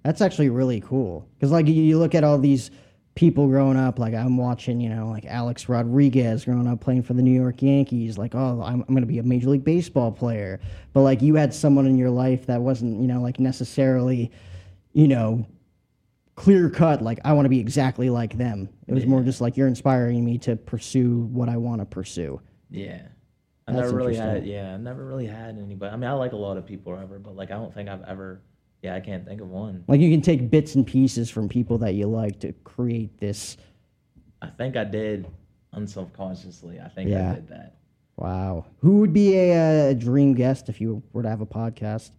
That's 0.07 0.21
actually 0.21 0.51
really 0.51 0.81
cool 0.81 1.29
because, 1.35 1.51
like, 1.51 1.67
you, 1.67 1.99
look 1.99 2.15
at 2.15 2.23
all 2.23 2.39
these 2.39 2.71
people 3.17 3.49
growing 3.49 3.77
up. 3.77 3.99
Like, 3.99 4.15
I'm 4.15 4.37
watching, 4.37 4.81
you 4.81 4.89
know, 4.89 5.09
like 5.09 5.25
Alex 5.25 5.69
Rodriguez 5.69 6.45
growing 6.45 6.69
up 6.69 6.81
playing 6.81 7.03
for 7.03 7.15
the 7.15 7.23
New 7.23 7.33
York 7.33 7.61
Yankees. 7.61 8.17
Like, 8.17 8.37
oh, 8.37 8.63
I'm, 8.65 8.83
I'm 8.83 8.95
going 8.95 9.01
to 9.01 9.07
be 9.07 9.19
a 9.19 9.25
Major 9.25 9.51
League 9.51 9.65
Baseball 9.65 10.13
player. 10.13 10.61
But 10.93 11.01
like, 11.01 11.23
you 11.23 11.35
had 11.35 11.53
someone 11.53 11.87
in 11.87 11.99
your 11.99 12.11
life 12.11 12.47
that 12.47 12.61
wasn't, 12.61 13.01
you 13.01 13.09
know, 13.09 13.21
like 13.21 13.41
necessarily, 13.41 14.31
you 14.93 15.09
know, 15.09 15.45
clear 16.37 16.71
cut. 16.71 17.03
Like, 17.03 17.19
I 17.25 17.33
want 17.33 17.47
to 17.47 17.51
be 17.51 17.59
exactly 17.59 18.09
like 18.09 18.39
them. 18.39 18.69
It 18.87 18.95
was 18.95 19.07
more 19.07 19.23
just 19.23 19.41
like 19.41 19.57
you're 19.57 19.67
inspiring 19.67 20.25
me 20.25 20.39
to 20.39 20.55
pursue 20.55 21.23
what 21.33 21.49
I 21.49 21.57
want 21.57 21.81
to 21.81 21.85
pursue. 21.85 22.41
Yeah. 22.71 23.03
I 23.67 23.73
That's 23.73 23.87
never 23.87 23.97
really 23.97 24.15
had 24.15 24.47
yeah, 24.47 24.75
I 24.75 24.77
never 24.77 25.05
really 25.05 25.27
had 25.27 25.59
anybody. 25.59 25.93
I 25.93 25.97
mean, 25.97 26.09
I 26.09 26.13
like 26.13 26.31
a 26.31 26.37
lot 26.37 26.57
of 26.57 26.65
people 26.65 26.93
whatever, 26.93 27.19
but 27.19 27.35
like 27.35 27.51
I 27.51 27.55
don't 27.55 27.75
think 27.75 27.89
I've 27.89 28.05
ever 28.05 28.41
yeah, 28.83 28.95
I 28.95 29.01
can't 29.01 29.27
think 29.27 29.41
of 29.41 29.49
one. 29.49 29.85
Like, 29.89 30.01
you 30.01 30.11
can 30.11 30.21
take 30.23 30.51
bits 30.51 30.75
and 30.75 30.87
pieces 30.87 31.31
from 31.31 31.49
people 31.49 31.79
that 31.79 31.95
you 31.95 32.07
like 32.07 32.39
to 32.41 32.53
create 32.65 33.19
this. 33.19 33.57
I 34.43 34.49
think 34.49 34.77
I 34.77 34.85
did 34.85 35.27
unselfconsciously. 35.75 36.85
I 36.85 36.89
think 36.89 37.11
Yeah. 37.11 37.33
I 37.33 37.35
did 37.37 37.49
that. 37.49 37.77
Wow. 38.17 38.67
Who 38.79 39.01
would 39.01 39.13
be 39.13 39.35
a, 39.37 39.91
uh 39.91 39.93
dream 39.93 40.35
guest 40.35 40.69
if 40.69 40.81
you 40.81 41.03
were 41.13 41.23
to 41.23 41.29
have 41.29 41.41
a 41.41 41.47
podcast? 41.47 42.11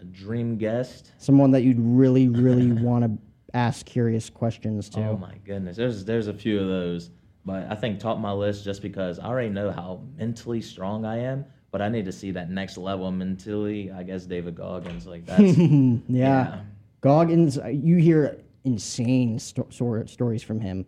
A 0.00 0.04
dream 0.04 0.56
guest. 0.56 1.12
Someone 1.18 1.50
that 1.52 1.62
you'd 1.62 1.80
really, 1.80 2.28
really 2.28 2.72
want 2.82 3.04
to 3.04 3.18
ask 3.54 3.86
curious 3.86 4.28
questions 4.30 4.88
to. 4.90 5.00
Oh 5.00 5.16
my 5.16 5.34
goodness, 5.44 5.76
there's 5.76 6.04
there's 6.04 6.26
a 6.26 6.34
few 6.34 6.60
of 6.60 6.66
those, 6.68 7.10
but 7.44 7.66
I 7.70 7.74
think 7.74 7.98
top 7.98 8.16
of 8.16 8.22
my 8.22 8.32
list 8.32 8.64
just 8.64 8.82
because 8.82 9.18
I 9.18 9.26
already 9.26 9.50
know 9.50 9.70
how 9.70 10.02
mentally 10.16 10.60
strong 10.60 11.04
I 11.04 11.18
am, 11.18 11.44
but 11.72 11.82
I 11.82 11.88
need 11.88 12.04
to 12.04 12.12
see 12.12 12.30
that 12.32 12.50
next 12.50 12.76
level 12.76 13.10
mentally. 13.10 13.90
I 13.90 14.04
guess 14.04 14.24
David 14.26 14.54
Goggins, 14.54 15.06
like 15.06 15.26
that's 15.26 15.58
yeah. 15.58 15.98
yeah. 16.06 16.60
Goggins, 17.00 17.58
uh, 17.58 17.66
you 17.66 17.96
hear 17.96 18.38
insane 18.64 19.40
sto- 19.40 19.66
stor- 19.70 20.06
stories 20.06 20.44
from 20.44 20.60
him 20.60 20.86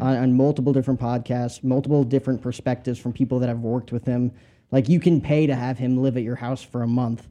on, 0.00 0.16
on 0.16 0.32
multiple 0.36 0.72
different 0.72 0.98
podcasts, 0.98 1.62
multiple 1.62 2.02
different 2.02 2.40
perspectives 2.40 2.98
from 2.98 3.12
people 3.12 3.38
that 3.40 3.48
have 3.48 3.60
worked 3.60 3.92
with 3.92 4.04
him. 4.06 4.32
Like 4.72 4.88
you 4.88 4.98
can 5.00 5.20
pay 5.20 5.46
to 5.46 5.54
have 5.54 5.78
him 5.78 5.98
live 5.98 6.16
at 6.16 6.22
your 6.22 6.36
house 6.36 6.62
for 6.62 6.82
a 6.82 6.86
month, 6.88 7.28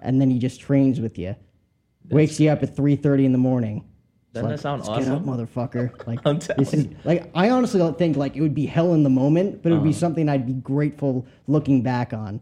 and 0.00 0.20
then 0.20 0.30
he 0.30 0.38
just 0.38 0.60
trains 0.60 1.00
with 1.00 1.18
you, 1.18 1.36
wakes 2.08 2.40
you 2.40 2.48
up 2.48 2.62
at 2.62 2.74
three 2.74 2.96
thirty 2.96 3.24
in 3.24 3.32
the 3.32 3.38
morning. 3.38 3.84
Doesn't 4.36 4.48
like, 4.50 4.56
that 4.56 4.62
sound 4.62 4.86
"Let's 4.86 5.04
Get 5.06 5.14
up, 5.14 5.22
motherfucker! 5.24 5.90
Like 6.06 6.20
I'm 6.24 6.38
this 6.58 6.72
is 6.72 6.88
like 7.04 7.30
I 7.34 7.50
honestly 7.50 7.78
don't 7.78 7.98
think 7.98 8.16
like 8.16 8.36
it 8.36 8.40
would 8.40 8.54
be 8.54 8.66
hell 8.66 8.94
in 8.94 9.02
the 9.02 9.10
moment, 9.10 9.62
but 9.62 9.70
it 9.70 9.74
would 9.74 9.78
Uh-huh. 9.80 9.88
be 9.88 9.92
something 9.92 10.28
I'd 10.28 10.46
be 10.46 10.54
grateful 10.54 11.26
looking 11.46 11.82
back 11.82 12.12
on. 12.12 12.40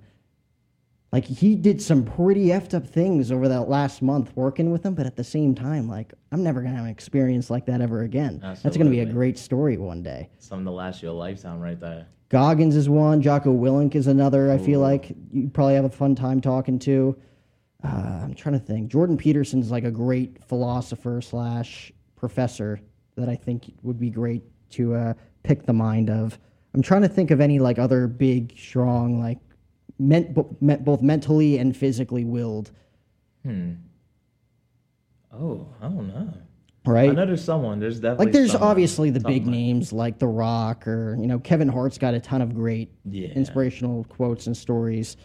Like 1.13 1.25
he 1.25 1.55
did 1.55 1.81
some 1.81 2.05
pretty 2.05 2.47
effed 2.47 2.75
up 2.75 2.87
things 2.87 3.31
over 3.31 3.47
that 3.49 3.69
last 3.69 4.03
month 4.03 4.33
working 4.35 4.73
with 4.73 4.85
him, 4.85 4.95
but 4.95 5.07
at 5.07 5.15
the 5.15 5.23
same 5.23 5.55
time, 5.55 5.89
like 5.89 6.13
I'm 6.33 6.43
never 6.43 6.61
gonna 6.61 6.75
have 6.75 6.85
an 6.87 6.91
experience 6.91 7.51
like 7.51 7.67
that 7.67 7.81
ever 7.81 8.03
again. 8.03 8.41
That's 8.63 8.77
gonna 8.77 8.91
be 8.91 9.01
a 9.01 9.07
great 9.07 9.39
story 9.39 9.77
one 9.77 10.03
day. 10.03 10.29
something 10.39 10.65
to 10.65 10.73
last 10.73 11.03
you 11.03 11.11
a 11.11 11.13
lifetime 11.13 11.61
right 11.61 11.79
there. 11.79 12.07
Goggins 12.31 12.75
is 12.75 12.89
one. 12.89 13.23
Jocko 13.23 13.55
Willink 13.57 13.95
is 13.95 14.09
another. 14.09 14.51
I 14.51 14.59
feel 14.59 14.81
like 14.81 15.15
you 15.31 15.49
probably 15.49 15.75
have 15.75 15.85
a 15.85 15.91
fun 15.91 16.17
time 16.17 16.41
talking 16.41 16.81
to. 16.81 17.17
Uh, 17.85 18.20
I'm 18.22 18.35
trying 18.35 18.55
to 18.55 18.64
think. 18.64 18.91
Jordan 18.91 19.16
Peterson's 19.16 19.70
like 19.70 19.85
a 19.85 19.91
great 19.91 20.43
philosopher 20.45 21.20
slash 21.20 21.93
professor 22.16 22.80
that 23.16 23.28
I 23.28 23.37
think 23.37 23.72
would 23.82 23.99
be 24.01 24.11
great 24.11 24.43
to 24.70 24.95
uh, 24.95 25.14
pick 25.43 25.64
the 25.66 25.72
mind 25.72 26.09
of. 26.11 26.39
I'm 26.72 26.82
trying 26.82 27.03
to 27.03 27.09
think 27.09 27.30
of 27.30 27.41
any 27.41 27.59
like 27.59 27.78
other 27.78 28.07
big, 28.09 28.57
strong, 28.59 29.20
like 29.20 29.39
meant, 29.99 30.35
me- 30.62 30.76
both 30.76 31.03
mentally 31.03 31.59
and 31.59 31.76
physically 31.76 32.24
willed. 32.24 32.72
Hmm. 33.45 33.74
Oh, 35.32 35.68
I 35.82 35.89
don't 35.89 36.09
know. 36.09 36.32
Right? 36.87 37.11
I 37.11 37.12
know 37.14 37.26
there's 37.26 37.43
someone. 37.45 37.80
There's 37.80 37.99
definitely 37.99 38.26
like 38.26 38.32
there's 38.32 38.55
obviously 38.55 39.09
the 39.11 39.20
big 39.20 39.47
names 39.47 39.91
like 39.93 40.18
The 40.18 40.26
Rock 40.26 40.87
or 40.87 41.16
you 41.18 41.26
know 41.26 41.39
Kevin 41.39 41.68
Hart's 41.68 41.97
got 41.97 42.12
a 42.14 42.20
ton 42.20 42.43
of 42.43 42.55
great 42.55 42.93
Yeah. 43.07 43.28
inspirational 43.28 44.05
quotes 44.05 44.47
and 44.49 44.57
stories. 44.57 45.16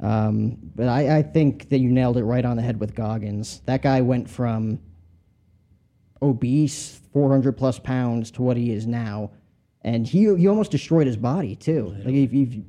Um, 0.00 0.58
but 0.74 0.88
I, 0.88 1.18
I 1.18 1.22
think 1.22 1.68
that 1.70 1.78
you 1.78 1.90
nailed 1.90 2.16
it 2.16 2.24
right 2.24 2.44
on 2.44 2.56
the 2.56 2.62
head 2.62 2.80
with 2.80 2.94
Goggins. 2.94 3.60
That 3.66 3.82
guy 3.82 4.00
went 4.00 4.28
from 4.28 4.80
obese, 6.20 7.00
400 7.12 7.52
plus 7.52 7.78
pounds, 7.78 8.30
to 8.32 8.42
what 8.42 8.56
he 8.56 8.72
is 8.72 8.86
now, 8.86 9.30
and 9.82 10.06
he 10.06 10.34
he 10.36 10.46
almost 10.48 10.70
destroyed 10.70 11.06
his 11.06 11.16
body 11.16 11.56
too. 11.56 11.94
Like 12.04 12.14
if 12.14 12.32
you've 12.32 12.62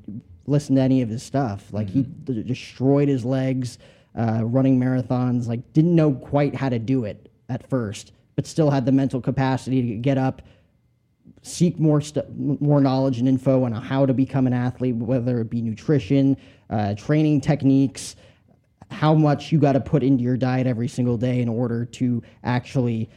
listened 0.46 0.78
to 0.78 0.82
any 0.82 1.02
of 1.02 1.10
his 1.10 1.24
stuff, 1.24 1.72
like 1.72 1.90
he 1.90 2.04
d- 2.04 2.44
destroyed 2.44 3.08
his 3.08 3.24
legs, 3.24 3.78
uh, 4.18 4.42
running 4.44 4.80
marathons. 4.80 5.48
Like 5.48 5.74
didn't 5.74 5.96
know 5.96 6.14
quite 6.14 6.56
how 6.56 6.70
to 6.70 6.80
do 6.80 7.06
it 7.06 7.32
at 7.50 7.68
first, 7.70 8.12
but 8.36 8.48
still 8.48 8.70
had 8.70 8.86
the 8.86 8.92
mental 8.92 9.22
capacity 9.22 9.82
to 9.90 9.96
get 9.96 10.18
up, 10.18 10.42
seek 11.44 11.80
more 11.80 12.02
st- 12.02 12.26
more 12.62 12.82
knowledge 12.82 13.20
and 13.20 13.28
info 13.28 13.64
on 13.64 13.72
how 13.72 14.06
to 14.06 14.14
become 14.14 14.48
an 14.48 14.54
athlete, 14.54 14.96
whether 14.96 15.40
it 15.40 15.50
be 15.50 15.62
nutrition, 15.62 16.36
uh, 16.74 16.96
training 16.96 17.40
techniques, 17.40 18.16
how 18.90 19.14
much 19.14 19.52
you 19.52 19.60
got 19.60 19.74
to 19.74 19.80
put 19.80 20.02
into 20.02 20.24
your 20.24 20.38
diet 20.38 20.66
every 20.66 20.88
single 20.88 21.18
day 21.18 21.40
in 21.40 21.48
order 21.48 21.86
to 21.86 22.24
actually 22.44 23.10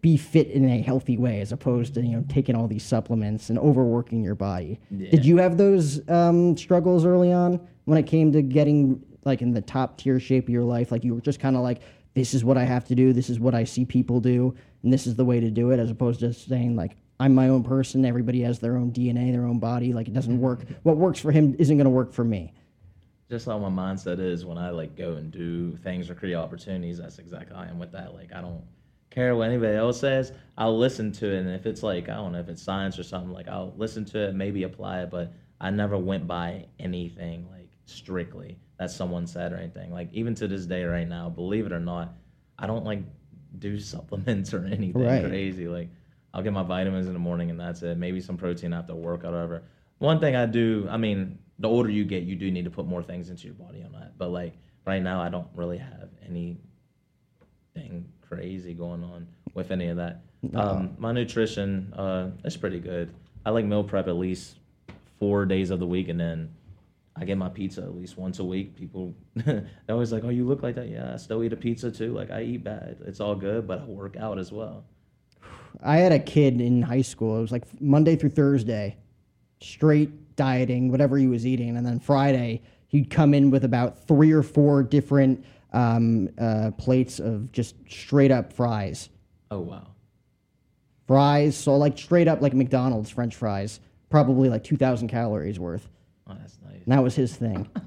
be 0.00 0.16
fit 0.16 0.48
in 0.48 0.68
a 0.68 0.80
healthy 0.80 1.18
way, 1.18 1.40
as 1.40 1.52
opposed 1.52 1.94
to 1.94 2.00
you 2.00 2.16
know 2.16 2.24
taking 2.28 2.54
all 2.56 2.66
these 2.66 2.82
supplements 2.82 3.50
and 3.50 3.58
overworking 3.58 4.22
your 4.22 4.34
body. 4.34 4.80
Did 5.10 5.24
you 5.24 5.36
have 5.36 5.58
those 5.58 6.06
um, 6.08 6.56
struggles 6.56 7.04
early 7.04 7.32
on 7.32 7.60
when 7.84 7.98
it 7.98 8.06
came 8.06 8.32
to 8.32 8.42
getting 8.42 9.02
like 9.24 9.42
in 9.42 9.52
the 9.52 9.62
top 9.62 9.98
tier 9.98 10.18
shape 10.18 10.44
of 10.44 10.50
your 10.50 10.64
life? 10.64 10.90
Like 10.90 11.04
you 11.04 11.14
were 11.14 11.20
just 11.20 11.40
kind 11.40 11.56
of 11.56 11.62
like, 11.62 11.82
this 12.14 12.32
is 12.32 12.42
what 12.42 12.56
I 12.56 12.64
have 12.64 12.84
to 12.86 12.94
do, 12.94 13.12
this 13.12 13.28
is 13.28 13.38
what 13.38 13.54
I 13.54 13.64
see 13.64 13.84
people 13.84 14.20
do, 14.20 14.54
and 14.82 14.92
this 14.92 15.06
is 15.06 15.14
the 15.14 15.24
way 15.24 15.40
to 15.40 15.50
do 15.50 15.72
it, 15.72 15.78
as 15.78 15.90
opposed 15.90 16.20
to 16.20 16.32
saying 16.32 16.74
like. 16.74 16.96
I'm 17.18 17.34
my 17.34 17.48
own 17.48 17.64
person. 17.64 18.04
Everybody 18.04 18.42
has 18.42 18.58
their 18.58 18.76
own 18.76 18.92
DNA, 18.92 19.32
their 19.32 19.44
own 19.46 19.58
body. 19.58 19.92
Like 19.92 20.08
it 20.08 20.14
doesn't 20.14 20.34
mm-hmm. 20.34 20.42
work. 20.42 20.66
What 20.82 20.96
works 20.96 21.18
for 21.18 21.32
him 21.32 21.56
isn't 21.58 21.76
going 21.76 21.84
to 21.86 21.90
work 21.90 22.12
for 22.12 22.24
me. 22.24 22.52
just 23.30 23.46
how 23.46 23.58
my 23.58 23.70
mindset 23.70 24.20
is 24.20 24.44
when 24.44 24.58
I 24.58 24.70
like 24.70 24.96
go 24.96 25.14
and 25.14 25.30
do 25.32 25.76
things 25.78 26.10
or 26.10 26.14
create 26.14 26.34
opportunities. 26.34 26.98
That's 26.98 27.18
exactly 27.18 27.56
how 27.56 27.62
I 27.62 27.66
am 27.68 27.78
with 27.78 27.92
that. 27.92 28.14
Like 28.14 28.32
I 28.34 28.40
don't 28.40 28.62
care 29.10 29.34
what 29.34 29.48
anybody 29.48 29.74
else 29.76 29.98
says. 30.00 30.32
I'll 30.58 30.76
listen 30.78 31.10
to 31.12 31.26
it, 31.34 31.38
and 31.40 31.50
if 31.50 31.64
it's 31.66 31.82
like 31.82 32.08
I 32.08 32.14
don't 32.14 32.32
know 32.32 32.38
if 32.40 32.48
it's 32.48 32.62
science 32.62 32.98
or 32.98 33.02
something, 33.02 33.32
like 33.32 33.48
I'll 33.48 33.72
listen 33.76 34.04
to 34.06 34.28
it, 34.28 34.34
maybe 34.34 34.64
apply 34.64 35.02
it. 35.02 35.10
But 35.10 35.32
I 35.60 35.70
never 35.70 35.96
went 35.98 36.26
by 36.26 36.66
anything 36.78 37.48
like 37.50 37.70
strictly 37.86 38.58
that 38.78 38.90
someone 38.90 39.26
said 39.26 39.52
or 39.52 39.56
anything. 39.56 39.90
Like 39.90 40.10
even 40.12 40.34
to 40.36 40.46
this 40.48 40.66
day, 40.66 40.84
right 40.84 41.08
now, 41.08 41.30
believe 41.30 41.64
it 41.66 41.72
or 41.72 41.80
not, 41.80 42.14
I 42.58 42.66
don't 42.66 42.84
like 42.84 43.00
do 43.58 43.80
supplements 43.80 44.52
or 44.52 44.64
anything 44.70 45.02
Right. 45.02 45.24
crazy. 45.24 45.66
Like 45.66 45.88
I'll 46.36 46.42
get 46.42 46.52
my 46.52 46.62
vitamins 46.62 47.06
in 47.06 47.14
the 47.14 47.18
morning 47.18 47.50
and 47.50 47.58
that's 47.58 47.82
it. 47.82 47.96
Maybe 47.96 48.20
some 48.20 48.36
protein 48.36 48.74
after 48.74 48.94
work 48.94 49.24
or 49.24 49.30
whatever. 49.30 49.62
One 49.98 50.20
thing 50.20 50.36
I 50.36 50.44
do, 50.44 50.86
I 50.90 50.98
mean, 50.98 51.38
the 51.58 51.66
older 51.66 51.88
you 51.88 52.04
get, 52.04 52.24
you 52.24 52.36
do 52.36 52.50
need 52.50 52.66
to 52.66 52.70
put 52.70 52.84
more 52.84 53.02
things 53.02 53.30
into 53.30 53.46
your 53.46 53.54
body 53.54 53.82
on 53.82 53.92
that. 53.92 54.18
But 54.18 54.28
like 54.28 54.52
right 54.86 55.02
now, 55.02 55.22
I 55.22 55.30
don't 55.30 55.48
really 55.54 55.78
have 55.78 56.10
anything 56.22 56.58
crazy 58.20 58.74
going 58.74 59.02
on 59.02 59.26
with 59.54 59.70
any 59.70 59.88
of 59.88 59.96
that. 59.96 60.20
Um, 60.54 60.94
my 60.98 61.10
nutrition, 61.10 61.94
uh, 61.96 62.28
it's 62.44 62.58
pretty 62.58 62.80
good. 62.80 63.14
I 63.46 63.50
like 63.50 63.64
meal 63.64 63.82
prep 63.82 64.06
at 64.06 64.16
least 64.16 64.58
four 65.18 65.46
days 65.46 65.70
of 65.70 65.80
the 65.80 65.86
week, 65.86 66.10
and 66.10 66.20
then 66.20 66.50
I 67.16 67.24
get 67.24 67.38
my 67.38 67.48
pizza 67.48 67.80
at 67.80 67.96
least 67.96 68.18
once 68.18 68.40
a 68.40 68.44
week. 68.44 68.76
People 68.76 69.14
they're 69.34 69.64
always 69.88 70.12
like, 70.12 70.24
"Oh, 70.24 70.28
you 70.28 70.46
look 70.46 70.62
like 70.62 70.74
that." 70.74 70.88
Yeah, 70.88 71.14
I 71.14 71.16
still 71.16 71.42
eat 71.42 71.52
a 71.54 71.56
pizza 71.56 71.90
too. 71.90 72.12
Like 72.12 72.30
I 72.30 72.42
eat 72.42 72.62
bad. 72.62 72.98
It's 73.06 73.20
all 73.20 73.34
good, 73.34 73.66
but 73.66 73.80
I 73.80 73.84
work 73.84 74.16
out 74.16 74.38
as 74.38 74.52
well. 74.52 74.84
I 75.82 75.98
had 75.98 76.12
a 76.12 76.18
kid 76.18 76.60
in 76.60 76.82
high 76.82 77.02
school. 77.02 77.38
It 77.38 77.42
was 77.42 77.52
like 77.52 77.64
Monday 77.80 78.16
through 78.16 78.30
Thursday, 78.30 78.96
straight 79.60 80.36
dieting, 80.36 80.90
whatever 80.90 81.16
he 81.16 81.26
was 81.26 81.46
eating, 81.46 81.76
and 81.76 81.86
then 81.86 81.98
Friday 81.98 82.62
he'd 82.88 83.10
come 83.10 83.34
in 83.34 83.50
with 83.50 83.64
about 83.64 84.06
three 84.06 84.32
or 84.32 84.42
four 84.42 84.82
different 84.82 85.44
um, 85.72 86.28
uh, 86.38 86.70
plates 86.78 87.18
of 87.18 87.50
just 87.52 87.74
straight 87.88 88.30
up 88.30 88.52
fries. 88.52 89.08
Oh 89.50 89.60
wow. 89.60 89.88
Fries, 91.06 91.56
so 91.56 91.76
like 91.76 91.98
straight 91.98 92.28
up 92.28 92.40
like 92.42 92.54
McDonald's 92.54 93.10
French 93.10 93.34
fries, 93.34 93.80
probably 94.10 94.48
like 94.48 94.64
two 94.64 94.76
thousand 94.76 95.08
calories 95.08 95.58
worth. 95.58 95.88
Oh, 96.28 96.34
that's 96.34 96.58
nice. 96.64 96.82
And 96.84 96.92
that 96.92 97.02
was 97.02 97.14
his 97.14 97.36
thing. 97.36 97.68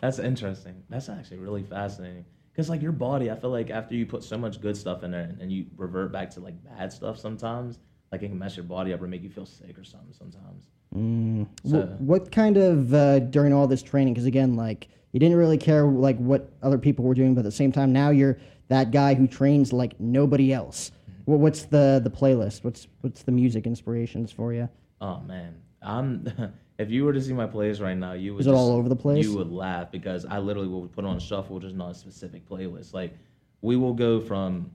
That's 0.00 0.18
interesting. 0.18 0.82
That's 0.88 1.10
actually 1.10 1.38
really 1.38 1.62
fascinating. 1.62 2.24
Cause 2.56 2.68
like 2.68 2.82
your 2.82 2.92
body, 2.92 3.30
I 3.30 3.36
feel 3.36 3.50
like 3.50 3.70
after 3.70 3.94
you 3.94 4.04
put 4.06 4.22
so 4.24 4.36
much 4.36 4.60
good 4.60 4.76
stuff 4.76 5.02
in 5.02 5.10
there 5.12 5.34
and, 5.40 5.50
you 5.52 5.66
revert 5.76 6.12
back 6.12 6.30
to 6.30 6.40
like 6.40 6.54
bad 6.64 6.92
stuff 6.92 7.18
sometimes, 7.18 7.78
like 8.12 8.22
it 8.22 8.28
can 8.28 8.38
mess 8.38 8.56
your 8.56 8.64
body 8.64 8.92
up 8.92 9.00
or 9.00 9.06
make 9.06 9.22
you 9.22 9.30
feel 9.30 9.46
sick 9.46 9.78
or 9.78 9.84
something 9.84 10.12
sometimes. 10.12 10.66
Wh- 10.92 11.68
So- 11.70 11.86
what 12.00 12.32
kind 12.32 12.56
of 12.56 12.92
uh, 12.92 13.20
during 13.20 13.52
all 13.52 13.66
this 13.66 13.82
training? 13.82 14.14
Because 14.14 14.26
again, 14.26 14.56
like 14.56 14.88
you 15.12 15.20
didn't 15.20 15.36
really 15.38 15.58
care 15.58 15.84
like 15.84 16.18
what 16.18 16.50
other 16.62 16.78
people 16.78 17.04
were 17.04 17.14
doing, 17.14 17.34
but 17.34 17.40
at 17.40 17.44
the 17.44 17.50
same 17.52 17.72
time, 17.72 17.92
now 17.92 18.10
you're 18.10 18.36
that 18.68 18.90
guy 18.90 19.14
who 19.14 19.26
trains 19.26 19.72
like 19.72 19.98
nobody 20.00 20.52
else. 20.52 20.90
Well, 21.26 21.38
what's 21.38 21.64
the 21.64 22.00
the 22.02 22.10
playlist? 22.10 22.64
What's 22.64 22.88
what's 23.02 23.22
the 23.22 23.32
music 23.32 23.66
inspirations 23.66 24.32
for 24.32 24.52
you? 24.52 24.68
Oh 25.00 25.20
man, 25.20 25.54
I'm. 25.82 26.26
if 26.80 26.90
you 26.90 27.04
were 27.04 27.12
to 27.12 27.20
see 27.20 27.32
my 27.34 27.46
plays 27.46 27.80
right 27.80 27.96
now, 27.96 28.12
you 28.12 28.32
would. 28.34 28.40
Is 28.40 28.46
it 28.46 28.50
just- 28.50 28.58
all 28.58 28.70
over 28.72 28.88
the 28.88 28.96
place? 28.96 29.24
You 29.24 29.36
would 29.36 29.52
laugh 29.52 29.90
because 29.90 30.24
I 30.24 30.38
literally 30.38 30.68
will 30.68 30.88
put 30.88 31.04
on 31.04 31.18
shuffle, 31.18 31.60
just 31.60 31.74
not 31.76 31.90
a 31.90 31.94
specific 31.94 32.48
playlist. 32.48 32.94
Like 32.94 33.16
we 33.60 33.76
will 33.76 33.94
go 33.94 34.20
from. 34.20 34.70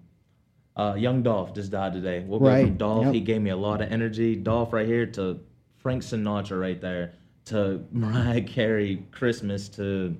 Uh, 0.77 0.93
young 0.97 1.23
Dolph 1.23 1.53
just 1.53 1.71
died 1.71 1.93
today. 1.93 2.21
We'll 2.27 2.39
go 2.39 2.47
Right, 2.47 2.67
from 2.67 2.75
Dolph. 2.75 3.05
yep. 3.05 3.13
He 3.13 3.21
gave 3.21 3.41
me 3.41 3.49
a 3.49 3.55
lot 3.55 3.81
of 3.81 3.89
energy. 3.93 4.35
Dolph 4.35 4.73
right 4.73 4.85
here 4.85 5.05
to 5.05 5.39
Frank 5.77 6.03
Sinatra 6.03 6.59
right 6.59 6.81
there 6.81 7.13
to 7.45 7.81
Mariah 7.93 8.41
Carey 8.41 9.05
Christmas 9.11 9.69
to 9.69 10.17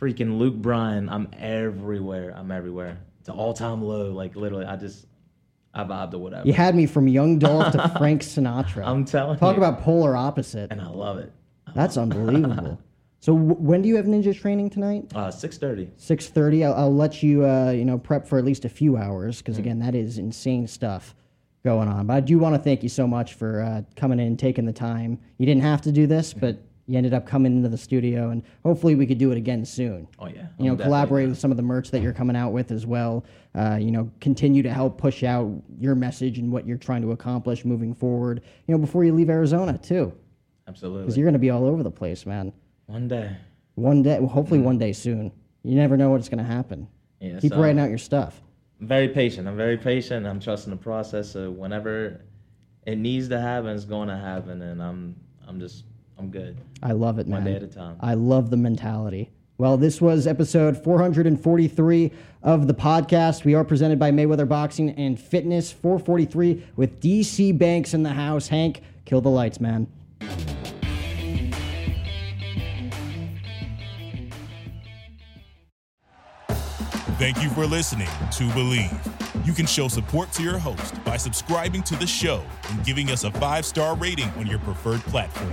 freaking 0.00 0.36
Luke 0.38 0.56
Bryan. 0.56 1.08
I'm 1.08 1.28
everywhere. 1.38 2.34
I'm 2.36 2.50
everywhere. 2.50 2.98
It's 3.20 3.28
all 3.28 3.54
time 3.54 3.82
low. 3.84 4.10
Like 4.10 4.34
literally, 4.34 4.64
I 4.66 4.74
just 4.74 5.06
I 5.74 5.84
vibe 5.84 6.10
to 6.12 6.18
whatever. 6.18 6.46
You 6.46 6.52
had 6.52 6.74
me 6.74 6.86
from 6.86 7.08
Young 7.08 7.38
Dolph 7.38 7.72
to 7.72 7.88
Frank 7.98 8.22
Sinatra. 8.22 8.86
I'm 8.86 9.04
telling 9.04 9.38
Talk 9.38 9.56
you. 9.56 9.62
about 9.62 9.80
polar 9.82 10.14
opposite. 10.16 10.70
and 10.70 10.80
I 10.80 10.88
love 10.88 11.18
it. 11.18 11.32
That's 11.74 11.96
unbelievable. 11.96 12.78
so 13.20 13.34
w- 13.34 13.54
when 13.54 13.80
do 13.82 13.88
you 13.88 13.96
have 13.96 14.04
ninja 14.06 14.38
training 14.38 14.68
tonight? 14.70 15.10
Uh, 15.14 15.30
six 15.30 15.56
thirty. 15.56 15.88
Six 15.96 16.28
thirty. 16.28 16.64
I'll, 16.64 16.74
I'll 16.74 16.94
let 16.94 17.22
you, 17.22 17.46
uh, 17.46 17.70
you 17.70 17.84
know, 17.86 17.96
prep 17.98 18.26
for 18.28 18.38
at 18.38 18.44
least 18.44 18.64
a 18.66 18.68
few 18.68 18.96
hours 18.98 19.38
because 19.38 19.56
again, 19.58 19.78
that 19.78 19.94
is 19.94 20.18
insane 20.18 20.66
stuff 20.66 21.14
going 21.64 21.88
on. 21.88 22.06
But 22.06 22.14
I 22.14 22.20
do 22.20 22.38
want 22.38 22.54
to 22.56 22.60
thank 22.60 22.82
you 22.82 22.88
so 22.90 23.06
much 23.06 23.34
for 23.34 23.62
uh, 23.62 23.82
coming 23.96 24.20
in 24.20 24.26
and 24.26 24.38
taking 24.38 24.66
the 24.66 24.72
time. 24.72 25.18
You 25.38 25.46
didn't 25.46 25.62
have 25.62 25.80
to 25.82 25.92
do 25.92 26.06
this, 26.06 26.34
but 26.34 26.58
you 26.86 26.96
ended 26.96 27.14
up 27.14 27.26
coming 27.26 27.56
into 27.56 27.68
the 27.68 27.78
studio, 27.78 28.30
and 28.30 28.42
hopefully 28.64 28.94
we 28.94 29.06
could 29.06 29.18
do 29.18 29.30
it 29.30 29.36
again 29.36 29.64
soon. 29.64 30.08
Oh 30.18 30.26
yeah. 30.26 30.46
You 30.58 30.66
know, 30.66 30.76
collaborate 30.76 31.28
with 31.28 31.38
some 31.38 31.50
of 31.50 31.56
the 31.56 31.62
merch 31.62 31.90
that 31.90 32.02
you're 32.02 32.12
coming 32.12 32.36
out 32.36 32.52
with 32.52 32.70
as 32.70 32.86
well. 32.86 33.24
Uh, 33.54 33.78
you 33.80 33.90
know, 33.90 34.10
continue 34.20 34.62
to 34.62 34.72
help 34.72 34.98
push 34.98 35.22
out 35.22 35.50
your 35.78 35.94
message 35.94 36.38
and 36.38 36.50
what 36.50 36.66
you're 36.66 36.78
trying 36.78 37.02
to 37.02 37.12
accomplish 37.12 37.64
moving 37.64 37.94
forward. 37.94 38.42
You 38.66 38.74
know, 38.74 38.78
before 38.78 39.04
you 39.04 39.14
leave 39.14 39.30
Arizona 39.30 39.78
too. 39.78 40.12
Absolutely. 40.68 41.02
because 41.02 41.16
you're 41.16 41.24
going 41.24 41.32
to 41.34 41.40
be 41.40 41.50
all 41.50 41.66
over 41.66 41.82
the 41.82 41.90
place, 41.90 42.24
man. 42.24 42.52
One 42.86 43.08
day. 43.08 43.36
One 43.74 44.02
day, 44.02 44.18
well, 44.18 44.28
hopefully 44.28 44.60
one 44.60 44.78
day 44.78 44.92
soon. 44.92 45.32
You 45.64 45.74
never 45.76 45.96
know 45.96 46.10
what's 46.10 46.28
going 46.28 46.38
to 46.38 46.50
happen. 46.50 46.88
Yeah. 47.20 47.38
Keep 47.40 47.52
so 47.52 47.60
writing 47.60 47.78
out 47.78 47.88
your 47.88 47.98
stuff. 47.98 48.40
I'm 48.80 48.86
very 48.88 49.08
patient. 49.08 49.46
I'm 49.46 49.56
very 49.56 49.78
patient. 49.78 50.26
I'm 50.26 50.40
trusting 50.40 50.70
the 50.70 50.76
process. 50.76 51.30
So 51.30 51.50
whenever 51.50 52.20
it 52.86 52.98
needs 52.98 53.28
to 53.28 53.40
happen, 53.40 53.70
it's 53.70 53.84
going 53.84 54.08
to 54.08 54.16
happen, 54.16 54.60
and 54.60 54.82
I'm 54.82 55.16
I'm 55.46 55.60
just 55.60 55.84
I'm 56.22 56.30
good. 56.30 56.56
I 56.84 56.92
love 56.92 57.18
it, 57.18 57.26
man. 57.26 57.42
One 57.42 57.52
day 57.52 57.56
at 57.56 57.64
a 57.64 57.66
time. 57.66 57.96
I 57.98 58.14
love 58.14 58.50
the 58.50 58.56
mentality. 58.56 59.32
Well, 59.58 59.76
this 59.76 60.00
was 60.00 60.28
episode 60.28 60.80
443 60.84 62.12
of 62.44 62.68
the 62.68 62.74
podcast. 62.74 63.44
We 63.44 63.54
are 63.54 63.64
presented 63.64 63.98
by 63.98 64.12
Mayweather 64.12 64.48
Boxing 64.48 64.90
and 64.90 65.18
Fitness 65.18 65.72
443 65.72 66.64
with 66.76 67.00
DC 67.00 67.58
Banks 67.58 67.92
in 67.92 68.04
the 68.04 68.12
house. 68.12 68.46
Hank, 68.46 68.82
kill 69.04 69.20
the 69.20 69.30
lights, 69.30 69.60
man. 69.60 69.88
Thank 77.18 77.42
you 77.42 77.50
for 77.50 77.66
listening 77.66 78.06
to 78.06 78.44
Bleav. 78.50 79.44
You 79.44 79.52
can 79.52 79.66
show 79.66 79.88
support 79.88 80.30
to 80.34 80.42
your 80.44 80.58
host 80.58 81.02
by 81.04 81.16
subscribing 81.16 81.82
to 81.84 81.96
the 81.96 82.06
show 82.06 82.44
and 82.70 82.84
giving 82.84 83.10
us 83.10 83.24
a 83.24 83.32
five 83.32 83.66
star 83.66 83.96
rating 83.96 84.28
on 84.38 84.46
your 84.46 84.60
preferred 84.60 85.00
platform. 85.00 85.52